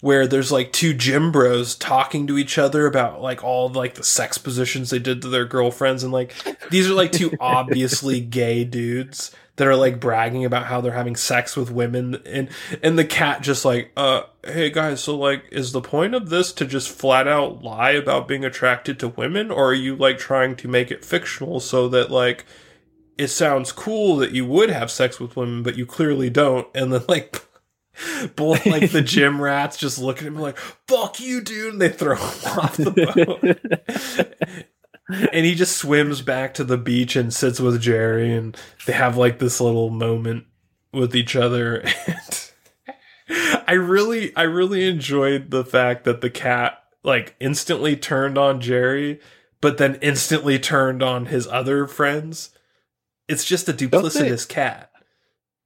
[0.02, 4.04] where there's like two gym bros talking to each other about like all like the
[4.04, 6.34] sex positions they did to their girlfriends and like
[6.70, 11.16] these are like two obviously gay dudes that are like bragging about how they're having
[11.16, 12.50] sex with women and
[12.82, 16.54] and the cat just like uh hey guys so like is the point of this
[16.54, 20.56] to just flat out lie about being attracted to women or are you like trying
[20.56, 22.46] to make it fictional so that like
[23.18, 26.94] it sounds cool that you would have sex with women but you clearly don't and
[26.94, 27.44] then like
[28.36, 30.58] both like the gym rats just look at him like
[30.88, 32.92] fuck you dude and they throw him off the
[34.52, 34.68] boat
[35.10, 39.18] and he just swims back to the beach and sits with Jerry and they have
[39.18, 40.46] like this little moment
[40.92, 42.52] with each other and
[43.68, 49.20] I really I really enjoyed the fact that the cat like instantly turned on Jerry
[49.62, 52.52] but then instantly turned on his other friends.
[53.28, 54.92] It's just a they- duplicitous cat.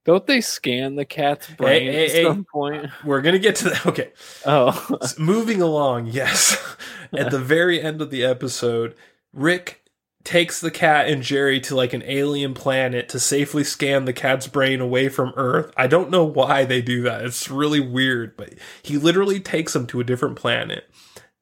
[0.04, 2.22] Don't they scan the cat's brain hey, at hey.
[2.24, 2.90] some point?
[3.04, 3.86] We're going to get to that.
[3.86, 4.12] Okay.
[4.44, 6.56] Oh, S- moving along, yes.
[7.12, 8.96] At the very end of the episode,
[9.32, 9.82] Rick
[10.24, 14.46] takes the cat and Jerry to like an alien planet to safely scan the cat's
[14.46, 15.72] brain away from Earth.
[15.76, 17.24] I don't know why they do that.
[17.24, 20.84] It's really weird, but he literally takes them to a different planet.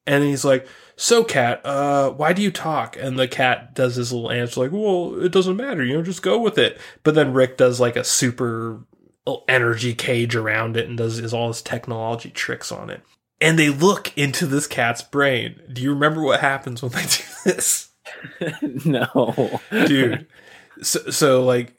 [0.07, 2.97] And he's like, so cat, uh, why do you talk?
[2.99, 6.23] And the cat does his little answer like, well, it doesn't matter, you know, just
[6.23, 6.81] go with it.
[7.03, 8.81] But then Rick does like a super
[9.47, 13.03] energy cage around it and does his, all his technology tricks on it.
[13.41, 15.61] And they look into this cat's brain.
[15.73, 17.91] Do you remember what happens when they do this?
[18.85, 19.61] no.
[19.71, 20.27] Dude.
[20.83, 21.75] So, so like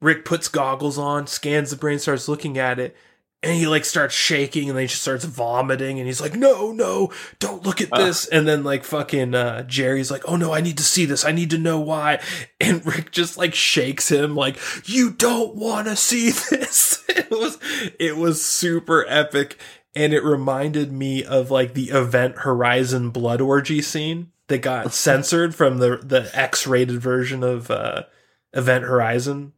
[0.00, 2.96] Rick puts goggles on, scans the brain, starts looking at it,
[3.42, 6.72] and he like starts shaking and then he just starts vomiting and he's like no
[6.72, 8.30] no don't look at this uh.
[8.32, 11.32] and then like fucking uh, jerry's like oh no i need to see this i
[11.32, 12.20] need to know why
[12.60, 14.58] and rick just like shakes him like
[14.88, 17.58] you don't want to see this it was
[17.98, 19.58] it was super epic
[19.94, 25.54] and it reminded me of like the event horizon blood orgy scene that got censored
[25.54, 28.04] from the the x-rated version of uh,
[28.52, 29.52] event horizon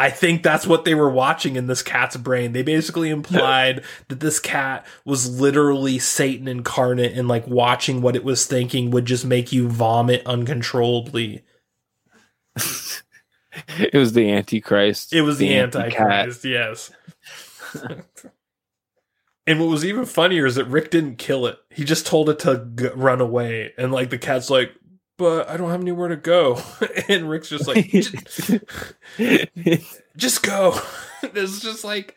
[0.00, 2.52] I think that's what they were watching in this cat's brain.
[2.52, 8.22] They basically implied that this cat was literally Satan incarnate and like watching what it
[8.22, 11.42] was thinking would just make you vomit uncontrollably.
[12.54, 15.12] it was the Antichrist.
[15.12, 16.92] It was the, the Antichrist, yes.
[19.48, 21.58] and what was even funnier is that Rick didn't kill it.
[21.70, 23.72] He just told it to g- run away.
[23.78, 24.74] And like the cat's like,
[25.16, 26.60] but I don't have anywhere to go.
[27.08, 27.90] and Rick's just like,
[30.18, 30.78] just, go.
[31.22, 32.14] it's just like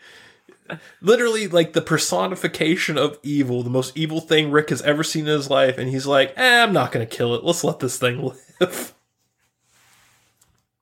[1.00, 5.32] literally like the personification of evil, the most evil thing Rick has ever seen in
[5.32, 5.78] his life.
[5.78, 7.46] And he's like, eh, I'm not going to kill it.
[7.46, 8.30] Let's let this thing
[8.60, 8.94] live.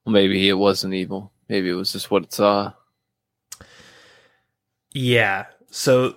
[0.04, 1.32] Well, maybe it wasn't evil.
[1.48, 2.74] Maybe it was just what it saw.
[4.92, 5.46] Yeah.
[5.70, 6.16] So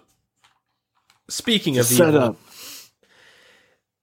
[1.32, 2.36] speaking of set evil, up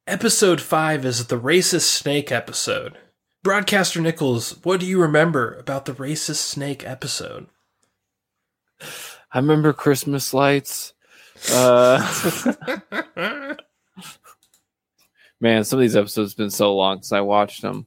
[0.10, 2.98] Episode 5 is the racist snake episode.
[3.44, 7.46] Broadcaster Nichols, what do you remember about the racist snake episode?
[9.32, 10.94] I remember Christmas lights.
[11.54, 12.00] Uh,
[15.40, 17.86] man, some of these episodes have been so long since I watched them.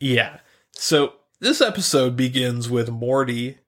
[0.00, 0.38] Yeah.
[0.72, 3.58] So this episode begins with Morty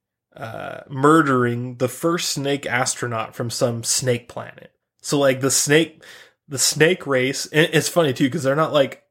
[0.88, 4.72] murdering the first snake astronaut from some snake planet.
[5.02, 6.02] So like the snake,
[6.48, 9.04] the snake race, it's funny too because they're not like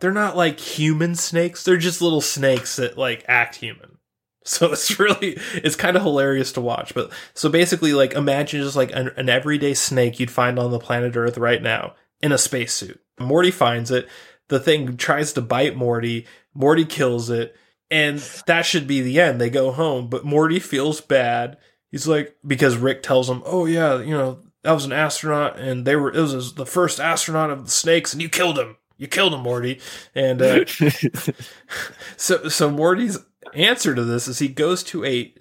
[0.00, 1.64] they're not like human snakes.
[1.64, 3.92] They're just little snakes that like act human.
[4.44, 6.94] So it's really it's kind of hilarious to watch.
[6.94, 10.78] But so basically, like imagine just like an, an everyday snake you'd find on the
[10.78, 12.98] planet Earth right now in a spacesuit.
[13.20, 14.08] Morty finds it.
[14.48, 16.26] The thing tries to bite Morty.
[16.54, 17.54] Morty kills it.
[17.90, 19.40] And that should be the end.
[19.40, 21.56] They go home, but Morty feels bad.
[21.90, 25.86] He's like, because Rick tells him, oh, yeah, you know, that was an astronaut, and
[25.86, 28.76] they were it was the first astronaut of the snakes, and you killed him.
[28.96, 29.80] You killed him, Morty.
[30.14, 30.64] And uh,
[32.16, 33.18] so so Morty's
[33.54, 35.32] answer to this is he goes to a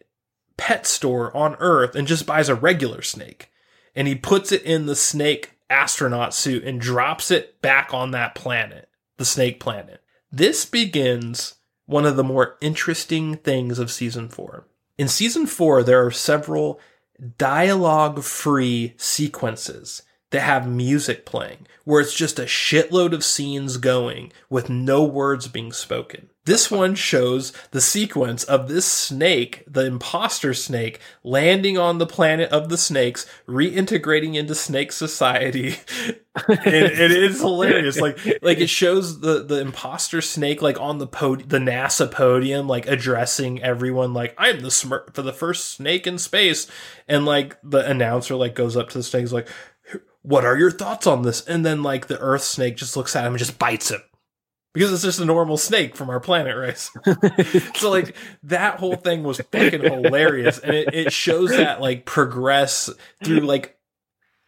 [0.55, 3.51] pet store on Earth and just buys a regular snake,
[3.95, 8.35] and he puts it in the snake astronaut suit and drops it back on that
[8.35, 8.87] planet,
[9.17, 10.01] the snake planet.
[10.31, 11.55] This begins
[11.87, 14.67] one of the more interesting things of season four.
[14.97, 16.79] In season four, there are several
[17.37, 24.31] dialogue free sequences that have music playing, where it's just a shitload of scenes going
[24.49, 26.29] with no words being spoken.
[26.47, 32.49] This one shows the sequence of this snake, the imposter snake, landing on the planet
[32.51, 35.75] of the snakes, reintegrating into snake society.
[36.49, 37.99] it, it is hilarious.
[37.99, 42.65] Like, like it shows the, the imposter snake, like on the pod, the NASA podium,
[42.65, 46.67] like addressing everyone, like, I'm the smir- for the first snake in space.
[47.09, 49.49] And like the announcer, like goes up to the snake, like,
[50.27, 51.45] what are your thoughts on this?
[51.47, 54.01] And then like the earth snake just looks at him and just bites him
[54.73, 56.91] because it's just a normal snake from our planet race.
[57.75, 58.13] so like
[58.43, 62.89] that whole thing was fucking hilarious, and it, it shows that like progress
[63.23, 63.77] through like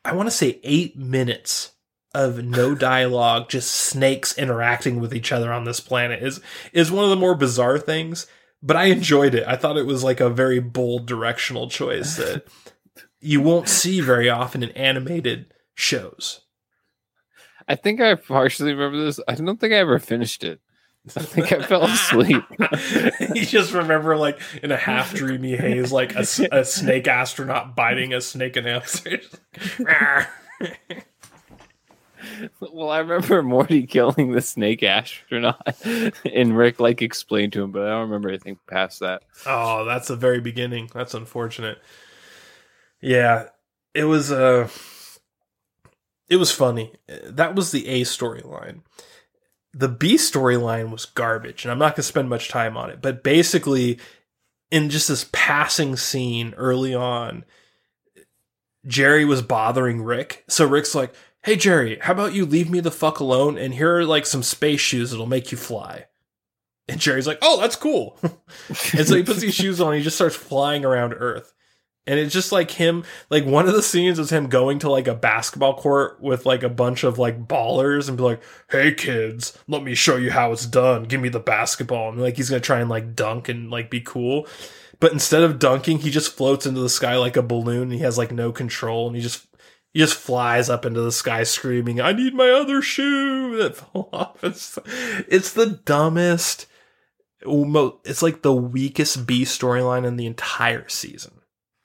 [0.03, 1.71] I want to say eight minutes
[2.13, 6.41] of no dialogue, just snakes interacting with each other on this planet is
[6.73, 8.27] is one of the more bizarre things.
[8.61, 9.47] But I enjoyed it.
[9.47, 12.45] I thought it was like a very bold directional choice that
[13.21, 16.41] you won't see very often in animated shows.
[17.67, 19.19] I think I partially remember this.
[19.27, 20.59] I don't think I ever finished it.
[21.15, 22.43] I think I fell asleep.
[23.35, 28.13] you just remember, like in a half dreamy haze, like a, a snake astronaut biting
[28.13, 29.19] a snake announcer.
[32.59, 35.77] well, I remember Morty killing the snake astronaut,
[36.25, 39.23] and Rick like explained to him, but I don't remember anything past that.
[39.45, 40.89] Oh, that's the very beginning.
[40.93, 41.79] That's unfortunate.
[43.01, 43.45] Yeah,
[43.93, 44.31] it was.
[44.31, 44.67] Uh,
[46.29, 46.93] it was funny.
[47.07, 48.81] That was the A storyline.
[49.73, 53.01] The B storyline was garbage, and I'm not going to spend much time on it.
[53.01, 53.99] But basically,
[54.71, 57.45] in just this passing scene early on,
[58.85, 60.43] Jerry was bothering Rick.
[60.47, 63.57] So Rick's like, "Hey Jerry, how about you leave me the fuck alone?
[63.57, 66.05] And here are like some space shoes that'll make you fly."
[66.87, 69.93] And Jerry's like, "Oh, that's cool." and so he puts these shoes on.
[69.93, 71.53] He just starts flying around Earth.
[72.09, 75.07] And it's just like him, like one of the scenes is him going to like
[75.07, 78.41] a basketball court with like a bunch of like ballers and be like,
[78.71, 81.03] hey kids, let me show you how it's done.
[81.03, 82.09] Give me the basketball.
[82.09, 84.47] And like he's gonna try and like dunk and like be cool.
[84.99, 87.99] But instead of dunking, he just floats into the sky like a balloon and he
[87.99, 89.45] has like no control and he just
[89.93, 94.31] he just flies up into the sky screaming, I need my other shoe that.
[94.41, 94.79] It's,
[95.27, 96.65] it's the dumbest
[97.41, 101.38] it's like the weakest B storyline in the entire season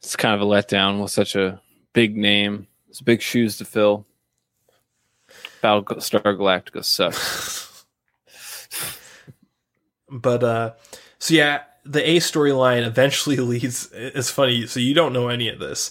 [0.05, 1.61] it's kind of a letdown with such a
[1.95, 2.67] big name.
[2.89, 4.07] It's big shoes to fill.
[5.63, 7.87] Battlestar Galactica sucks.
[10.11, 10.73] but uh
[11.19, 15.59] so yeah, the A storyline eventually leads it's funny, so you don't know any of
[15.59, 15.91] this.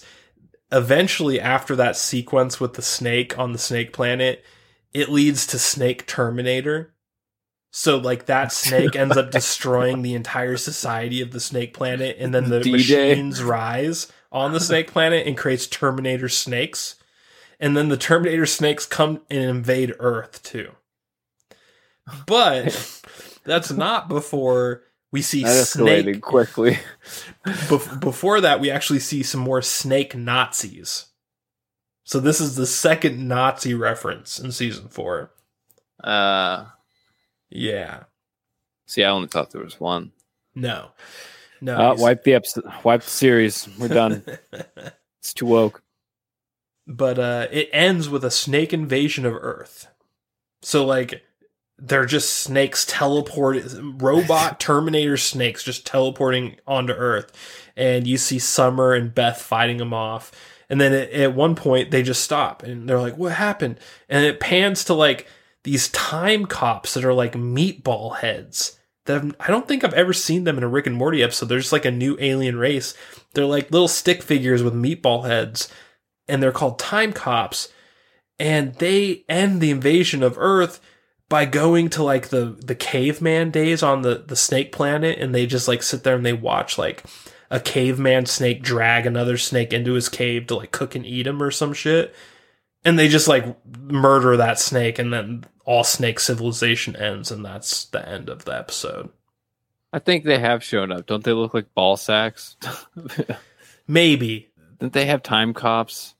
[0.70, 4.44] Eventually after that sequence with the snake on the snake planet,
[4.92, 6.93] it leads to Snake Terminator.
[7.76, 12.32] So like that snake ends up destroying the entire society of the snake planet, and
[12.32, 13.08] then the D-Day.
[13.08, 16.94] machines rise on the snake planet and creates Terminator snakes.
[17.58, 20.70] And then the Terminator snakes come and invade Earth too.
[22.26, 23.02] But
[23.44, 26.78] that's not before we see that snake quickly.
[27.68, 31.06] before that, we actually see some more snake Nazis.
[32.04, 35.32] So this is the second Nazi reference in season four.
[36.02, 36.66] Uh
[37.54, 38.04] yeah.
[38.86, 40.12] See, I only thought there was one.
[40.54, 40.90] No.
[41.60, 41.76] No.
[41.76, 43.68] Uh, wipe the episode, wipe the series.
[43.78, 44.22] We're done.
[45.20, 45.82] it's too woke.
[46.86, 49.88] But uh, it ends with a snake invasion of Earth.
[50.60, 51.22] So like
[51.78, 53.58] they're just snakes teleport
[53.96, 57.32] robot terminator snakes just teleporting onto earth
[57.76, 60.30] and you see summer and beth fighting them off
[60.68, 63.78] and then at, at one point they just stop and they're like what happened
[64.08, 65.26] and it pans to like
[65.64, 68.78] these time cops that are like meatball heads.
[69.06, 71.46] That I don't think I've ever seen them in a Rick and Morty episode.
[71.46, 72.94] They're just like a new alien race.
[73.32, 75.70] They're like little stick figures with meatball heads,
[76.28, 77.70] and they're called time cops.
[78.38, 80.80] And they end the invasion of Earth
[81.28, 85.46] by going to like the the caveman days on the the snake planet, and they
[85.46, 87.04] just like sit there and they watch like
[87.50, 91.42] a caveman snake drag another snake into his cave to like cook and eat him
[91.42, 92.14] or some shit
[92.84, 93.44] and they just like
[93.78, 98.56] murder that snake and then all snake civilization ends and that's the end of the
[98.56, 99.10] episode.
[99.92, 101.06] I think they have shown up.
[101.06, 102.56] Don't they look like ball sacks?
[103.88, 104.50] Maybe.
[104.80, 106.14] Didn't they have time cops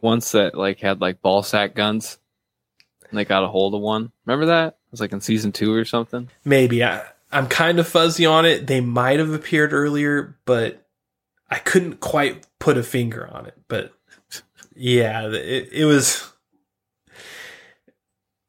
[0.00, 2.18] once that like had like ball sack guns?
[3.10, 4.12] And they got a hold of one?
[4.24, 4.68] Remember that?
[4.68, 6.28] It was like in season two or something?
[6.44, 6.84] Maybe.
[6.84, 8.66] I i'm kind of fuzzy on it.
[8.66, 10.86] They might have appeared earlier but
[11.50, 13.92] i couldn't quite put a finger on it but
[14.76, 16.32] yeah, it, it was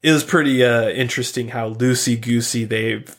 [0.01, 3.15] it was pretty uh, interesting how loosey goosey they've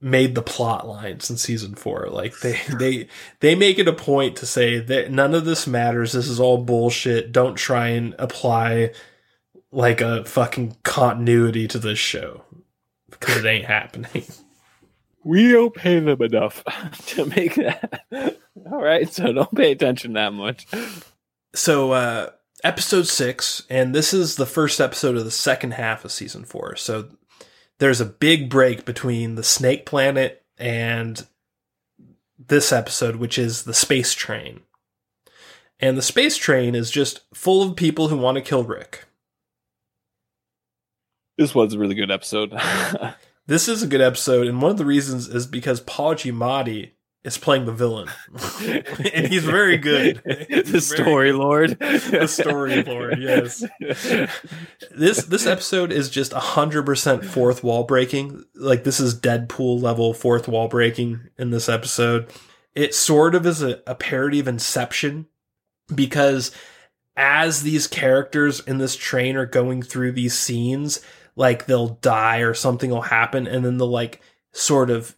[0.00, 2.08] made the plot lines in season four.
[2.10, 3.08] Like they they
[3.40, 6.12] they make it a point to say that none of this matters.
[6.12, 7.32] This is all bullshit.
[7.32, 8.92] Don't try and apply
[9.70, 12.44] like a fucking continuity to this show
[13.10, 14.24] because it ain't happening.
[15.24, 16.64] We don't pay them enough
[17.06, 18.02] to make that.
[18.72, 20.66] All right, so don't pay attention that much
[21.54, 22.30] so uh
[22.64, 26.76] episode six, and this is the first episode of the second half of season four.
[26.76, 27.08] So
[27.78, 31.26] there's a big break between the Snake Planet and
[32.38, 34.60] this episode, which is the space train.
[35.80, 39.04] And the space train is just full of people who want to kill Rick.
[41.36, 42.52] This was a really good episode.
[43.46, 46.92] this is a good episode, and one of the reasons is because Paul Giamatti
[47.24, 48.08] is playing the villain,
[49.14, 50.20] and he's very good.
[50.48, 51.38] He's the story good.
[51.38, 53.18] lord, the story lord.
[53.20, 53.64] Yes.
[54.90, 58.44] this this episode is just hundred percent fourth wall breaking.
[58.54, 62.28] Like this is Deadpool level fourth wall breaking in this episode.
[62.74, 65.26] It sort of is a, a parody of Inception
[65.94, 66.50] because
[67.16, 71.00] as these characters in this train are going through these scenes,
[71.36, 74.20] like they'll die or something will happen, and then they'll like
[74.52, 75.14] sort of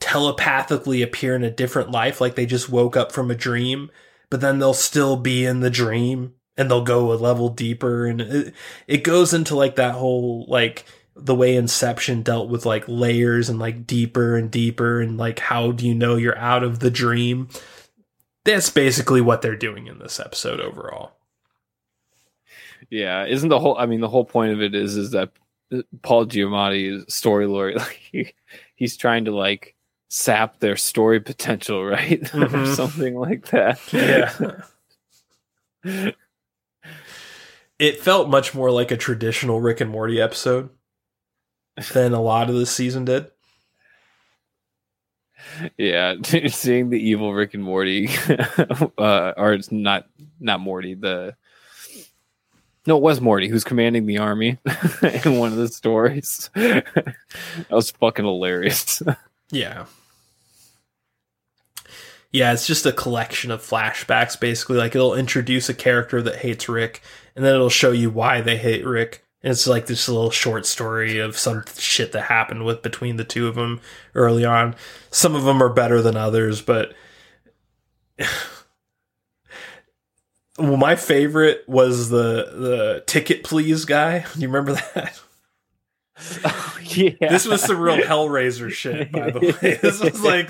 [0.00, 3.90] telepathically appear in a different life, like they just woke up from a dream,
[4.30, 8.06] but then they'll still be in the dream and they'll go a level deeper.
[8.06, 8.54] And it,
[8.86, 10.84] it goes into like that whole, like,
[11.20, 15.72] the way Inception dealt with like layers and like deeper and deeper and like how
[15.72, 17.48] do you know you're out of the dream?
[18.44, 21.12] That's basically what they're doing in this episode overall.
[22.88, 25.32] Yeah, isn't the whole I mean the whole point of it is is that
[26.02, 28.32] Paul Giamatti story lord like he,
[28.76, 29.74] he's trying to like
[30.08, 32.22] sap their story potential, right?
[32.22, 32.54] Mm-hmm.
[32.54, 33.80] or something like that.
[33.92, 34.60] Yeah.
[37.78, 40.70] It felt much more like a traditional Rick and Morty episode
[41.92, 43.30] than a lot of this season did.
[45.76, 46.16] Yeah,
[46.48, 48.08] seeing the evil Rick and Morty,
[48.98, 50.08] uh, or it's not
[50.40, 50.94] not Morty.
[50.94, 51.36] The
[52.84, 54.58] no, it was Morty who's commanding the army
[55.24, 56.50] in one of the stories.
[56.54, 57.14] that
[57.70, 59.02] was fucking hilarious.
[59.50, 59.86] Yeah.
[62.30, 64.76] Yeah, it's just a collection of flashbacks, basically.
[64.76, 67.02] Like it'll introduce a character that hates Rick,
[67.34, 69.24] and then it'll show you why they hate Rick.
[69.42, 73.24] And it's like this little short story of some shit that happened with between the
[73.24, 73.80] two of them
[74.14, 74.74] early on.
[75.10, 76.92] Some of them are better than others, but
[80.58, 84.26] well, my favorite was the the ticket please guy.
[84.34, 85.20] Do you remember that?
[86.44, 89.78] oh, yeah, This was some real Hellraiser shit, by the way.
[89.80, 90.48] This was like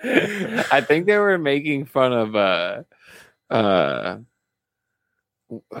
[0.72, 2.82] I think they were making fun of uh
[3.50, 4.18] uh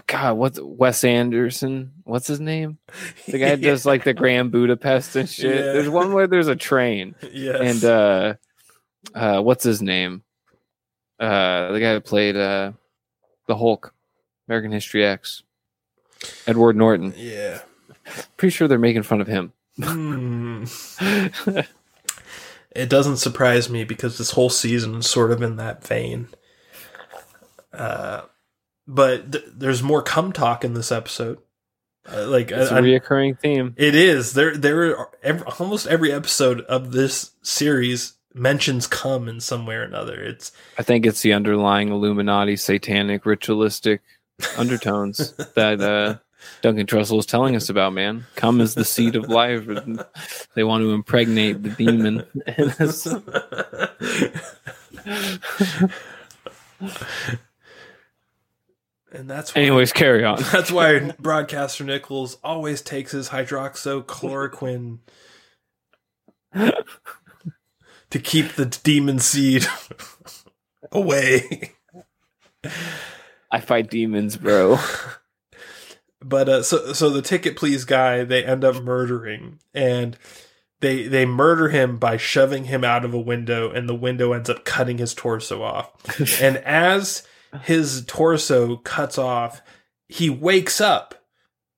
[0.06, 1.92] God, what's Wes Anderson?
[2.04, 2.78] What's his name?
[3.26, 5.54] The guy that does like the Grand Budapest and shit.
[5.54, 5.72] Yeah.
[5.72, 7.60] There's one where there's a train yes.
[7.60, 8.34] and uh
[9.14, 10.22] uh what's his name?
[11.20, 12.72] Uh the guy that played uh
[13.46, 13.94] the Hulk,
[14.48, 15.42] American History X.
[16.46, 17.14] Edward Norton.
[17.16, 17.60] yeah.
[18.36, 19.52] Pretty sure they're making fun of him.
[19.80, 20.64] Hmm.
[22.74, 26.28] It doesn't surprise me because this whole season is sort of in that vein.
[27.72, 28.22] Uh,
[28.86, 31.38] but th- there's more cum talk in this episode.
[32.10, 33.74] Uh, like it's a I- I- reoccurring theme.
[33.76, 34.56] it is there.
[34.56, 39.82] There are ev almost every episode of this series mentions cum in some way or
[39.82, 40.14] another.
[40.20, 44.00] It's I think it's the underlying Illuminati satanic ritualistic
[44.56, 46.18] undertones that uh,
[46.62, 48.26] Duncan Trussell is telling us about, man.
[48.36, 49.66] Come is the seed of life.
[50.54, 52.24] They want to impregnate the demon.
[59.12, 60.42] and that's why, Anyways, carry on.
[60.52, 64.98] That's why broadcaster Nichols always takes his hydroxychloroquine
[68.10, 69.66] to keep the demon seed
[70.90, 71.74] away.
[73.50, 74.78] I fight demons, bro.
[76.20, 80.16] But uh, so so the ticket please guy they end up murdering and
[80.80, 84.50] they they murder him by shoving him out of a window and the window ends
[84.50, 85.92] up cutting his torso off.
[86.42, 87.22] and as
[87.62, 89.62] his torso cuts off,
[90.08, 91.14] he wakes up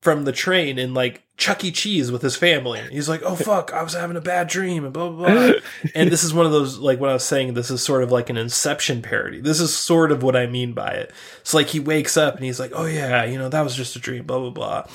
[0.00, 1.72] from the train in like Chuck E.
[1.72, 2.80] Cheese with his family.
[2.92, 5.52] He's like, "Oh fuck, I was having a bad dream," and blah blah blah.
[5.94, 7.54] and this is one of those like what I was saying.
[7.54, 9.40] This is sort of like an Inception parody.
[9.40, 11.10] This is sort of what I mean by it.
[11.40, 13.96] It's like he wakes up and he's like, "Oh yeah, you know that was just
[13.96, 14.86] a dream." Blah blah blah.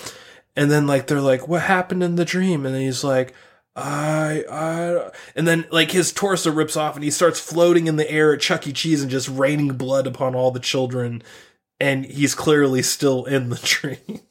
[0.55, 3.33] And then like they're like, "What happened in the dream?" And then he's like.
[3.77, 8.09] I, I, and then like his torso rips off and he starts floating in the
[8.09, 8.71] air at Chuck E.
[8.71, 11.21] Cheese and just raining blood upon all the children.
[11.77, 14.21] And he's clearly still in the dream.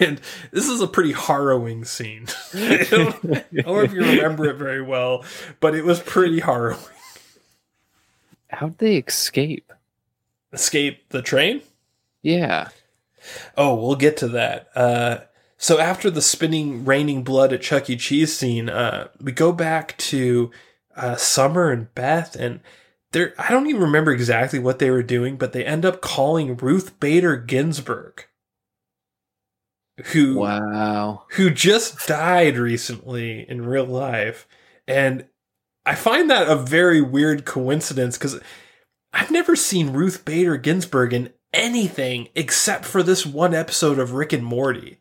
[0.00, 0.20] And
[0.50, 2.26] this is a pretty harrowing scene.
[2.54, 5.24] I don't, I don't know if you remember it very well,
[5.60, 6.78] but it was pretty harrowing.
[8.48, 9.72] How'd they escape?
[10.52, 11.62] Escape the train?
[12.22, 12.68] Yeah.
[13.56, 14.68] Oh, we'll get to that.
[14.74, 15.18] Uh,
[15.56, 17.96] so after the spinning, raining blood at Chuck E.
[17.96, 20.50] Cheese scene, uh, we go back to
[20.96, 22.60] uh, Summer and Beth, and
[23.12, 26.56] they're I don't even remember exactly what they were doing, but they end up calling
[26.56, 28.24] Ruth Bader Ginsburg,
[30.06, 31.24] who Wow.
[31.32, 34.46] who just died recently in real life.
[34.86, 35.26] And
[35.86, 38.40] I find that a very weird coincidence because
[39.12, 44.32] I've never seen Ruth Bader Ginsburg in anything except for this one episode of Rick
[44.32, 44.98] and Morty.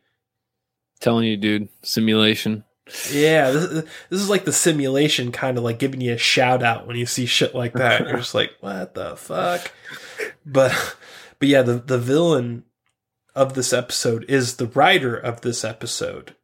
[0.99, 1.69] Telling you, dude.
[1.83, 2.63] Simulation.
[3.11, 3.67] Yeah, this,
[4.09, 7.05] this is like the simulation kind of like giving you a shout out when you
[7.05, 8.01] see shit like that.
[8.07, 9.71] You're just like, what the fuck?
[10.45, 10.95] But
[11.37, 12.63] but yeah, the the villain
[13.35, 16.35] of this episode is the writer of this episode.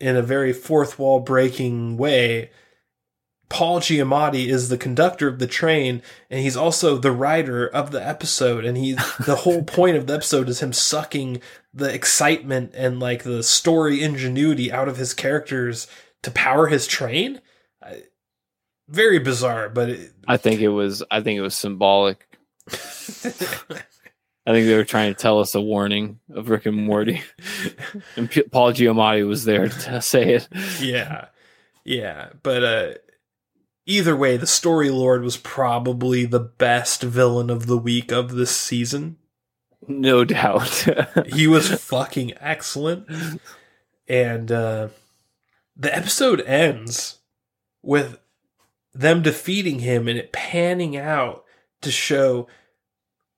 [0.00, 2.50] In a very fourth wall breaking way,
[3.48, 8.04] Paul Giamatti is the conductor of the train, and he's also the writer of the
[8.04, 8.64] episode.
[8.64, 8.92] And he,
[9.24, 11.40] the whole point of the episode is him sucking
[11.72, 15.86] the excitement and like the story ingenuity out of his characters
[16.22, 17.40] to power his train.
[18.88, 21.02] Very bizarre, but it, I think it was.
[21.10, 22.26] I think it was symbolic.
[24.46, 27.22] I think they were trying to tell us a warning of Rick and Morty,
[28.16, 30.48] and P- Paul Giamatti was there to say it.
[30.80, 31.26] yeah,
[31.84, 32.30] yeah.
[32.42, 32.94] But uh,
[33.86, 38.54] either way, the story lord was probably the best villain of the week of this
[38.54, 39.16] season.
[39.86, 40.86] No doubt.
[41.26, 43.06] he was fucking excellent.
[44.08, 44.88] And uh,
[45.76, 47.18] the episode ends
[47.82, 48.18] with
[48.92, 51.44] them defeating him and it panning out
[51.82, 52.46] to show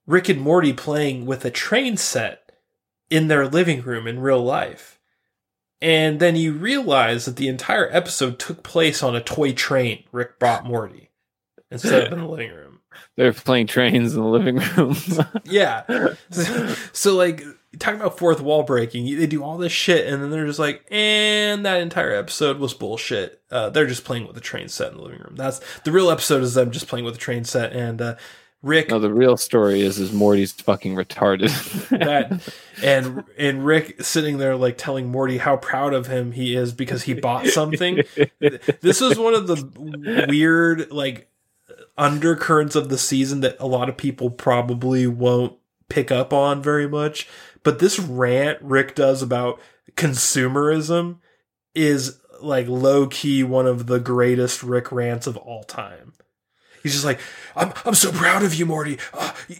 [0.07, 2.53] Rick and Morty playing with a train set
[3.11, 4.99] in their living room in real life.
[5.81, 10.39] And then you realize that the entire episode took place on a toy train Rick
[10.39, 11.11] brought Morty
[11.70, 12.81] instead of in the living room.
[13.16, 14.97] They're playing trains in the living room.
[15.45, 15.83] Yeah.
[16.31, 17.43] So, so, like,
[17.78, 20.87] talking about fourth wall breaking, they do all this shit, and then they're just like,
[20.91, 23.43] and that entire episode was bullshit.
[23.51, 25.35] Uh, they're just playing with a train set in the living room.
[25.37, 28.16] That's the real episode is them just playing with a train set, and uh,
[28.66, 31.51] Rick no, the real story is is Morty's fucking retarded.
[31.90, 32.52] that
[32.82, 37.05] and and Rick sitting there like telling Morty how proud of him he is because
[37.05, 38.02] he bought something.
[38.80, 41.30] this is one of the weird like
[41.97, 45.56] undercurrents of the season that a lot of people probably won't
[45.88, 47.28] pick up on very much.
[47.62, 49.60] But this rant Rick does about
[49.94, 51.18] consumerism
[51.72, 56.14] is like low key one of the greatest Rick rants of all time.
[56.87, 57.19] He's just like,
[57.57, 58.97] I'm, I'm so proud of you, Morty.
[59.13, 59.57] Uh, you,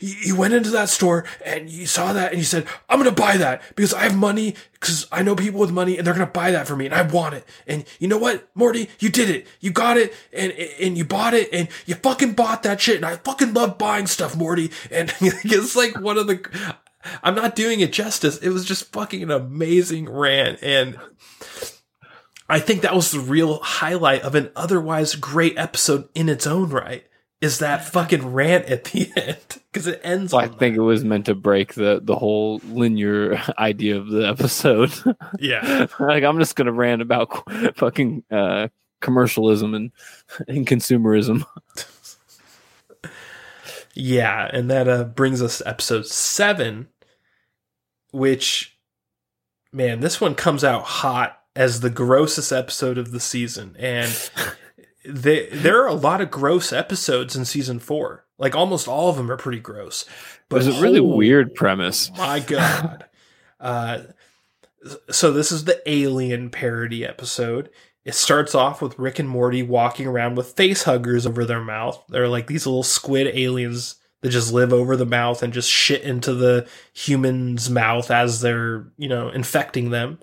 [0.00, 3.14] you, you went into that store and you saw that and you said, I'm going
[3.14, 6.14] to buy that because I have money because I know people with money and they're
[6.14, 7.46] going to buy that for me and I want it.
[7.66, 8.88] And you know what, Morty?
[9.00, 9.46] You did it.
[9.60, 12.96] You got it and, and you bought it and you fucking bought that shit.
[12.96, 14.70] And I fucking love buying stuff, Morty.
[14.90, 16.74] And it's like one of the,
[17.22, 18.38] I'm not doing it justice.
[18.38, 20.58] It was just fucking an amazing rant.
[20.62, 20.98] And
[22.52, 26.68] I think that was the real highlight of an otherwise great episode in its own
[26.68, 27.02] right.
[27.40, 29.38] Is that fucking rant at the end
[29.72, 30.34] because it ends.
[30.34, 34.28] I on think it was meant to break the the whole linear idea of the
[34.28, 34.92] episode.
[35.40, 37.30] yeah, like I'm just gonna rant about
[37.74, 38.68] fucking uh,
[39.00, 39.90] commercialism and
[40.46, 41.46] and consumerism.
[43.94, 46.88] yeah, and that uh, brings us to episode seven,
[48.10, 48.76] which,
[49.72, 54.30] man, this one comes out hot as the grossest episode of the season, and
[55.04, 58.24] they, there are a lot of gross episodes in season four.
[58.38, 60.04] Like almost all of them are pretty gross.
[60.48, 62.10] But it was a really holy weird premise.
[62.16, 63.04] My God.
[63.60, 64.00] uh,
[65.10, 67.70] so this is the Alien parody episode.
[68.04, 72.02] It starts off with Rick and Morty walking around with face huggers over their mouth.
[72.08, 76.02] They're like these little squid aliens that just live over the mouth and just shit
[76.02, 80.18] into the human's mouth as they're, you know, infecting them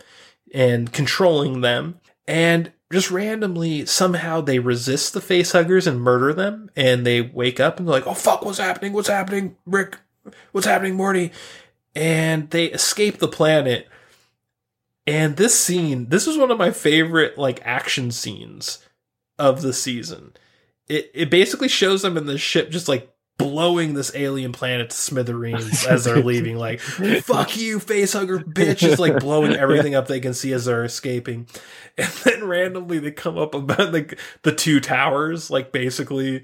[0.53, 1.99] and controlling them.
[2.27, 6.69] And just randomly, somehow they resist the face huggers and murder them.
[6.75, 8.93] And they wake up and they're like, oh fuck, what's happening?
[8.93, 9.55] What's happening?
[9.65, 9.97] Rick,
[10.51, 11.31] what's happening, Morty?
[11.95, 13.87] And they escape the planet.
[15.07, 18.85] And this scene, this is one of my favorite like action scenes
[19.39, 20.33] of the season.
[20.87, 24.95] It it basically shows them in the ship just like blowing this alien planet to
[24.95, 26.57] smithereens as they're leaving.
[26.57, 30.83] Like, fuck you, facehugger bitch, just like blowing everything up they can see as they're
[30.83, 31.47] escaping.
[31.97, 36.43] And then randomly they come up about like the two towers, like basically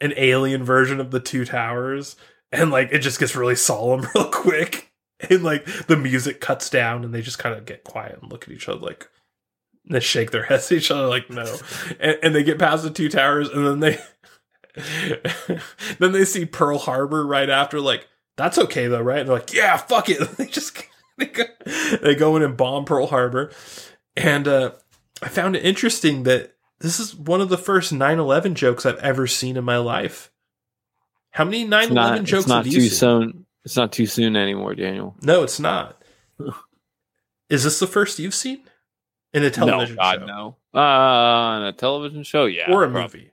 [0.00, 2.14] an alien version of the two towers.
[2.52, 4.92] And like it just gets really solemn real quick.
[5.28, 8.44] And like the music cuts down and they just kind of get quiet and look
[8.44, 9.08] at each other like
[9.86, 11.56] and they shake their heads at each other like no.
[11.98, 13.98] And, and they get past the two towers and then they
[15.98, 18.06] then they see Pearl Harbor right after, like,
[18.36, 19.18] that's okay though, right?
[19.20, 20.18] And they're like, yeah, fuck it.
[20.36, 20.82] they just
[21.18, 21.44] they go,
[22.02, 23.52] they go in and bomb Pearl Harbor.
[24.16, 24.72] And uh,
[25.22, 29.26] I found it interesting that this is one of the first 9-11 jokes I've ever
[29.26, 30.30] seen in my life.
[31.32, 32.90] How many 9-11 It's not, jokes it's not have you too seen?
[32.98, 33.46] soon.
[33.64, 35.14] It's not too soon anymore, Daniel.
[35.22, 36.02] No, it's not.
[37.50, 38.62] Is this the first you've seen?
[39.32, 40.26] In a television no, God, show?
[40.26, 40.56] no.
[40.74, 43.32] Uh, on a television show, yeah, Or a prob- movie?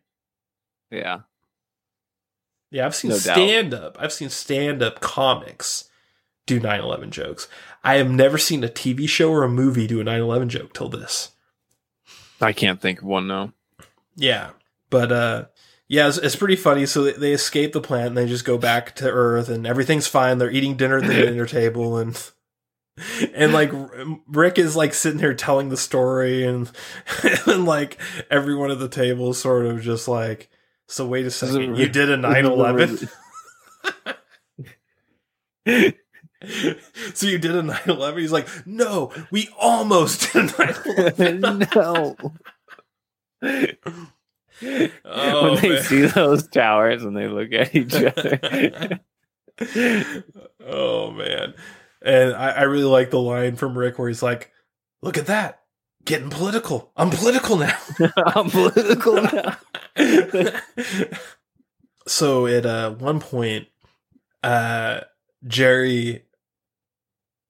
[0.92, 1.20] yeah.
[2.70, 3.36] Yeah, I've seen No doubt.
[3.36, 3.98] stand up.
[4.00, 5.90] I've seen stand up comics
[6.46, 7.48] do 9 11 jokes.
[7.84, 10.74] I have never seen a TV show or a movie do a 9 11 joke
[10.74, 11.32] till this.
[12.42, 13.54] I can't think of one now.
[14.16, 14.52] Yeah.
[14.90, 15.46] But, uh,
[15.88, 16.86] yeah, it's, it's pretty funny.
[16.86, 20.08] So they, they escape the plant and they just go back to Earth and everything's
[20.08, 20.38] fine.
[20.38, 22.22] They're eating dinner at the dinner table and.
[23.36, 23.72] And like
[24.28, 26.72] Rick is like sitting here telling the story, and
[27.46, 28.00] and like
[28.32, 30.50] everyone at the table is sort of just like,
[30.88, 33.10] so wait a second, you did a 9 11?
[37.14, 42.16] so you did a 9-11 he's like no we almost did a 9-11 no.
[45.06, 45.84] Oh, when they man.
[45.84, 49.00] see those towers and they look at each other.
[50.66, 51.54] oh man
[52.02, 54.52] and I, I really like the line from rick where he's like
[55.02, 55.62] look at that
[56.08, 57.78] getting political i'm political now
[58.18, 59.58] I'm political now.
[62.08, 63.68] so at uh, one point
[64.42, 65.02] uh
[65.46, 66.24] jerry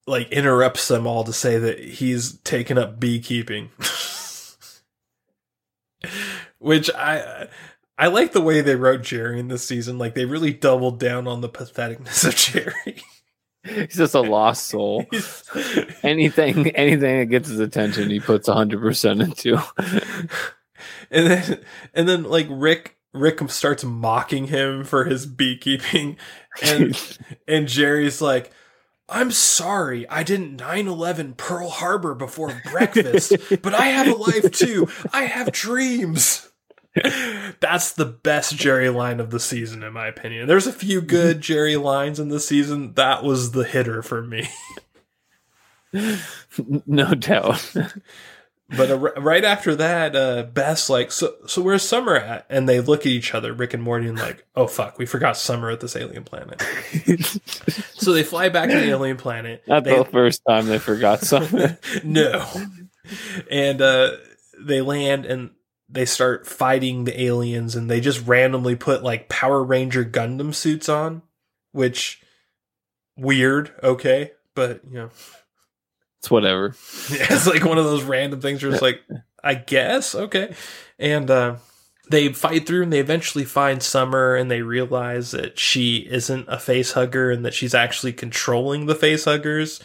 [0.07, 3.69] like interrupts them all to say that he's taken up beekeeping
[6.57, 7.47] which i
[7.99, 9.97] I like the way they wrote Jerry in this season.
[9.97, 13.01] Like they really doubled down on the patheticness of Jerry.
[13.67, 15.05] He's just a lost soul.
[16.03, 19.61] anything, anything that gets his attention, he puts hundred percent into.
[21.11, 21.59] and then,
[21.93, 26.17] and then, like Rick, Rick starts mocking him for his beekeeping,
[26.61, 27.17] and
[27.47, 28.51] and Jerry's like,
[29.09, 34.87] "I'm sorry, I didn't 9/11 Pearl Harbor before breakfast, but I have a life too.
[35.13, 36.49] I have dreams."
[37.59, 40.47] That's the best Jerry line of the season, in my opinion.
[40.47, 42.93] There's a few good Jerry lines in the season.
[42.93, 44.49] That was the hitter for me.
[46.85, 47.73] no doubt.
[48.69, 52.79] but uh, right after that, uh, Beth's like, "So, so where's Summer at?" And they
[52.79, 55.79] look at each other, Rick and Morty, and like, "Oh fuck, we forgot Summer at
[55.79, 56.61] this alien planet."
[57.95, 59.63] so they fly back to the alien planet.
[59.67, 61.77] Not they, the first time they forgot Summer.
[62.03, 62.45] no,
[63.49, 64.11] and uh,
[64.59, 65.51] they land and
[65.89, 70.89] they start fighting the aliens and they just randomly put like Power Ranger Gundam suits
[70.89, 71.21] on,
[71.71, 72.21] which
[73.15, 75.09] weird, okay, but you know,
[76.19, 76.67] it's whatever.
[77.09, 79.01] it's like one of those random things where it's like,
[79.43, 80.55] I guess, okay.
[80.99, 81.57] And uh
[82.09, 86.57] they fight through and they eventually find Summer and they realize that she isn't a
[86.57, 89.81] face hugger and that she's actually controlling the face huggers.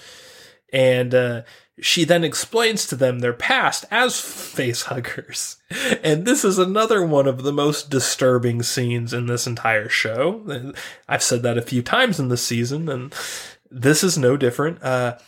[0.73, 1.43] And uh
[1.81, 5.57] she then explains to them their past as facehuggers.
[6.03, 10.75] And this is another one of the most disturbing scenes in this entire show.
[11.09, 13.15] I've said that a few times in this season, and
[13.71, 14.83] this is no different.
[14.83, 15.19] Uh,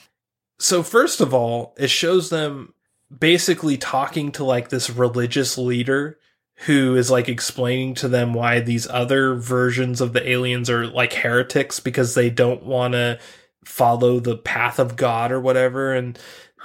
[0.58, 2.74] so, first of all, it shows them
[3.16, 6.18] basically talking to like this religious leader
[6.66, 11.12] who is like explaining to them why these other versions of the aliens are like
[11.12, 13.18] heretics because they don't want to
[13.64, 15.94] follow the path of God or whatever.
[15.94, 16.18] And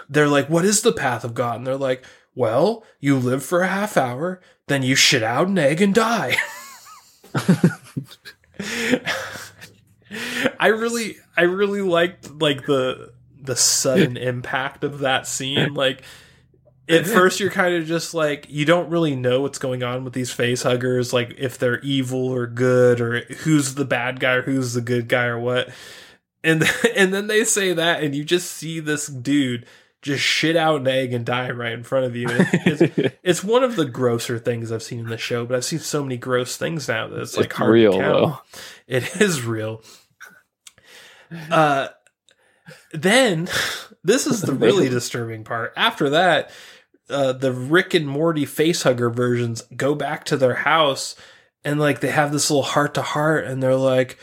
[0.10, 1.58] they're like, what is the path of God?
[1.58, 2.06] And they're like,
[2.36, 6.38] well, you live for a half hour, then you shit out an egg and die.
[10.60, 15.74] I really, I really liked like the the sudden impact of that scene.
[15.74, 16.04] Like
[16.88, 20.14] at first, you're kind of just like you don't really know what's going on with
[20.14, 24.42] these face huggers, like if they're evil or good, or who's the bad guy or
[24.42, 25.70] who's the good guy or what.
[26.44, 26.64] And
[26.96, 29.66] and then they say that, and you just see this dude
[30.02, 32.28] just shit out an egg and die right in front of you.
[32.30, 35.80] It's, it's, one of the grosser things I've seen in the show, but I've seen
[35.80, 38.14] so many gross things now that it's, it's like hard real, to count.
[38.14, 38.38] Though.
[38.88, 39.82] It is real.
[41.52, 41.90] Uh,
[42.94, 43.50] then
[44.04, 45.74] this is the really disturbing part.
[45.76, 46.52] After that,
[47.10, 51.16] uh, the Rick and Morty facehugger versions go back to their house
[51.66, 54.18] and like they have this little heart to heart and they're like,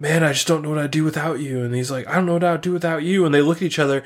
[0.00, 1.62] man, I just don't know what I'd do without you.
[1.62, 3.24] And he's like, I don't know what I'd do without you.
[3.24, 4.02] And they look at each other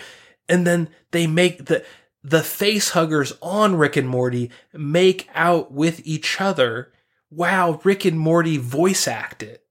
[0.48, 1.84] and then they make the
[2.22, 6.90] the face huggers on Rick and Morty make out with each other
[7.28, 9.62] while Rick and Morty voice act it.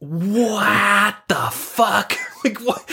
[0.00, 2.14] What the fuck?
[2.44, 2.90] like what?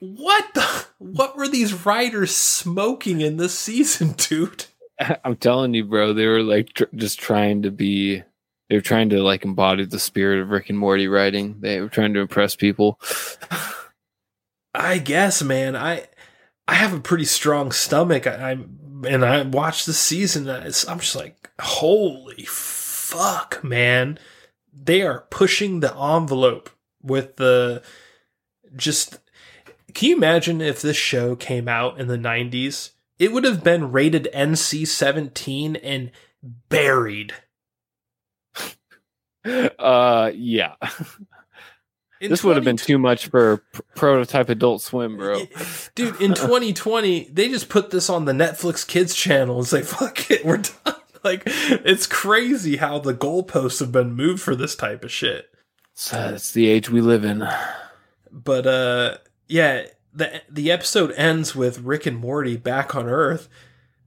[0.00, 0.84] what the?
[0.98, 4.66] What were these writers smoking in this season, dude?
[5.24, 6.12] I'm telling you, bro.
[6.12, 8.22] They were like tr- just trying to be.
[8.68, 11.56] They were trying to like embody the spirit of Rick and Morty writing.
[11.60, 13.00] They were trying to impress people.
[14.74, 15.76] I guess, man.
[15.76, 16.06] I
[16.68, 18.26] I have a pretty strong stomach.
[18.26, 20.48] I, am and I watched the season.
[20.48, 24.18] I'm just like, holy fuck, man!
[24.72, 26.70] They are pushing the envelope
[27.02, 27.82] with the
[28.74, 29.18] just.
[29.94, 32.90] Can you imagine if this show came out in the 90s?
[33.18, 36.10] It would have been rated NC 17 and
[36.68, 37.32] buried.
[39.46, 40.74] Uh, yeah.
[42.20, 45.44] In this would have been too much for pr- prototype Adult Swim, bro.
[45.94, 50.30] Dude, in 2020, they just put this on the Netflix Kids channel and say, "Fuck
[50.30, 55.04] it, we're done." Like, it's crazy how the goalposts have been moved for this type
[55.04, 55.50] of shit.
[55.92, 57.46] So it's the age we live in.
[58.30, 59.18] But uh,
[59.48, 63.48] yeah, the the episode ends with Rick and Morty back on Earth,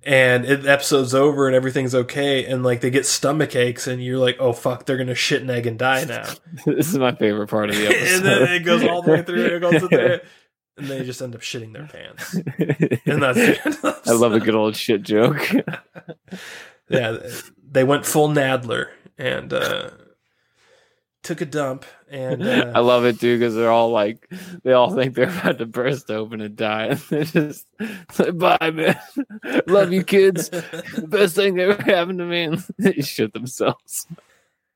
[0.03, 4.03] and it, the episode's over and everything's okay and like they get stomach aches and
[4.03, 6.25] you're like oh fuck they're gonna shit an egg and die now.
[6.65, 9.21] This is my favorite part of the episode and then it goes all the way
[9.23, 10.19] through it goes through
[10.77, 12.33] and they just end up shitting their pants.
[13.05, 15.45] And that's i love a good old shit joke.
[16.89, 17.17] Yeah
[17.71, 19.89] they went full nadler and uh
[21.29, 24.27] took a dump and uh, I love it too because they're all like
[24.63, 26.85] they all think they're about to burst open and die.
[26.85, 27.67] And they're just
[28.17, 28.99] like bye man.
[29.67, 30.49] Love you kids.
[30.49, 32.43] The best thing that ever happened to me.
[32.45, 34.07] And they shit themselves.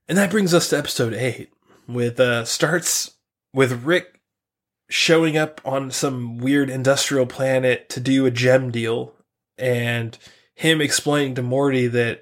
[0.08, 1.52] And that brings us to episode 8
[1.88, 3.16] with uh starts
[3.52, 4.20] with Rick
[4.90, 9.12] showing up on some weird industrial planet to do a gem deal
[9.58, 10.20] and
[10.54, 12.22] him explaining to Morty that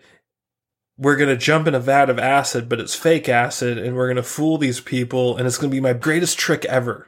[1.02, 4.06] we're going to jump in a vat of acid, but it's fake acid, and we're
[4.06, 7.08] going to fool these people, and it's going to be my greatest trick ever.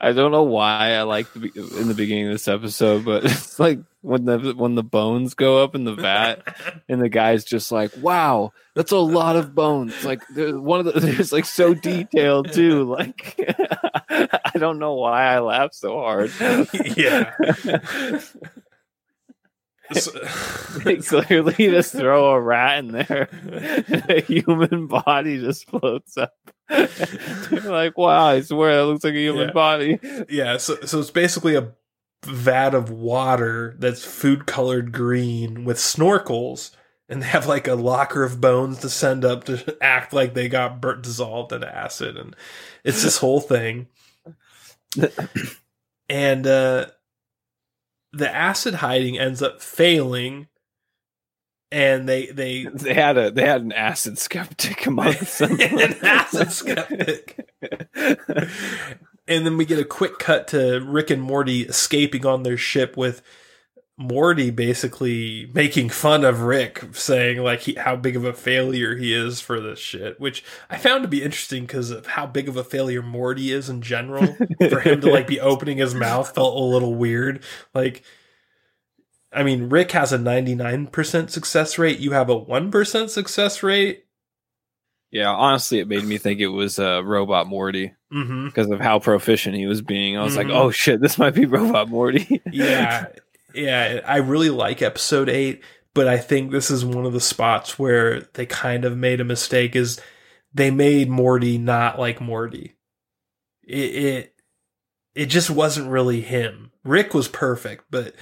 [0.00, 3.60] I don't know why I like the, in the beginning of this episode, but it's
[3.60, 6.56] like when the when the bones go up in the vat,
[6.88, 10.92] and the guy's just like, "Wow, that's a lot of bones." Like one of the
[11.00, 12.84] there's like so detailed too.
[12.84, 13.38] Like
[14.08, 16.32] I don't know why I laugh so hard.
[16.96, 17.34] yeah.
[19.94, 26.16] So- they clearly just throw a rat in there, and a human body just floats
[26.16, 26.34] up.
[26.70, 29.52] Like, wow, I swear that looks like a human Yeah.
[29.52, 29.98] body.
[30.28, 31.72] yeah, so so it's basically a
[32.24, 36.70] vat of water that's food colored green with snorkels,
[37.08, 40.48] and they have like a locker of bones to send up to act like they
[40.48, 42.34] got burnt dissolved in acid, and
[42.84, 43.88] it's this whole thing.
[46.08, 46.86] and uh,
[48.12, 50.48] the acid hiding ends up failing,
[51.70, 55.58] and they they They had a they had an acid skeptic amongst them.
[55.60, 57.48] an acid skeptic.
[57.96, 62.96] and then we get a quick cut to Rick and Morty escaping on their ship
[62.96, 63.22] with
[63.98, 69.14] Morty basically making fun of Rick, saying like he, how big of a failure he
[69.14, 72.56] is for this shit, which I found to be interesting because of how big of
[72.56, 74.34] a failure Morty is in general.
[74.70, 77.42] for him to like be opening his mouth felt a little weird.
[77.74, 78.02] Like,
[79.32, 81.98] I mean, Rick has a 99% success rate.
[81.98, 84.04] You have a 1% success rate.
[85.10, 88.46] Yeah, honestly, it made me think it was uh, Robot Morty Mm-hmm.
[88.48, 90.18] because of how proficient he was being.
[90.18, 90.36] I was Mhm.
[90.36, 92.42] like, oh shit, this might be Robot Morty.
[92.50, 93.06] yeah
[93.54, 95.62] yeah i really like episode 8
[95.94, 99.24] but i think this is one of the spots where they kind of made a
[99.24, 100.00] mistake is
[100.54, 102.74] they made morty not like morty.
[103.62, 104.34] It it,
[105.14, 106.70] it just wasn't really him.
[106.84, 108.14] Rick was perfect but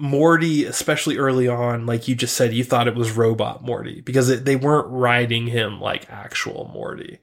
[0.00, 4.28] morty especially early on like you just said you thought it was robot morty because
[4.28, 7.18] it, they weren't riding him like actual morty.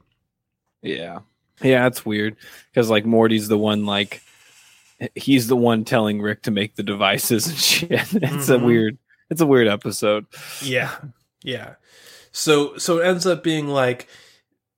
[0.82, 1.20] Yeah,
[1.62, 2.36] yeah, it's weird
[2.70, 4.22] because like Morty's the one like
[5.14, 7.90] he's the one telling Rick to make the devices and shit.
[8.14, 8.64] It's a Mhm.
[8.64, 8.98] weird,
[9.30, 10.26] it's a weird episode.
[10.62, 10.96] Yeah.
[11.42, 11.74] Yeah.
[12.32, 14.08] So so it ends up being like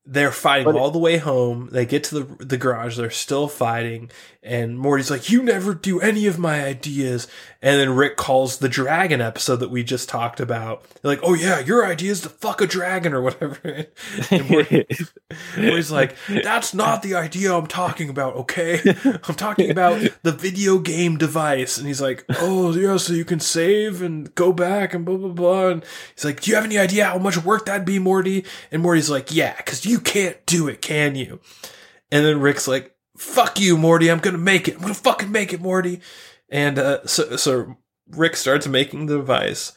[0.06, 1.68] they're fighting But- all the way home.
[1.72, 4.10] They get to the the garage, they're still fighting,
[4.48, 7.28] and Morty's like, You never do any of my ideas.
[7.60, 10.84] And then Rick calls the dragon episode that we just talked about.
[11.02, 13.86] They're like, Oh yeah, your idea is to fuck a dragon or whatever.
[14.30, 14.86] And Morty-
[15.58, 18.80] Morty's like, That's not the idea I'm talking about, okay?
[19.04, 21.76] I'm talking about the video game device.
[21.76, 25.28] And he's like, Oh, yeah, so you can save and go back and blah, blah,
[25.28, 25.68] blah.
[25.68, 25.84] And
[26.14, 28.44] he's like, Do you have any idea how much work that'd be, Morty?
[28.72, 31.40] And Morty's like, Yeah, because you can't do it, can you?
[32.10, 34.10] And then Rick's like, Fuck you, Morty.
[34.10, 34.76] I'm to make it.
[34.76, 36.00] I'm to fucking make it, Morty.
[36.48, 37.76] And uh, so, so
[38.08, 39.72] Rick starts making the device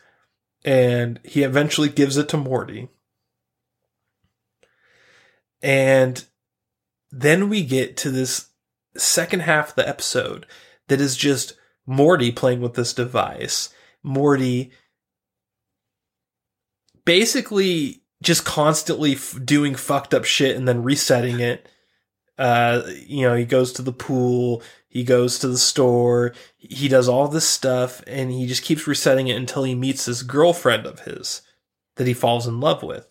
[0.64, 2.90] and he eventually gives it to Morty.
[5.62, 6.24] And
[7.12, 8.50] then we get to this
[8.96, 10.46] second half of the episode
[10.88, 11.54] that is just
[11.86, 13.70] Morty playing with this device.
[14.04, 14.72] Morty
[17.06, 21.68] basically just constantly f- doing fucked up shit and then resetting it.
[22.42, 27.08] Uh, you know, he goes to the pool, he goes to the store, he does
[27.08, 31.02] all this stuff, and he just keeps resetting it until he meets this girlfriend of
[31.02, 31.44] his
[31.98, 33.08] that he falls in love with.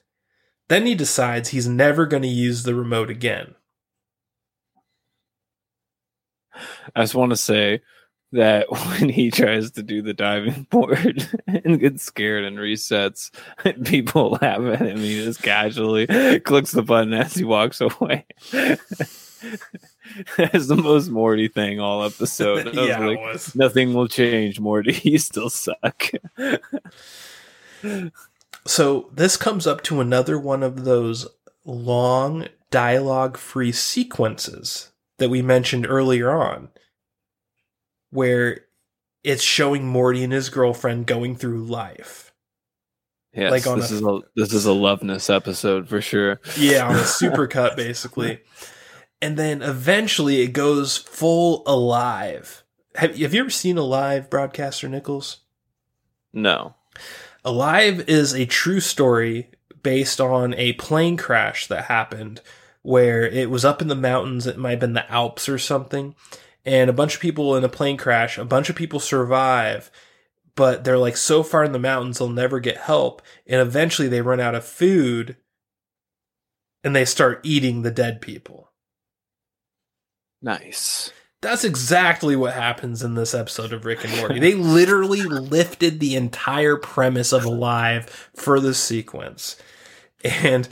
[0.68, 3.54] Then he decides he's never going to use the remote again.
[6.96, 7.82] I just want to say
[8.32, 13.30] that when he tries to do the diving board and gets scared and resets,
[13.84, 14.98] people laugh at him.
[14.98, 16.06] He just casually
[16.40, 18.26] clicks the button as he walks away.
[20.36, 22.74] That's the most Morty thing all episode.
[22.74, 23.54] Yeah, like, it was.
[23.54, 25.00] Nothing will change, Morty.
[25.02, 26.10] You still suck.
[28.66, 31.26] So this comes up to another one of those
[31.64, 36.68] long dialogue free sequences that we mentioned earlier on,
[38.10, 38.60] where
[39.24, 42.32] it's showing Morty and his girlfriend going through life.
[43.32, 46.40] Yes, Like on this a- is a this is a loveness episode for sure.
[46.56, 48.40] Yeah, on a supercut, basically.
[49.22, 52.64] And then eventually it goes full alive.
[52.96, 55.38] Have, have you ever seen Alive, Broadcaster Nichols?
[56.32, 56.74] No.
[57.44, 59.50] Alive is a true story
[59.82, 62.40] based on a plane crash that happened
[62.82, 64.46] where it was up in the mountains.
[64.46, 66.14] It might have been the Alps or something.
[66.64, 69.90] And a bunch of people in a plane crash, a bunch of people survive,
[70.54, 73.22] but they're like so far in the mountains they'll never get help.
[73.46, 75.36] And eventually they run out of food
[76.84, 78.70] and they start eating the dead people.
[80.42, 81.12] Nice.
[81.42, 84.38] That's exactly what happens in this episode of Rick and Morty.
[84.38, 89.56] They literally lifted the entire premise of Alive for this sequence.
[90.22, 90.68] And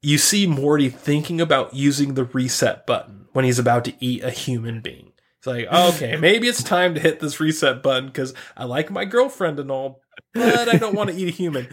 [0.00, 4.30] you see Morty thinking about using the reset button when he's about to eat a
[4.30, 5.09] human being.
[5.40, 9.06] It's like, okay, maybe it's time to hit this reset button because I like my
[9.06, 10.02] girlfriend and all,
[10.34, 11.66] but I don't want to eat a human.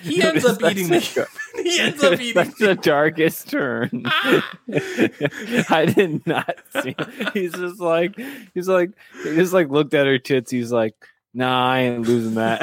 [0.00, 1.28] He ends up eating the.
[1.62, 2.32] He ends up eating.
[2.32, 4.04] That's the darkest turn.
[4.06, 4.56] Ah!
[5.68, 6.96] I did not see.
[7.34, 8.18] He's just like
[8.54, 10.50] he's like he just like looked at her tits.
[10.50, 10.94] He's like,
[11.34, 12.62] Nah, I ain't losing that.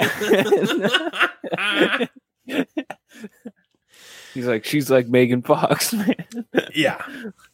[4.33, 6.15] he's like, she's like Megan Fox, man.
[6.73, 7.05] yeah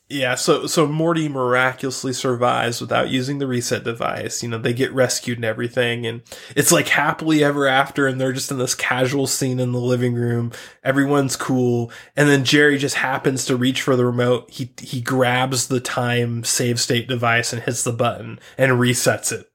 [0.07, 4.43] yeah so so morty miraculously survives without using the reset device.
[4.43, 6.21] You know they get rescued and everything and
[6.55, 10.13] it's like happily ever after and they're just in this casual scene in the living
[10.13, 10.51] room.
[10.83, 14.49] Everyone's cool and then jerry just happens to reach for the remote.
[14.51, 19.49] He he grabs the time save state device and hits the button and resets it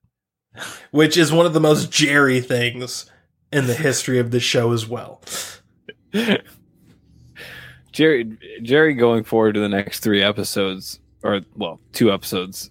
[0.90, 3.08] which is one of the most jerry things
[3.52, 5.22] in the history of the show as well
[8.00, 12.70] Jerry Jerry going forward to the next three episodes, or well, two episodes,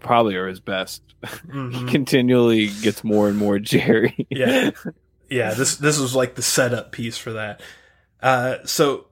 [0.00, 1.02] probably are his best.
[1.22, 1.74] Mhm.
[1.74, 4.26] He continually gets more and more Jerry.
[4.30, 4.70] yeah.
[5.28, 7.60] Yeah this this was like the setup piece for that.
[8.22, 9.08] Uh so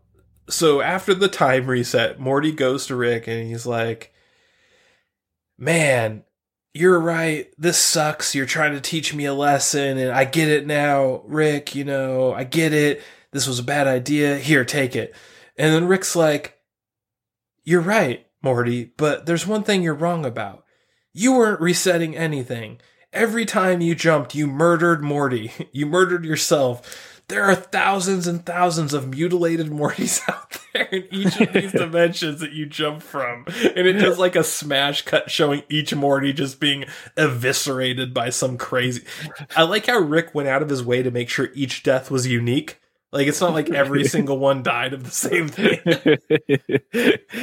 [0.49, 4.15] so after the time reset morty goes to rick and he's like
[5.59, 6.25] man
[6.77, 7.53] you're right.
[7.57, 8.35] This sucks.
[8.35, 12.33] You're trying to teach me a lesson and i get it now rick you know
[12.33, 13.03] i get it.
[13.33, 14.39] This was a bad idea.
[14.39, 15.15] Here take it
[15.57, 16.59] and then rick's like
[17.65, 20.65] you're right morty but there's one thing you're wrong about
[21.13, 22.79] you weren't resetting anything
[23.15, 25.53] Every time you jumped, you murdered Morty.
[25.73, 27.23] You murdered yourself.
[27.29, 32.41] There are thousands and thousands of mutilated Mortys out there in each of these dimensions
[32.41, 33.45] that you jump from.
[33.47, 36.85] And it does like a smash cut showing each Morty just being
[37.17, 39.05] eviscerated by some crazy.
[39.57, 42.27] I like how Rick went out of his way to make sure each death was
[42.27, 42.81] unique.
[43.15, 45.79] Like it's not like every single one died of the same thing.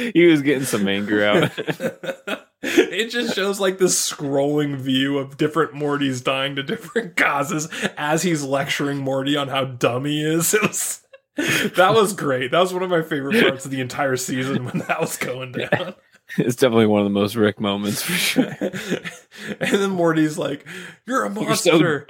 [0.12, 1.50] he was getting some anger out.
[2.62, 8.22] it just shows like this scrolling view of different Mortys dying to different causes as
[8.22, 10.52] he's lecturing Morty on how dumb he is.
[10.52, 11.00] It was
[11.36, 12.50] that was great.
[12.50, 15.52] That was one of my favorite parts of the entire season when that was going
[15.52, 15.94] down.
[16.38, 18.56] it's definitely one of the most Rick moments for sure.
[18.60, 20.66] and then Morty's like,
[21.06, 22.06] "You're a You're so- monster."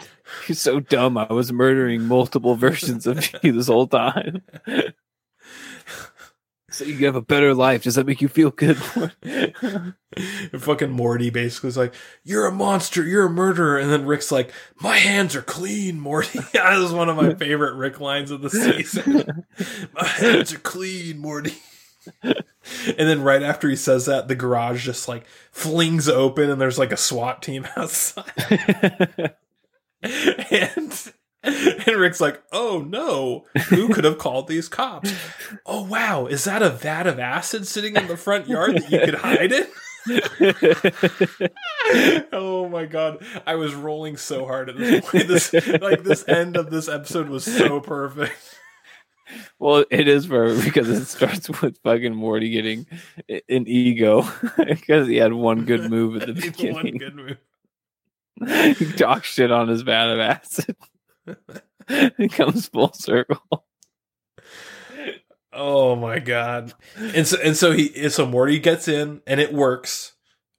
[0.49, 1.19] You're so dumb.
[1.19, 4.41] I was murdering multiple versions of you this whole time.
[6.71, 7.83] so you have a better life.
[7.83, 8.79] Does that make you feel good?
[9.23, 9.95] And
[10.63, 11.93] fucking Morty basically is like,
[12.25, 13.05] "You're a monster.
[13.05, 17.11] You're a murderer." And then Rick's like, "My hands are clean, Morty." that is one
[17.11, 19.45] of my favorite Rick lines of the season.
[19.93, 21.55] my hands are clean, Morty.
[22.23, 22.35] And
[22.97, 26.93] then right after he says that, the garage just like flings open, and there's like
[26.93, 29.35] a SWAT team outside.
[30.03, 31.13] and
[31.43, 35.13] and Rick's like, "Oh no, who could have called these cops?
[35.67, 39.01] Oh wow, is that a vat of acid sitting in the front yard that you
[39.01, 39.67] could hide in?"
[42.33, 45.29] oh my god, I was rolling so hard at this point.
[45.29, 48.59] This like this end of this episode was so perfect.
[49.59, 52.87] Well, it is for because it starts with fucking Morty getting
[53.29, 54.25] an ego
[54.57, 56.33] because he had one good move at the
[56.73, 56.99] One beginning.
[56.99, 58.77] good move.
[58.79, 60.77] he talks shit on his vat of acid.
[61.89, 63.65] it comes full circle.
[65.53, 66.73] Oh my god!
[66.97, 70.13] And so and so he and so Morty gets in and it works,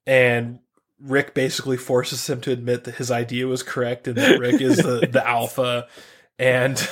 [0.06, 0.60] and
[1.00, 4.76] Rick basically forces him to admit that his idea was correct and that Rick is
[4.76, 5.88] the the alpha,
[6.38, 6.88] and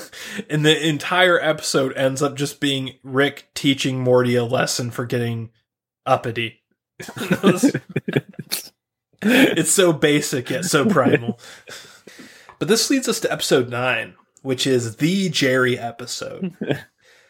[0.50, 5.50] and the entire episode ends up just being Rick teaching Morty a lesson for getting
[6.04, 6.62] uppity.
[9.22, 11.38] it's so basic yet so primal.
[12.58, 16.54] But this leads us to episode nine, which is the Jerry episode.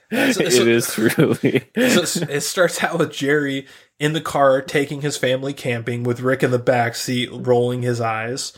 [0.08, 1.64] So- so- it is truly.
[1.74, 3.66] so it starts out with Jerry
[3.98, 8.00] in the car taking his family camping with Rick in the back seat rolling his
[8.00, 8.52] eyes.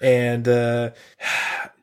[0.00, 0.90] And uh,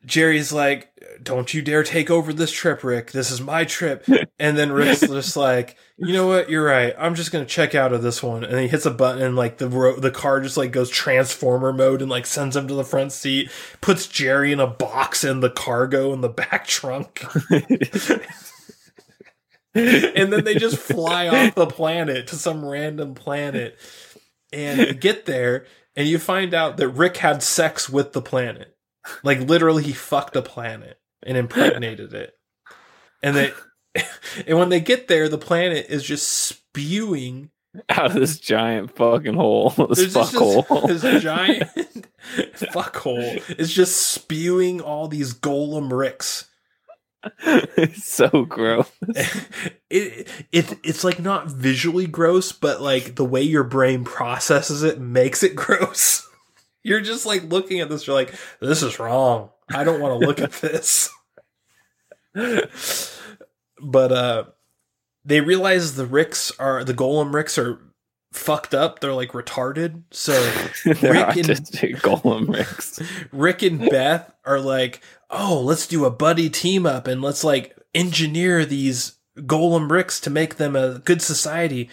[0.06, 0.90] Jerry's like,
[1.22, 3.12] Don't you dare take over this trip, Rick.
[3.12, 4.06] This is my trip.
[4.38, 6.50] And then Rick's just like, You know what?
[6.50, 6.94] You're right.
[6.98, 8.44] I'm just going to check out of this one.
[8.44, 11.72] And he hits a button and like the ro- the car just like goes transformer
[11.72, 13.50] mode and like sends him to the front seat,
[13.82, 17.24] puts Jerry in a box in the cargo in the back trunk.
[19.74, 23.80] and then they just fly off the planet to some random planet
[24.52, 25.66] and get there
[25.96, 28.75] and you find out that Rick had sex with the planet.
[29.24, 32.34] Like literally he fucked a planet and impregnated it.
[33.22, 33.54] And they
[34.48, 37.52] and when they get there the planet is just spewing
[37.90, 39.74] out of this giant fucking hole.
[39.90, 40.88] This fuck hole.
[40.88, 41.70] this, giant
[42.72, 43.36] fuck hole.
[43.50, 46.50] It's just spewing all these golem ricks.
[47.40, 48.92] it's so gross.
[49.90, 55.00] it, it it's like not visually gross, but like the way your brain processes it
[55.00, 56.28] makes it gross.
[56.86, 59.50] You're just like looking at this, you're like, this is wrong.
[59.70, 61.10] I don't want to look at this.
[63.82, 64.44] but uh
[65.26, 67.80] they realize the Ricks are the golem Ricks are
[68.32, 69.00] fucked up.
[69.00, 70.04] They're like retarded.
[70.12, 70.34] So
[70.86, 71.48] They're Rick and-
[72.04, 73.02] golem ricks.
[73.32, 75.02] Rick and Beth are like,
[75.32, 80.30] oh, let's do a buddy team up and let's like engineer these golem Ricks to
[80.30, 81.90] make them a good society.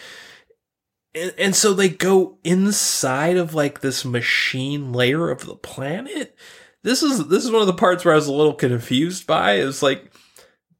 [1.14, 6.36] And, and so they go inside of like this machine layer of the planet.
[6.82, 9.54] This is this is one of the parts where I was a little confused by.
[9.54, 10.12] It's like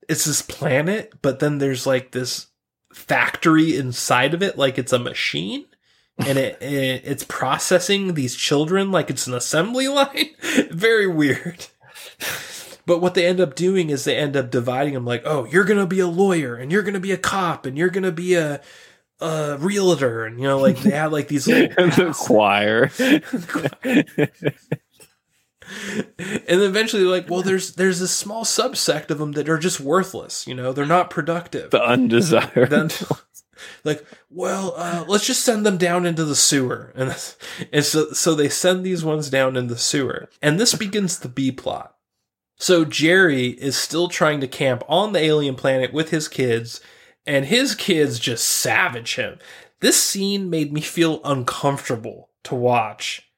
[0.08, 2.48] it's this planet, but then there's like this
[2.92, 5.66] factory inside of it, like it's a machine
[6.18, 10.30] and it, it it's processing these children like it's an assembly line.
[10.70, 11.66] Very weird.
[12.84, 15.64] But what they end up doing is they end up dividing them like, oh, you're
[15.64, 18.60] gonna be a lawyer and you're gonna be a cop and you're gonna be a
[19.22, 22.90] a realtor and you know like they have like these little the choir.
[25.98, 29.80] and then eventually like, well, there's there's this small subsect of them that are just
[29.80, 30.46] worthless.
[30.46, 31.70] You know, they're not productive.
[31.70, 32.70] the undesired.
[32.70, 32.90] then
[33.84, 37.10] like well uh, let's just send them down into the sewer and,
[37.72, 41.28] and so, so they send these ones down in the sewer and this begins the
[41.28, 41.94] b plot
[42.56, 46.80] so jerry is still trying to camp on the alien planet with his kids
[47.26, 49.38] and his kids just savage him
[49.80, 53.30] this scene made me feel uncomfortable to watch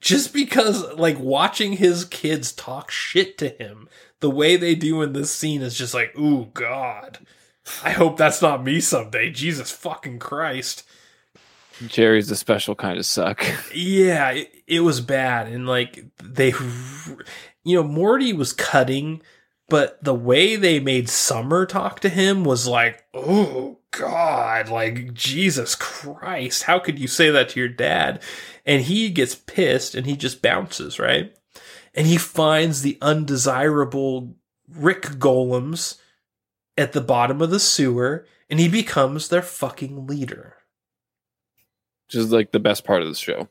[0.00, 3.88] just because like watching his kids talk shit to him
[4.20, 7.18] the way they do in this scene is just like ooh god
[7.84, 9.30] I hope that's not me someday.
[9.30, 10.84] Jesus fucking Christ.
[11.86, 13.44] Jerry's a special kind of suck.
[13.74, 15.48] Yeah, it, it was bad.
[15.48, 16.52] And like, they,
[17.64, 19.22] you know, Morty was cutting,
[19.70, 25.76] but the way they made Summer talk to him was like, oh God, like, Jesus
[25.76, 26.64] Christ.
[26.64, 28.20] How could you say that to your dad?
[28.66, 31.32] And he gets pissed and he just bounces, right?
[31.94, 34.34] And he finds the undesirable
[34.68, 35.98] Rick golems
[36.76, 40.56] at the bottom of the sewer and he becomes their fucking leader.
[42.06, 43.48] Which is like the best part of the show.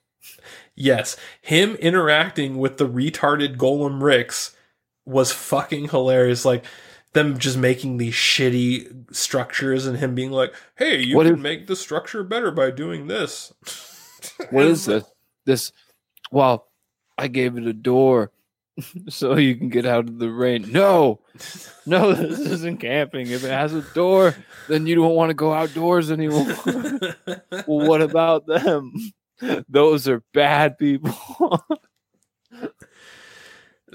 [0.76, 4.56] Yes, him interacting with the retarded Golem Ricks
[5.10, 6.46] was fucking hilarious.
[6.46, 6.66] Like
[7.14, 11.68] them just making these shitty structures and him being like, "Hey, you What can make
[11.68, 13.54] the structure better by doing this."
[14.52, 15.06] What is this?
[15.46, 15.72] This
[16.30, 16.68] well,
[17.18, 18.34] I gave it a door
[19.10, 20.72] so you can get out of the rain.
[20.72, 21.22] No.
[21.86, 23.28] No, this isn't camping.
[23.28, 24.36] If it has a door,
[24.68, 26.46] then you don't want to go outdoors anymore.
[27.68, 28.94] well, what about them?
[29.70, 31.64] Those are bad people.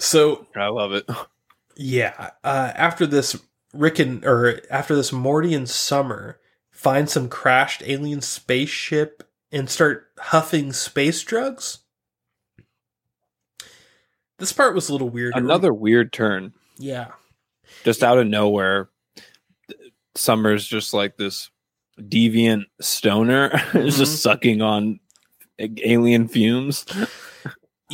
[0.05, 1.09] So I love it.
[1.77, 3.41] yeah, uh, after this,
[3.73, 6.39] Rick and or after this, Morty and Summer
[6.71, 9.23] find some crashed alien spaceship
[9.53, 11.79] and start huffing space drugs.
[14.39, 15.33] This part was a little weird.
[15.37, 16.53] Another weird turn.
[16.77, 17.09] yeah.
[17.83, 18.89] Just out of nowhere.
[20.17, 21.51] Summer's just like this
[22.01, 23.99] deviant stoner, is Mhm.
[23.99, 25.01] just sucking on
[25.59, 26.85] alien fumes.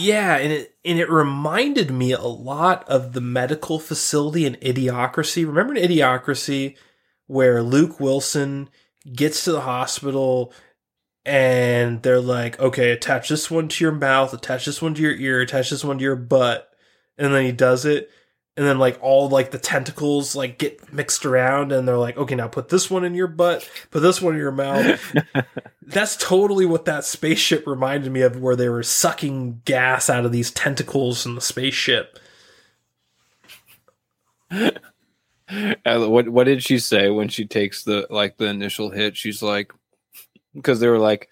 [0.02, 5.46] Yeah, and it and it reminded me a lot of the medical facility in Idiocracy.
[5.46, 6.76] Remember in Idiocracy
[7.26, 8.70] where Luke Wilson
[9.14, 10.54] gets to the hospital
[11.26, 15.14] and they're like, "Okay, attach this one to your mouth, attach this one to your
[15.14, 16.70] ear, attach this one to your butt."
[17.18, 18.10] And then he does it.
[18.56, 22.34] And then like all like the tentacles like get mixed around and they're like, "Okay,
[22.34, 25.00] now put this one in your butt, put this one in your mouth."
[25.82, 30.32] That's totally what that spaceship reminded me of, where they were sucking gas out of
[30.32, 32.18] these tentacles in the spaceship.
[34.50, 39.16] Uh, what what did she say when she takes the like the initial hit?
[39.16, 39.72] She's like,
[40.54, 41.28] because they were like,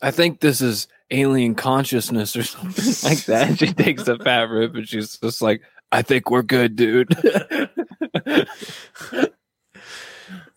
[0.00, 3.58] I think this is alien consciousness or something like that.
[3.58, 7.08] She takes the fat rip and she's just like, I think we're good, dude.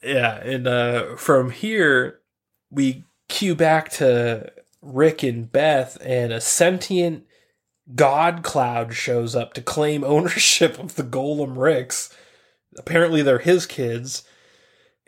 [0.03, 2.21] Yeah, and uh, from here
[2.69, 4.51] we cue back to
[4.81, 7.25] Rick and Beth, and a sentient
[7.93, 12.15] god cloud shows up to claim ownership of the Golem Ricks.
[12.77, 14.23] Apparently, they're his kids,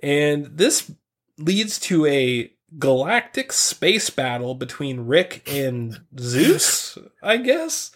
[0.02, 0.92] and this
[1.38, 6.98] leads to a galactic space battle between Rick and Zeus.
[7.22, 7.92] I guess.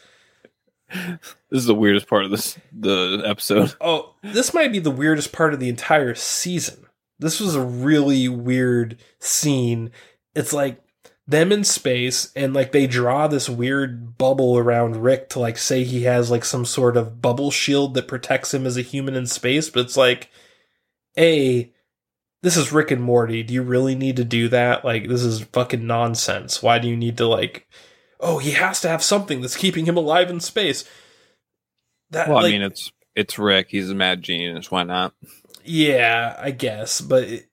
[0.89, 1.19] This
[1.51, 3.75] is the weirdest part of this the episode.
[3.81, 6.85] Oh, this might be the weirdest part of the entire season.
[7.19, 9.91] This was a really weird scene.
[10.35, 10.81] It's like
[11.27, 15.83] them in space and like they draw this weird bubble around Rick to like say
[15.83, 19.27] he has like some sort of bubble shield that protects him as a human in
[19.27, 20.29] space, but it's like
[21.17, 21.71] a
[22.43, 23.43] this is Rick and Morty.
[23.43, 24.85] Do you really need to do that?
[24.85, 26.63] Like this is fucking nonsense.
[26.63, 27.67] Why do you need to like
[28.19, 30.83] oh, he has to have something that's keeping him alive in space.
[32.11, 33.67] That Well, like, I mean, it's it's Rick.
[33.69, 34.71] He's a mad genius.
[34.71, 35.13] Why not?
[35.63, 37.49] Yeah, I guess, but it,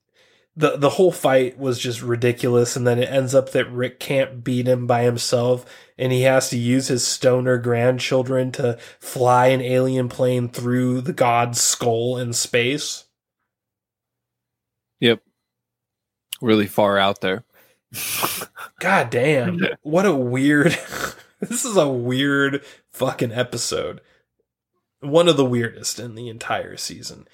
[0.57, 4.45] the the whole fight was just ridiculous, and then it ends up that Rick can't
[4.45, 5.67] beat him by himself,
[5.99, 11.13] and he has to use his stoner grandchildren to fly an alien plane through the
[11.13, 13.05] god's skull in space.
[15.01, 15.23] Yep.
[16.41, 17.45] Really far out there.
[18.81, 20.79] God damn, what a weird!
[21.41, 24.01] this is a weird fucking episode.
[25.01, 27.29] One of the weirdest in the entire season.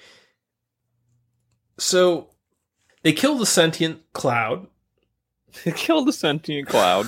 [1.77, 2.29] So
[3.03, 4.67] they kill the sentient cloud.
[5.65, 7.07] They kill the sentient cloud.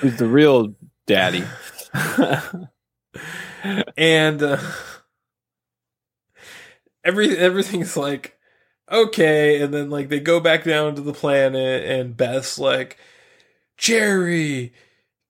[0.00, 0.74] Who's the real
[1.06, 1.42] daddy?
[3.96, 4.58] and uh,
[7.02, 8.35] every everything's like
[8.90, 12.98] okay and then like they go back down to the planet and Beth's like
[13.76, 14.72] Jerry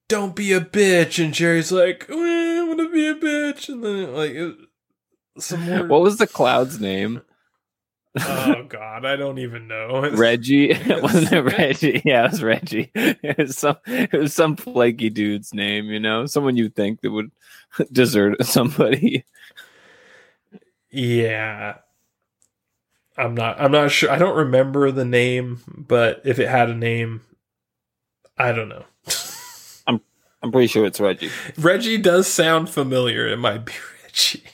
[0.09, 4.15] don't be a bitch and Jerry's like "Eh, I'm gonna be a bitch and then
[4.15, 4.57] like it,
[5.39, 7.23] some more what was the cloud's name?
[8.19, 10.69] oh god I don't even know Reggie?
[10.89, 12.03] Wasn't it Reggie?
[12.05, 12.91] Yeah, it was Reggie.
[12.95, 17.11] It was some it was some flaky dude's name, you know, someone you think that
[17.11, 17.31] would
[17.93, 19.25] desert somebody.
[20.91, 21.79] yeah
[23.19, 26.75] I'm not I'm not sure I don't remember the name but if it had a
[26.75, 27.23] name
[28.37, 28.85] I don't know
[29.87, 30.01] I'm
[30.43, 31.31] I'm pretty sure it's Reggie.
[31.59, 33.27] Reggie does sound familiar.
[33.27, 33.73] It might be
[34.05, 34.45] Reggie.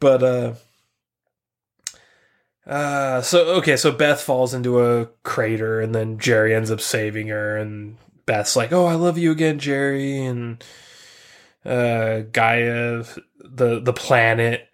[0.00, 0.54] but uh
[2.66, 7.28] uh so okay, so Beth falls into a crater and then Jerry ends up saving
[7.28, 7.96] her and
[8.26, 10.62] Beth's like, "Oh, I love you again, Jerry." And
[11.64, 13.04] uh Gaia
[13.38, 14.68] the the planet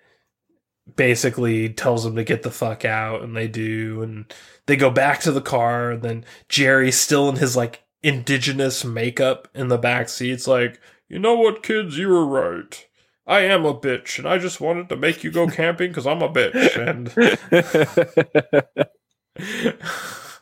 [0.97, 4.33] basically tells them to get the fuck out and they do and
[4.67, 9.49] they go back to the car and then Jerry's still in his like indigenous makeup
[9.55, 12.87] in the back seat's like, you know what, kids, you were right.
[13.27, 16.21] I am a bitch, and I just wanted to make you go camping because I'm
[16.21, 16.77] a bitch.
[16.77, 17.09] And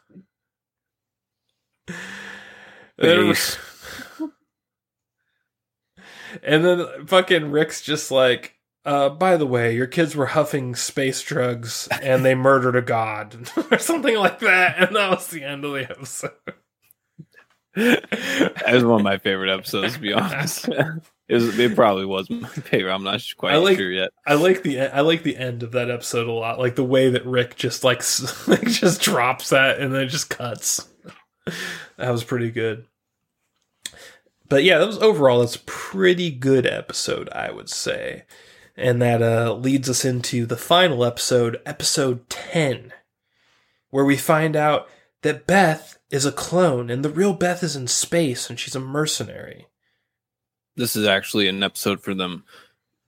[6.43, 11.23] and then fucking Rick's just like, uh, by the way, your kids were huffing space
[11.23, 14.77] drugs and they murdered a god or something like that.
[14.79, 16.33] And that was the end of the episode.
[17.75, 20.69] that was one of my favorite episodes, to be honest.
[21.29, 22.93] it, was, it probably was my favorite.
[22.93, 24.11] I'm not quite like- sure yet.
[24.27, 26.59] I like the I like the end of that episode a lot.
[26.59, 28.03] Like the way that Rick just like,
[28.49, 30.89] like just drops that and then it just cuts.
[31.97, 32.87] that was pretty good.
[34.49, 38.25] But yeah, that was overall that's a pretty good episode, I would say.
[38.77, 42.93] And that uh leads us into the final episode, episode 10,
[43.90, 44.89] where we find out
[45.23, 48.81] that Beth is a clone and the real Beth is in space and she's a
[48.81, 49.66] mercenary.
[50.77, 52.44] This is actually an episode for them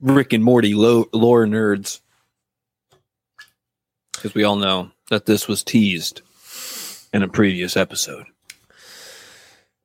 [0.01, 2.01] Rick and Morty lo- lore nerds.
[4.13, 6.21] Because we all know that this was teased
[7.13, 8.27] in a previous episode.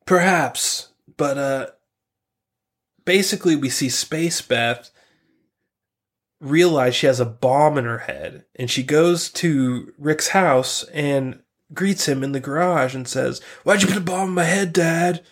[0.06, 1.68] Perhaps, but uh
[3.06, 4.92] basically we see Space Beth
[6.40, 11.42] realize she has a bomb in her head and she goes to Rick's house and
[11.74, 14.74] greets him in the garage and says, "Why'd you put a bomb in my head,
[14.74, 15.24] dad?"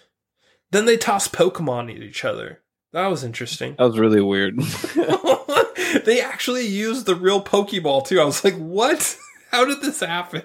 [0.71, 2.61] Then they toss Pokemon at each other.
[2.91, 3.75] That was interesting.
[3.77, 4.59] That was really weird.
[6.05, 8.19] they actually used the real Pokeball too.
[8.19, 9.17] I was like, "What?
[9.51, 10.43] How did this happen?"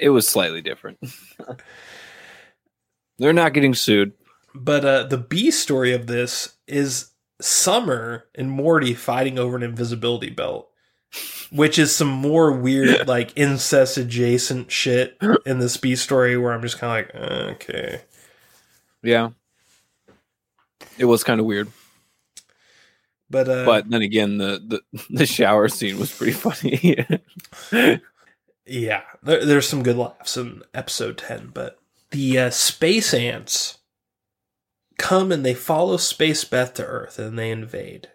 [0.00, 0.98] it was slightly different.
[3.18, 4.12] They're not getting sued.
[4.54, 7.09] But uh, the B story of this is
[7.40, 10.68] Summer and Morty fighting over an invisibility belt,
[11.50, 16.62] which is some more weird, like incest adjacent shit in this B story where I'm
[16.62, 18.00] just kind of like, okay.
[19.02, 19.30] Yeah.
[20.98, 21.68] It was kind of weird.
[23.30, 27.06] But uh, But then again, the, the, the shower scene was pretty funny.
[28.66, 31.50] yeah, there, there's some good laughs in episode 10.
[31.54, 31.78] But
[32.10, 33.78] the uh, space ants
[35.00, 38.10] come and they follow Space Beth to Earth and they invade.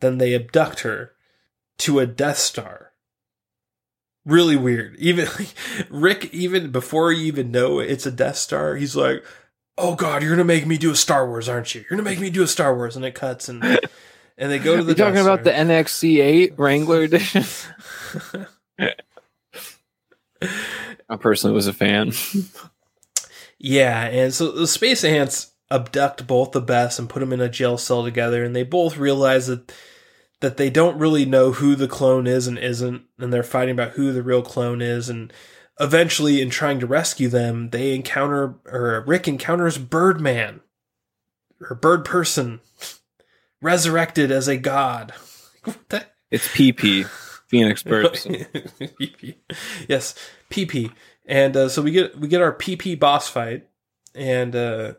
[0.00, 1.12] Then they abduct her
[1.78, 2.92] to a Death Star.
[4.26, 4.96] Really weird.
[4.96, 5.28] Even
[5.90, 9.24] Rick, even before you even know it's a Death Star, he's like,
[9.78, 11.80] "Oh God, you're gonna make me do a Star Wars, aren't you?
[11.82, 13.62] You're gonna make me do a Star Wars." And it cuts, and
[14.36, 14.90] and they go to the.
[14.90, 17.44] You're talking Death about the NXC8 Wrangler edition.
[21.08, 22.12] I personally was a fan.
[23.58, 27.48] Yeah, and so the space ants abduct both the Beths and put them in a
[27.48, 29.72] jail cell together, and they both realize that
[30.40, 33.92] that they don't really know who the clone is and isn't, and they're fighting about
[33.92, 35.32] who the real clone is, and
[35.78, 40.60] eventually, in trying to rescue them, they encounter or Rick encounters Birdman,
[41.60, 42.60] or Bird Person,
[43.60, 45.12] resurrected as a god.
[45.62, 47.04] What the It's PP,
[47.48, 48.24] Phoenix Birds.
[48.26, 49.34] PP.
[49.88, 50.14] Yes,
[50.48, 50.90] PP.
[51.26, 53.68] And uh, so we get we get our PP boss fight,
[54.14, 54.94] and uh,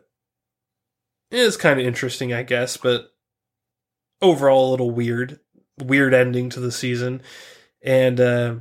[1.32, 3.12] it is kind of interesting, I guess, but
[4.20, 5.40] overall a little weird,
[5.78, 7.22] weird ending to the season,
[7.82, 8.54] and uh,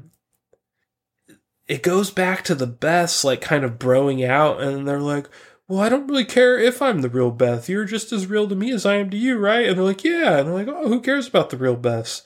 [1.67, 5.27] it goes back to the Beths, like kind of broing out, and they're like.
[5.67, 7.69] Well, I don't really care if I'm the real Beth.
[7.69, 9.69] You're just as real to me as I am to you, right?
[9.69, 10.39] And they're like, yeah.
[10.39, 12.23] And they're like, oh, who cares about the real Beths?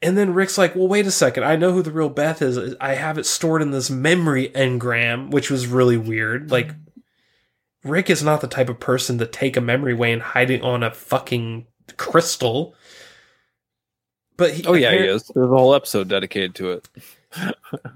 [0.00, 1.44] And then Rick's like, well, wait a second.
[1.44, 2.74] I know who the real Beth is.
[2.80, 6.50] I have it stored in this memory engram, which was really weird.
[6.50, 6.70] Like,
[7.84, 10.62] Rick is not the type of person to take a memory away and hide it
[10.62, 12.74] on a fucking crystal.
[14.36, 15.30] But he, Oh yeah, he is.
[15.34, 16.88] There's a whole episode dedicated to it.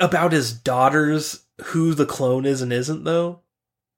[0.00, 3.40] about his daughters, who the clone is and isn't, though.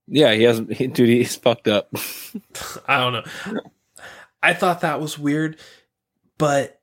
[0.07, 0.73] Yeah, he hasn't.
[0.73, 1.89] He, dude, he's fucked up.
[2.89, 3.61] I don't know.
[4.43, 5.59] I thought that was weird,
[6.39, 6.76] but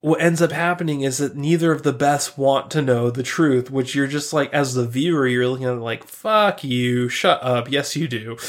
[0.00, 3.70] what ends up happening is that neither of the Beths want to know the truth,
[3.70, 7.42] which you're just like, as the viewer, you're looking at it like, fuck you, shut
[7.42, 7.70] up.
[7.70, 8.36] Yes, you do.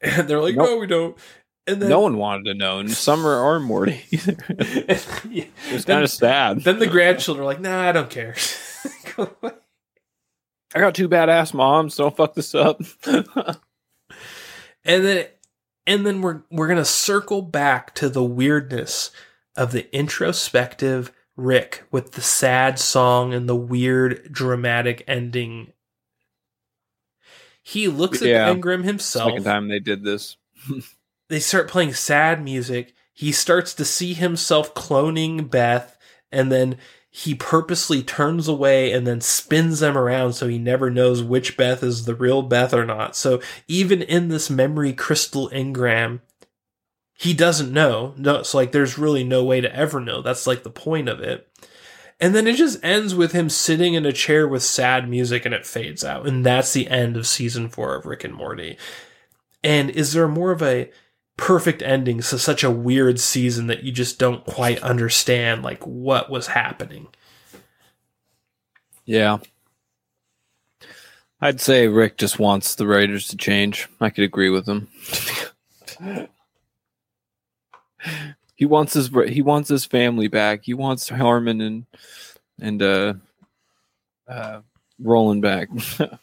[0.00, 0.68] And they're like, Nope.
[0.68, 1.18] no, we don't.
[1.66, 4.04] And then, no one wanted to know, and Summer or Morty.
[4.12, 5.44] it Yeah.
[5.72, 6.60] was kind of sad.
[6.60, 8.36] then the grandchildren are like, nah, I don't care.
[9.16, 9.28] Go.
[9.42, 11.96] I got two badass moms.
[11.96, 12.80] Don't fuck this up.
[14.84, 15.26] and then
[15.86, 19.10] and then we're we're gonna circle back to the weirdness
[19.58, 25.72] of the introspective Rick with the sad song and the weird dramatic ending.
[27.62, 28.48] He looks Yeah.
[28.50, 29.30] at Engram himself.
[29.30, 30.36] Second time they did this.
[31.28, 32.94] They start playing sad music.
[33.12, 35.98] He starts to see himself cloning Beth,
[36.32, 36.78] and then
[37.10, 41.82] he purposely turns away and then spins them around so he never knows which Beth
[41.82, 43.14] is the real Beth or not.
[43.14, 46.20] So even in this memory crystal engram,
[47.18, 48.14] he doesn't know.
[48.16, 50.22] No, it's like there's really no way to ever know.
[50.22, 51.48] That's like the point of it.
[52.20, 55.52] And then it just ends with him sitting in a chair with sad music and
[55.52, 56.28] it fades out.
[56.28, 58.78] And that's the end of season four of Rick and Morty.
[59.64, 60.92] And is there more of a
[61.36, 66.30] perfect ending to such a weird season that you just don't quite understand like what
[66.30, 67.08] was happening?
[69.04, 69.38] Yeah.
[71.40, 73.88] I'd say Rick just wants the writers to change.
[74.00, 74.86] I could agree with him.
[78.54, 80.64] he wants his he wants his family back.
[80.64, 81.86] He wants Harmon and
[82.60, 83.14] and uh
[84.28, 84.60] uh
[85.02, 85.68] Roiland back.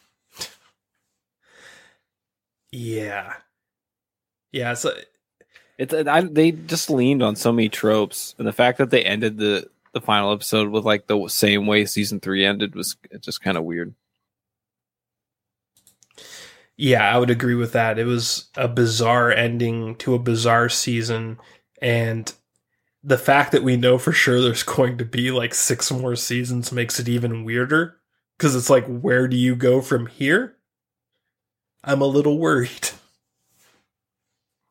[2.72, 3.34] Yeah.
[4.52, 4.92] Yeah, so
[5.78, 9.38] it's I, they just leaned on so many tropes, and the fact that they ended
[9.38, 13.56] the the final episode with like the same way season three ended was just kind
[13.56, 13.94] of weird.
[16.76, 17.98] yeah, I would agree with that.
[17.98, 21.38] It was a bizarre ending to a bizarre season
[21.80, 22.32] and
[23.02, 26.72] the fact that we know for sure there's going to be like six more seasons
[26.72, 27.96] makes it even weirder
[28.38, 30.56] cuz it's like where do you go from here?
[31.84, 32.90] I'm a little worried.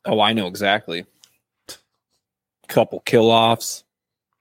[0.06, 1.06] Oh, I know exactly.
[2.67, 3.84] Couple kill offs,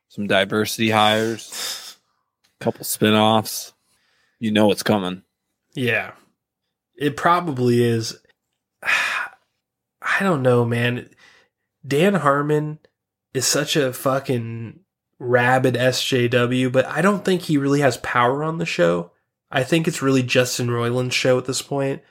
[0.08, 1.96] some diversity hires,
[2.60, 3.72] couple spin offs.
[4.38, 5.22] You know it's coming.
[5.74, 6.12] Yeah.
[6.96, 8.18] It probably is.
[8.82, 11.08] I don't know, man.
[11.86, 12.78] Dan Harmon
[13.32, 14.80] is such a fucking
[15.18, 19.10] rabid SJW, but I don't think he really has power on the show.
[19.50, 22.02] I think it's really Justin Roiland's show at this point.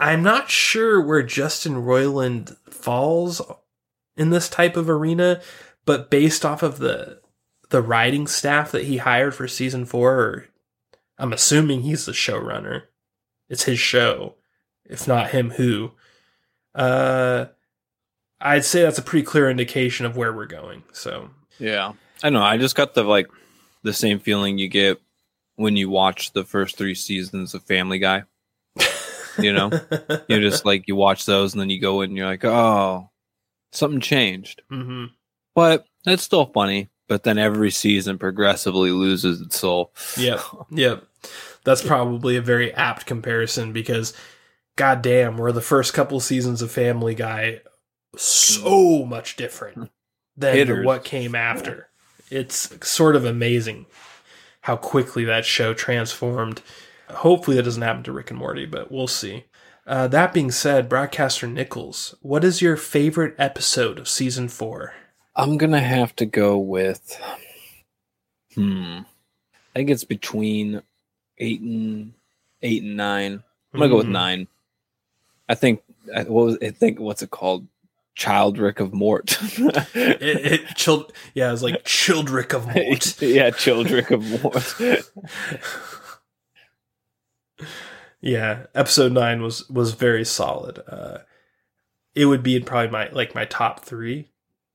[0.00, 3.40] I'm not sure where Justin Roiland falls
[4.16, 5.40] in this type of arena,
[5.84, 7.20] but based off of the
[7.70, 10.46] the writing staff that he hired for season four,
[11.18, 12.82] I'm assuming he's the showrunner.
[13.48, 14.34] It's his show.
[14.84, 15.92] If not him, who?
[16.74, 17.46] Uh,
[18.42, 20.82] I'd say that's a pretty clear indication of where we're going.
[20.92, 21.92] So Yeah.
[22.22, 22.42] I know.
[22.42, 23.28] I just got the like
[23.82, 25.00] the same feeling you get
[25.56, 28.24] when you watch the first three seasons of Family Guy.
[29.38, 29.70] You know?
[30.28, 33.10] you just like you watch those and then you go in and you're like, oh,
[33.72, 34.62] something changed.
[34.68, 35.06] hmm
[35.54, 36.90] But it's still funny.
[37.08, 39.92] But then every season progressively loses its soul.
[40.16, 40.40] Yep.
[40.70, 41.04] Yep.
[41.64, 44.14] That's probably a very apt comparison because,
[44.76, 47.60] goddamn, where the first couple seasons of Family Guy
[48.16, 49.90] so much different
[50.36, 50.86] than Hitters.
[50.86, 51.88] what came after.
[52.30, 53.86] It's sort of amazing
[54.62, 56.62] how quickly that show transformed.
[57.10, 59.44] Hopefully, that doesn't happen to Rick and Morty, but we'll see.
[59.86, 64.94] Uh, that being said, broadcaster Nichols, what is your favorite episode of season four?
[65.34, 67.20] I'm gonna have to go with.
[68.54, 69.00] Hmm.
[69.54, 70.82] I think it's between
[71.38, 72.12] eight and
[72.62, 73.42] eight and nine.
[73.72, 74.10] I'm gonna go with Mhm.
[74.12, 74.48] nine.
[75.48, 75.82] I think.
[76.14, 76.58] I, what was?
[76.62, 77.66] I think what's it called?
[78.16, 79.38] Childrick of Mort.
[79.94, 80.22] It,
[80.70, 83.20] it child, yeah, it was like Childrick of Mort.
[83.22, 85.02] yeah, Childrick of Mort.
[88.20, 90.80] yeah, episode nine was was very solid.
[90.88, 91.18] Uh,
[92.14, 94.28] it would be in probably my like my top three,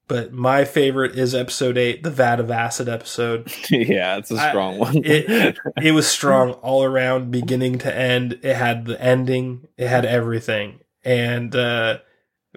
[0.07, 3.51] but my favorite is episode eight, the vat of acid episode.
[3.69, 4.97] yeah, it's a strong one.
[5.05, 8.39] it- It was strong all around, beginning to end.
[8.43, 9.67] It had the ending.
[9.77, 11.99] It had everything, and uh,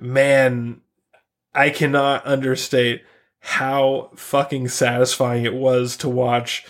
[0.00, 0.80] man,
[1.54, 3.02] I cannot understate
[3.40, 6.64] how fucking satisfying it was to watch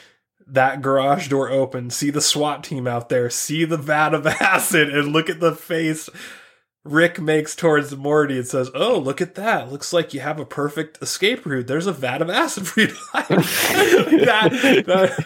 [0.46, 4.88] that garage door open, see the SWAT team out there, see the vat of acid,
[4.94, 6.08] and look at the face
[6.84, 9.70] Rick makes towards Morty and says, "Oh, look at that!
[9.70, 11.66] Looks like you have a perfect escape route.
[11.66, 13.28] There's a vat of acid for you to hide."
[14.26, 15.24] that,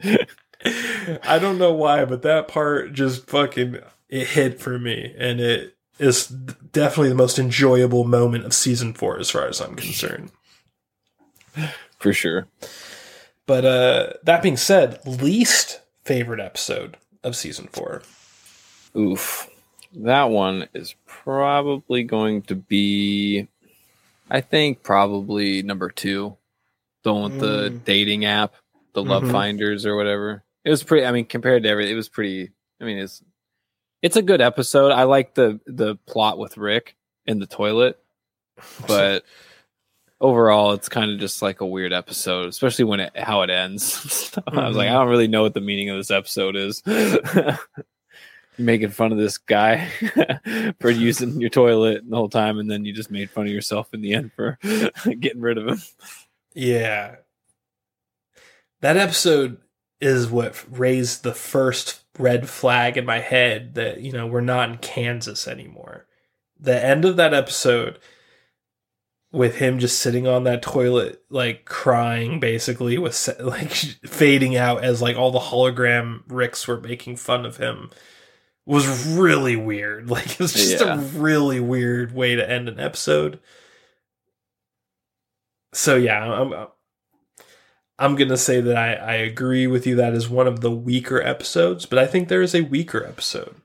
[0.00, 0.28] that-
[1.22, 3.78] I don't know why, but that part just fucking
[4.10, 9.18] it hit for me, and it is definitely the most enjoyable moment of season four,
[9.18, 10.30] as far as I'm concerned.
[11.98, 12.46] For sure.
[13.46, 18.02] But uh, that being said, least favorite episode of season four.
[18.96, 19.48] Oof.
[19.94, 23.46] That one is probably going to be,
[24.30, 26.36] I think, probably number two.
[27.04, 27.84] The one with the Mm.
[27.84, 28.54] dating app,
[28.94, 29.32] the Love Mhm.
[29.32, 30.42] Finders or whatever.
[30.64, 32.50] It was pretty, I mean, compared to everything, it was pretty,
[32.80, 33.22] I mean, it's,
[34.04, 34.92] it's a good episode.
[34.92, 37.98] I like the, the plot with Rick in the toilet,
[38.86, 39.24] but
[40.20, 44.30] overall, it's kind of just like a weird episode, especially when it, how it ends.
[44.46, 44.90] I was like, Mhm.
[44.90, 46.82] I don't really know what the meaning of this episode is.
[48.58, 49.88] Making fun of this guy
[50.80, 53.92] for using your toilet the whole time, and then you just made fun of yourself
[53.94, 54.58] in the end for
[55.18, 55.78] getting rid of him.
[56.52, 57.16] Yeah.
[58.82, 59.56] That episode
[60.00, 64.68] is what raised the first red flag in my head that, you know, we're not
[64.70, 66.06] in Kansas anymore.
[66.58, 67.98] The end of that episode
[69.32, 75.02] with him just sitting on that toilet, like crying basically, with like fading out as
[75.02, 77.90] like all the hologram Ricks were making fun of him
[78.66, 80.08] was really weird.
[80.14, 80.94] Like it was just Yeah.
[80.94, 83.40] a really weird way to end an episode.
[85.72, 86.52] So yeah, I'm
[87.98, 89.94] I'm gonna say that I, I agree with you.
[89.96, 93.56] That is one of the weaker episodes, but I think there is a weaker episode,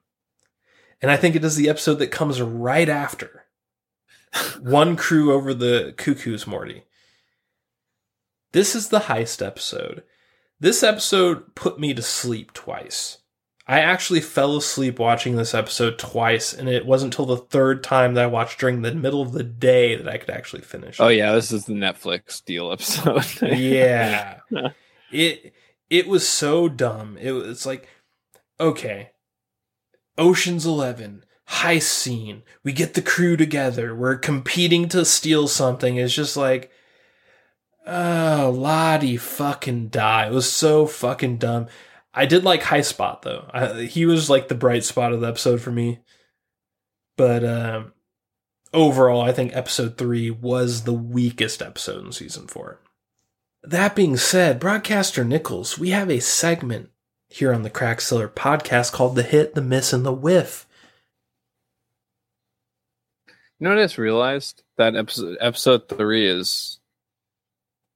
[1.02, 3.46] and I think it is the episode that comes right after.
[4.62, 6.84] one crew over the Crewcoo's, Morty.
[8.52, 10.04] This is the heist episode.
[10.60, 13.20] This episode put me to sleep twice.
[13.70, 18.16] I actually fell asleep watching this episode twice, and it wasn't until the third time
[18.16, 21.00] that I watched during the middle of the day that I could actually finish.
[21.00, 23.28] Oh yeah, this is the Netflix deal episode.
[23.44, 24.40] yeah.
[25.12, 25.54] It
[25.88, 27.16] it was so dumb.
[27.22, 27.88] It was like
[28.60, 29.12] okay
[30.18, 32.42] oceans 11 heist scene.
[32.64, 33.94] We get the crew together.
[33.94, 35.98] We're competing to steal something.
[35.98, 36.72] It's just like
[37.86, 40.26] oh lottie fucking die.
[40.26, 41.68] It was so fucking dumb
[42.14, 45.28] i did like high spot though I, he was like the bright spot of the
[45.28, 46.00] episode for me
[47.18, 47.94] but um
[48.74, 52.80] overall i think episode 3 was the weakest episode in season 4
[53.64, 56.90] that being said, broadcaster Nichols, we have a segment
[57.28, 60.66] here on the Crack Cellar podcast called The Hit, The Miss, and The Whiff.
[63.28, 64.64] You know what I just realized?
[64.78, 66.80] That episode episode three is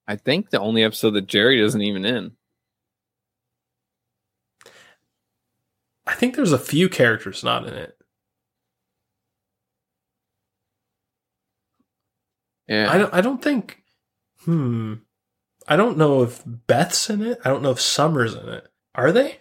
[0.06, 2.34] I think the only episode that Jerry isn't even in.
[6.06, 7.98] I think there's a few characters not in it.
[12.68, 12.92] Yeah.
[12.92, 13.84] I don't I don't think
[14.46, 14.96] hmm.
[15.68, 17.40] I don't know if Beth's in it.
[17.44, 18.68] I don't know if Summer's in it.
[18.96, 19.32] Are they?
[19.32, 19.40] I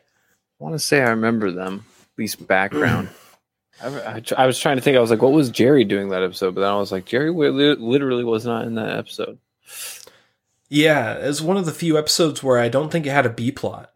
[0.58, 3.08] want to say I remember them, at least background.
[3.82, 4.96] I, I, I was trying to think.
[4.96, 6.54] I was like, what was Jerry doing that episode?
[6.54, 9.38] But then I was like, Jerry literally was not in that episode.
[10.68, 13.50] Yeah, it's one of the few episodes where I don't think it had a B
[13.50, 13.91] plot.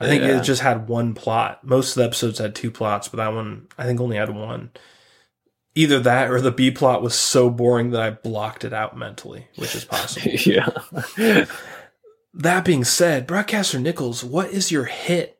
[0.00, 0.38] I think Yeah.
[0.38, 1.64] it just had one plot.
[1.64, 4.70] Most of the episodes had two plots, but that one I think only had one.
[5.74, 9.48] Either that or the B plot was so boring that I blocked it out mentally,
[9.56, 10.30] which is possible.
[10.46, 10.68] yeah.
[12.34, 15.38] that being said, broadcaster Nichols, what is your hit?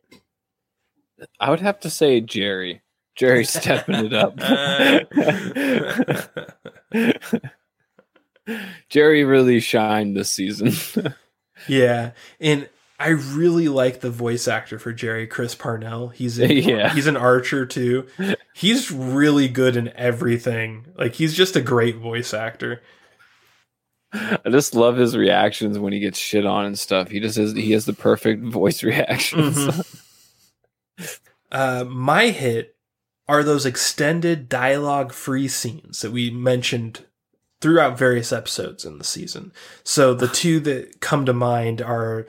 [1.39, 2.81] I would have to say Jerry.
[3.15, 4.37] Jerry stepping it up.
[8.89, 10.73] Jerry really shined this season.
[11.67, 16.09] yeah, and I really like the voice actor for Jerry, Chris Parnell.
[16.09, 16.93] He's in, Yeah.
[16.93, 18.07] he's an archer too.
[18.53, 20.85] He's really good in everything.
[20.97, 22.81] Like he's just a great voice actor.
[24.11, 27.09] I just love his reactions when he gets shit on and stuff.
[27.09, 29.57] He just has he has the perfect voice reactions.
[29.57, 31.19] Mhm.
[31.51, 32.75] Uh, my hit
[33.27, 37.05] are those extended dialogue free scenes that we mentioned
[37.61, 39.51] throughout various episodes in the season.
[39.83, 42.25] So the two that come to mind are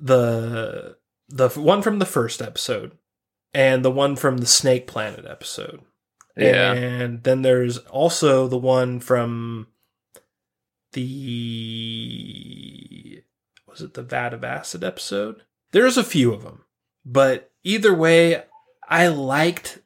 [0.00, 0.96] the
[1.28, 2.96] the one from the first episode
[3.52, 5.82] and the one from the Snake Planet episode.
[6.36, 6.72] yeah.
[6.72, 9.66] And then there's also the one from
[10.92, 12.02] the
[13.66, 15.42] was it the Vat of Acid episode?
[15.72, 16.64] There's a few of them.
[17.04, 18.42] But either way,
[18.88, 19.80] I liked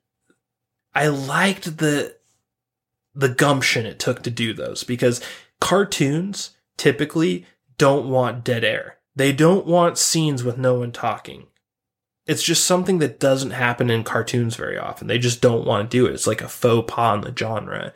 [0.94, 2.16] I liked the
[3.14, 5.20] the gumption it took to do those because
[5.60, 7.46] cartoons typically
[7.78, 8.98] don't want dead air.
[9.14, 11.46] They don't want scenes with no one talking.
[12.26, 15.08] It's just something that doesn't happen in cartoons very often.
[15.08, 16.14] They just don't want to do it.
[16.14, 17.92] It's like a faux pas in the genre.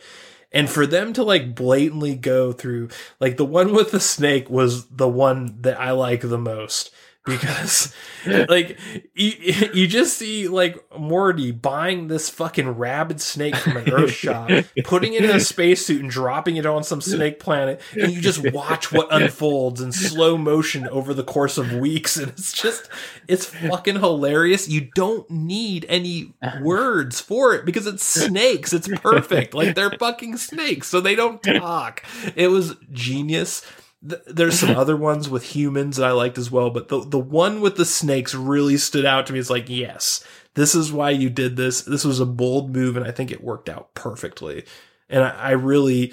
[0.53, 2.89] And for them to like blatantly go through,
[3.21, 6.91] like the one with the snake was the one that I like the most
[7.27, 7.93] because
[8.49, 8.79] like
[9.15, 9.33] you,
[9.75, 14.51] you just see like Morty buying this fucking rabid snake from an earth shop,
[14.85, 18.53] putting it in a spacesuit and dropping it on some snake planet, and you just
[18.53, 22.89] watch what unfolds in slow motion over the course of weeks, and it's just
[23.29, 24.69] it's fucking hilarious.
[24.69, 26.33] You don't need any
[26.63, 28.73] words for it because it's snakes.
[28.73, 29.53] It's perfect.
[29.55, 32.05] Like they're fucking snakes, so they don't talk.
[32.35, 33.63] It was genius.
[34.09, 37.19] Th- There's some other ones with humans that I liked as well, but the the
[37.19, 39.39] one with the snakes really stood out to me.
[39.39, 41.83] It's like, yes, this is why you did this.
[41.83, 44.65] This was a bold move, and I think it worked out perfectly.
[45.09, 46.13] And I, I really,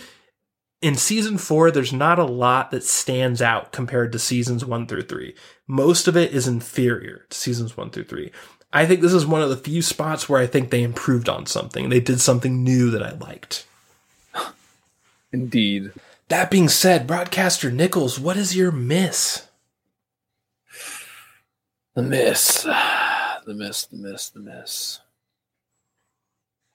[0.81, 5.03] in season four, there's not a lot that stands out compared to seasons one through
[5.03, 5.35] three.
[5.67, 8.31] Most of it is inferior to seasons one through three.
[8.73, 11.45] I think this is one of the few spots where I think they improved on
[11.45, 11.89] something.
[11.89, 13.65] They did something new that I liked.
[15.31, 15.91] Indeed.
[16.29, 19.47] That being said, broadcaster Nichols, what is your miss?
[21.95, 22.67] The miss.
[23.45, 25.01] The miss, the miss, the miss.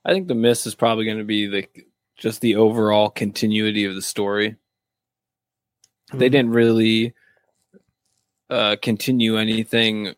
[0.04, 1.66] I think the miss is probably going to be the
[2.18, 4.56] just the overall continuity of the story.
[6.12, 6.32] They Hmm.
[6.32, 7.14] didn't really
[8.50, 10.14] uh continue anything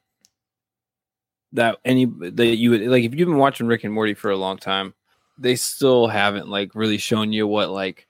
[1.53, 4.37] that any that you would like if you've been watching Rick and Morty for a
[4.37, 4.93] long time,
[5.39, 8.09] they still haven't like really shown you what like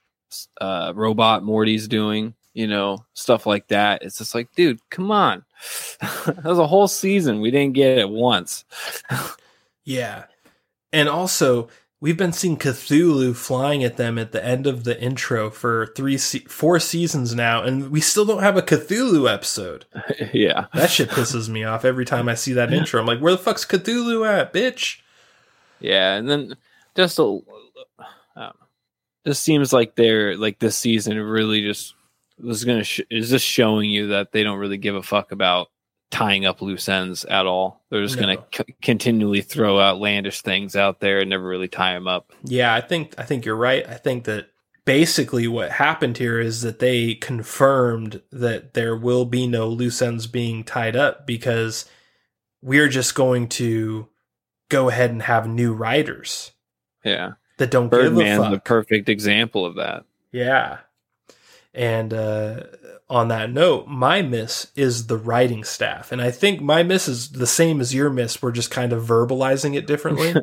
[0.61, 4.03] uh robot Morty's doing, you know, stuff like that.
[4.03, 5.45] It's just like, dude, come on.
[6.01, 7.41] that was a whole season.
[7.41, 8.65] We didn't get it once.
[9.85, 10.25] Yeah.
[10.93, 11.69] And also,
[12.01, 16.19] we've been seeing Cthulhu flying at them at the end of the intro for three,
[16.19, 19.85] se- four seasons now, and we still don't have a Cthulhu episode.
[20.33, 20.67] yeah.
[20.75, 23.01] That shit pisses me off every time I see that intro.
[23.01, 25.01] I'm like, where the fuck's Cthulhu at, bitch?
[25.79, 26.57] Yeah, and then
[26.95, 27.70] just a, I don't know.
[29.27, 31.95] Just seems like they're like this season really just
[32.39, 35.69] was gonna sh- is just showing you that they don't really give a fuck about
[36.11, 37.85] tying up loose ends at all.
[37.91, 42.09] They're just gonna c- continually throw outlandish things out there and never really tie them
[42.09, 42.33] up.
[42.45, 43.87] Yeah, I think I think you're right.
[43.87, 44.49] I think that
[44.87, 50.27] basically what happened here is that they confirmed that there will be no loose ends
[50.27, 51.85] being tied up because
[52.63, 54.09] we're just going to
[54.69, 56.53] go ahead and have new writers
[57.05, 58.51] Yeah, that don't give a Birdman's fuck.
[58.51, 60.05] the perfect example of that.
[60.33, 60.79] Yeah.
[61.75, 62.65] And uh,
[63.09, 66.11] on that note, my miss is the writing staff.
[66.11, 68.43] And I think my miss is the same as your miss.
[68.43, 70.35] We're just kind of verbalizing it differently.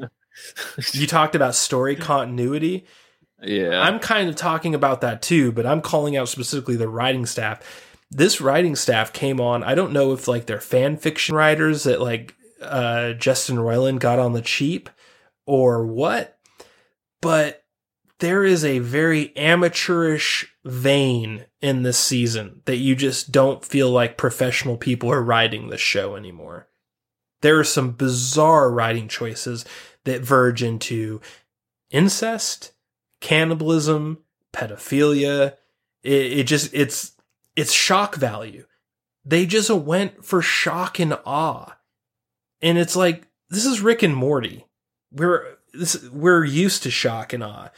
[0.93, 2.85] you talked about story continuity.
[3.41, 7.25] Yeah, I'm kind of talking about that too, but I'm calling out specifically the writing
[7.25, 7.61] staff.
[8.09, 9.63] This writing staff came on.
[9.63, 14.17] I don't know if like they're fan fiction writers that like uh, Justin Roiland got
[14.17, 14.89] on the cheap
[15.45, 16.36] or what,
[17.27, 17.65] but
[18.19, 24.15] there is a very amateurish vein in this season that you just don't feel like
[24.15, 26.69] professional people are writing this show anymore.
[27.41, 29.65] There are some bizarre writing choices
[30.06, 31.19] that verge into
[31.91, 32.72] incest,
[33.19, 34.19] cannibalism,
[34.53, 35.56] pedophilia.
[36.01, 37.11] It, it just it's
[37.57, 38.65] it's shock value.
[39.25, 41.77] They just went for shock and awe.
[42.61, 44.65] And it's like this is Rick and Morty.
[45.11, 47.69] We're this we're used to shock and awe.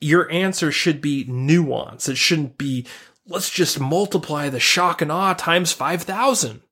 [0.00, 2.08] Your answer should be nuance.
[2.08, 2.86] It shouldn't be
[3.26, 6.62] let's just multiply the shock and awe times 5000.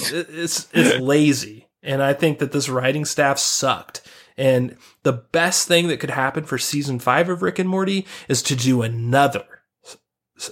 [0.00, 1.68] It's it's lazy.
[1.82, 4.02] And I think that this writing staff sucked.
[4.36, 8.42] And the best thing that could happen for season five of Rick and Morty is
[8.42, 9.44] to do another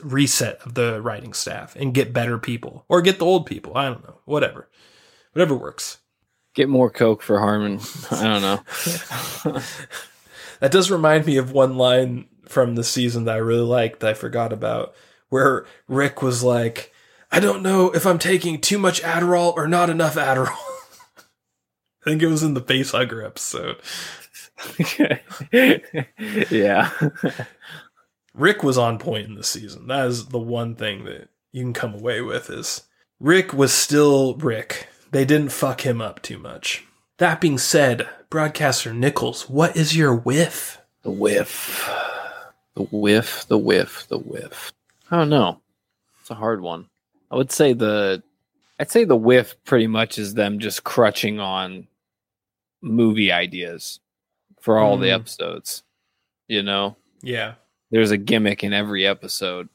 [0.03, 3.77] reset of the writing staff and get better people or get the old people.
[3.77, 4.21] I don't know.
[4.25, 4.71] Whatever.
[5.33, 5.99] Whatever works.
[6.55, 7.81] Get more Coke for Harmon.
[8.11, 9.61] I don't know.
[10.65, 14.11] That does remind me of one line from the season that I really liked that
[14.11, 14.95] I forgot about,
[15.29, 16.91] where Rick was like,
[17.31, 20.57] I don't know if I'm taking too much Adderall or not enough Adderall.
[21.19, 23.77] I think it was in the face hugger episode.
[26.51, 26.91] yeah.
[28.33, 29.87] Rick was on point in this season.
[29.89, 32.85] That is the one thing that you can come away with is
[33.21, 34.89] Rick was still Rick.
[35.15, 36.83] They didn't fuck him up too much.
[37.19, 40.79] That being said, broadcaster Nichols, what is your whiff?
[41.03, 41.89] The whiff.
[42.75, 44.73] The whiff, the whiff, the whiff.
[45.13, 45.61] I don't know.
[46.21, 46.89] It's a hard one.
[47.31, 48.25] I would say the
[48.81, 51.87] I'd say the whiff pretty much is them just crutching on
[52.83, 54.01] movie ideas
[54.61, 55.15] for all the Mm.
[55.21, 55.85] episodes.
[56.49, 56.97] You know?
[57.23, 57.55] Yeah.
[57.93, 59.69] There's a gimmick in every episode.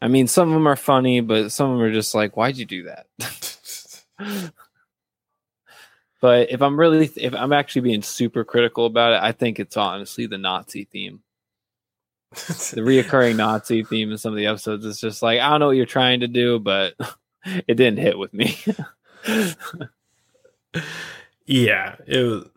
[0.00, 2.56] I mean, some of them are funny, but some of them are just like, why'd
[2.56, 3.08] you do that?
[6.26, 9.76] but if I'm really, if I'm actually being super critical about it, I think it's
[9.76, 11.22] honestly the Nazi theme.
[12.32, 15.68] The reoccurring Nazi theme in some of the episodes is just like, I don't know
[15.68, 16.94] what you're trying to do, but
[17.44, 18.58] it didn't hit with me.
[21.46, 21.94] yeah.
[22.08, 22.48] It was.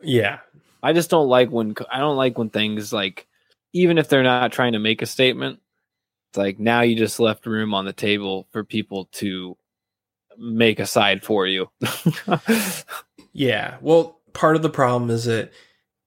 [0.00, 0.38] Yeah.
[0.82, 3.26] I just don't like when I don't like when things like
[3.74, 5.60] even if they're not trying to make a statement,
[6.30, 9.58] it's like now you just left room on the table for people to
[10.38, 11.70] make a side for you.
[13.34, 13.76] Yeah.
[13.82, 15.52] Well, part of the problem is that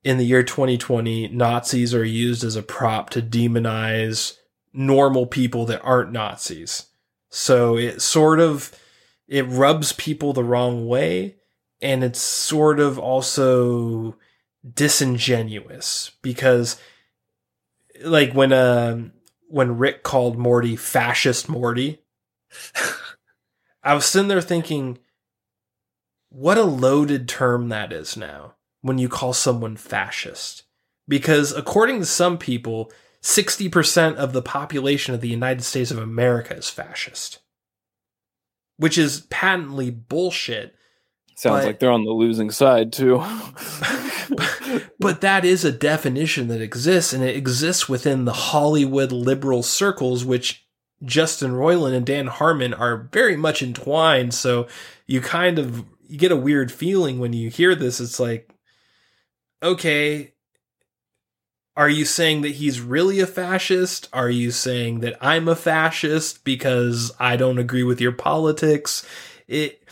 [0.04, 4.38] in the year 2020, Nazis are used as a prop to demonize
[4.74, 6.88] normal people that aren't Nazis.
[7.30, 8.74] So it sort of
[9.28, 11.36] it rubs people the wrong way
[11.82, 14.16] and it's sort of also
[14.74, 16.80] disingenuous because
[18.04, 19.12] like when um
[19.50, 22.00] when Rick called Morty fascist Morty
[23.88, 24.98] I was sitting there thinking
[26.30, 30.64] what a loaded term that is now when you call someone fascist.
[31.08, 32.92] Because according to some people,
[33.22, 37.40] 60% of the population of the United States of America is fascist.
[38.76, 40.76] Which is patently bullshit.
[41.36, 43.24] Sounds But- like they're on the losing side too.
[45.00, 50.26] But that is a definition that exists, and it exists within the Hollywood liberal circles,
[50.26, 50.67] which
[51.04, 54.34] Justin Roiland and Dan Harmon are very much entwined.
[54.34, 54.68] So
[55.06, 58.00] you kind of you get a weird feeling when you hear this.
[58.00, 58.50] It's like,
[59.62, 60.34] okay,
[61.76, 64.10] are you saying that he's really a fascist?
[64.12, 69.06] Are you saying that I'm a fascist because I don't agree with your politics?
[69.48, 69.84] It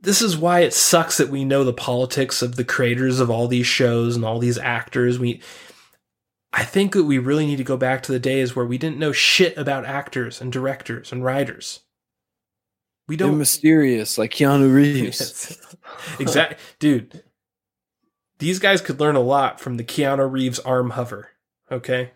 [0.00, 3.46] this is why it sucks that we know the politics of the creators of all
[3.46, 5.18] these shows and all these actors.
[5.18, 5.40] We
[6.52, 8.98] I think that we really need to go back to the days where we didn't
[8.98, 11.80] know shit about actors and directors and writers.
[13.06, 15.58] We They're don't mysterious, like Keanu Reeves.
[16.20, 17.22] exactly, dude.
[18.38, 21.30] These guys could learn a lot from the Keanu Reeves arm hover.
[21.70, 22.12] Okay,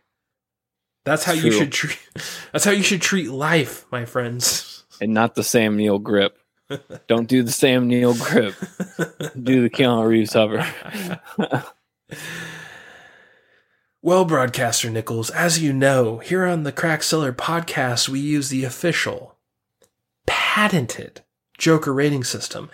[1.04, 1.98] that's how you should treat.
[2.52, 4.84] That's how you should treat life, my friends.
[5.00, 6.38] and not the Sam Neill grip.
[7.08, 8.54] Don't do the Sam Neill grip.
[9.40, 10.64] Do the Keanu Reeves hover.
[14.05, 18.62] Well, broadcaster Nichols, as you know, here on the Crack Cellar podcast, we use the
[18.62, 19.39] official,
[20.26, 21.23] patented
[21.57, 22.68] Joker rating system.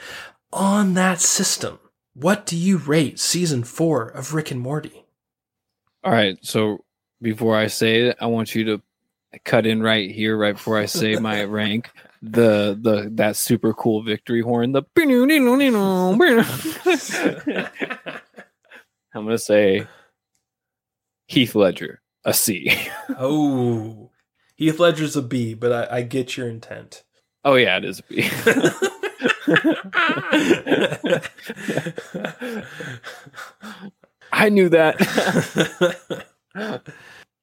[0.52, 1.78] On that system,
[2.14, 5.04] what do you rate season four of Rick and Morty?
[6.02, 6.36] All right.
[6.42, 6.84] So
[7.22, 8.82] before I say it, I want you to
[9.44, 11.92] cut in right here, right before I say my rank.
[12.22, 14.72] The the that super cool victory horn.
[14.72, 14.82] The
[19.14, 19.86] I'm gonna say
[21.30, 22.76] Heath Ledger a C.
[23.10, 24.10] oh,
[24.56, 27.04] Heath Ledger's a B, but I, I get your intent.
[27.44, 28.28] Oh yeah, it is a B.
[34.32, 34.96] I knew that.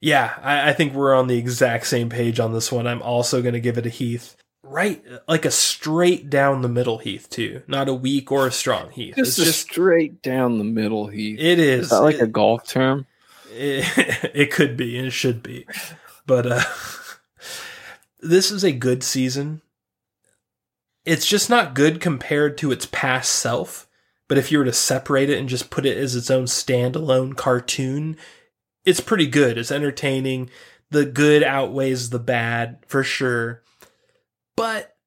[0.01, 2.87] yeah, I, I think we're on the exact same page on this one.
[2.87, 4.35] I'm also going to give it a Heath.
[4.63, 7.61] Right, like a straight down the middle Heath, too.
[7.67, 9.15] Not a weak or a strong Heath.
[9.15, 11.39] just, it's a just, straight down the middle, Heath.
[11.39, 11.85] it is.
[11.85, 13.05] Is that like it, a golf term?
[13.57, 15.65] It, it could be, and it should be.
[16.25, 16.63] But uh,
[18.19, 19.61] this is a good season.
[21.05, 23.87] It's just not good compared to its past self.
[24.27, 27.37] But if you were to separate it and just put it as its own standalone
[27.37, 28.17] cartoon,
[28.83, 29.57] it's pretty good.
[29.57, 30.49] It's entertaining.
[30.91, 33.63] The good outweighs the bad for sure.
[34.57, 34.97] But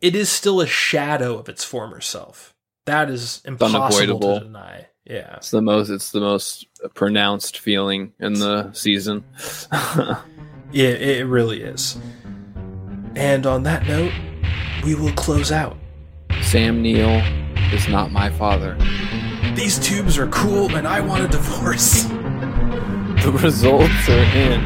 [0.00, 2.54] it is still a shadow of its former self.
[2.86, 4.86] That is impossible to deny.
[5.08, 5.36] Yeah.
[5.36, 5.88] It's the most.
[5.88, 9.24] It's the most pronounced feeling in the season.
[10.70, 11.96] Yeah, it really is.
[13.16, 14.12] And on that note,
[14.84, 15.78] we will close out.
[16.42, 17.22] Sam Neill
[17.72, 18.76] is not my father.
[19.54, 22.06] These tubes are cool and I want a divorce.
[23.18, 24.60] The results are in.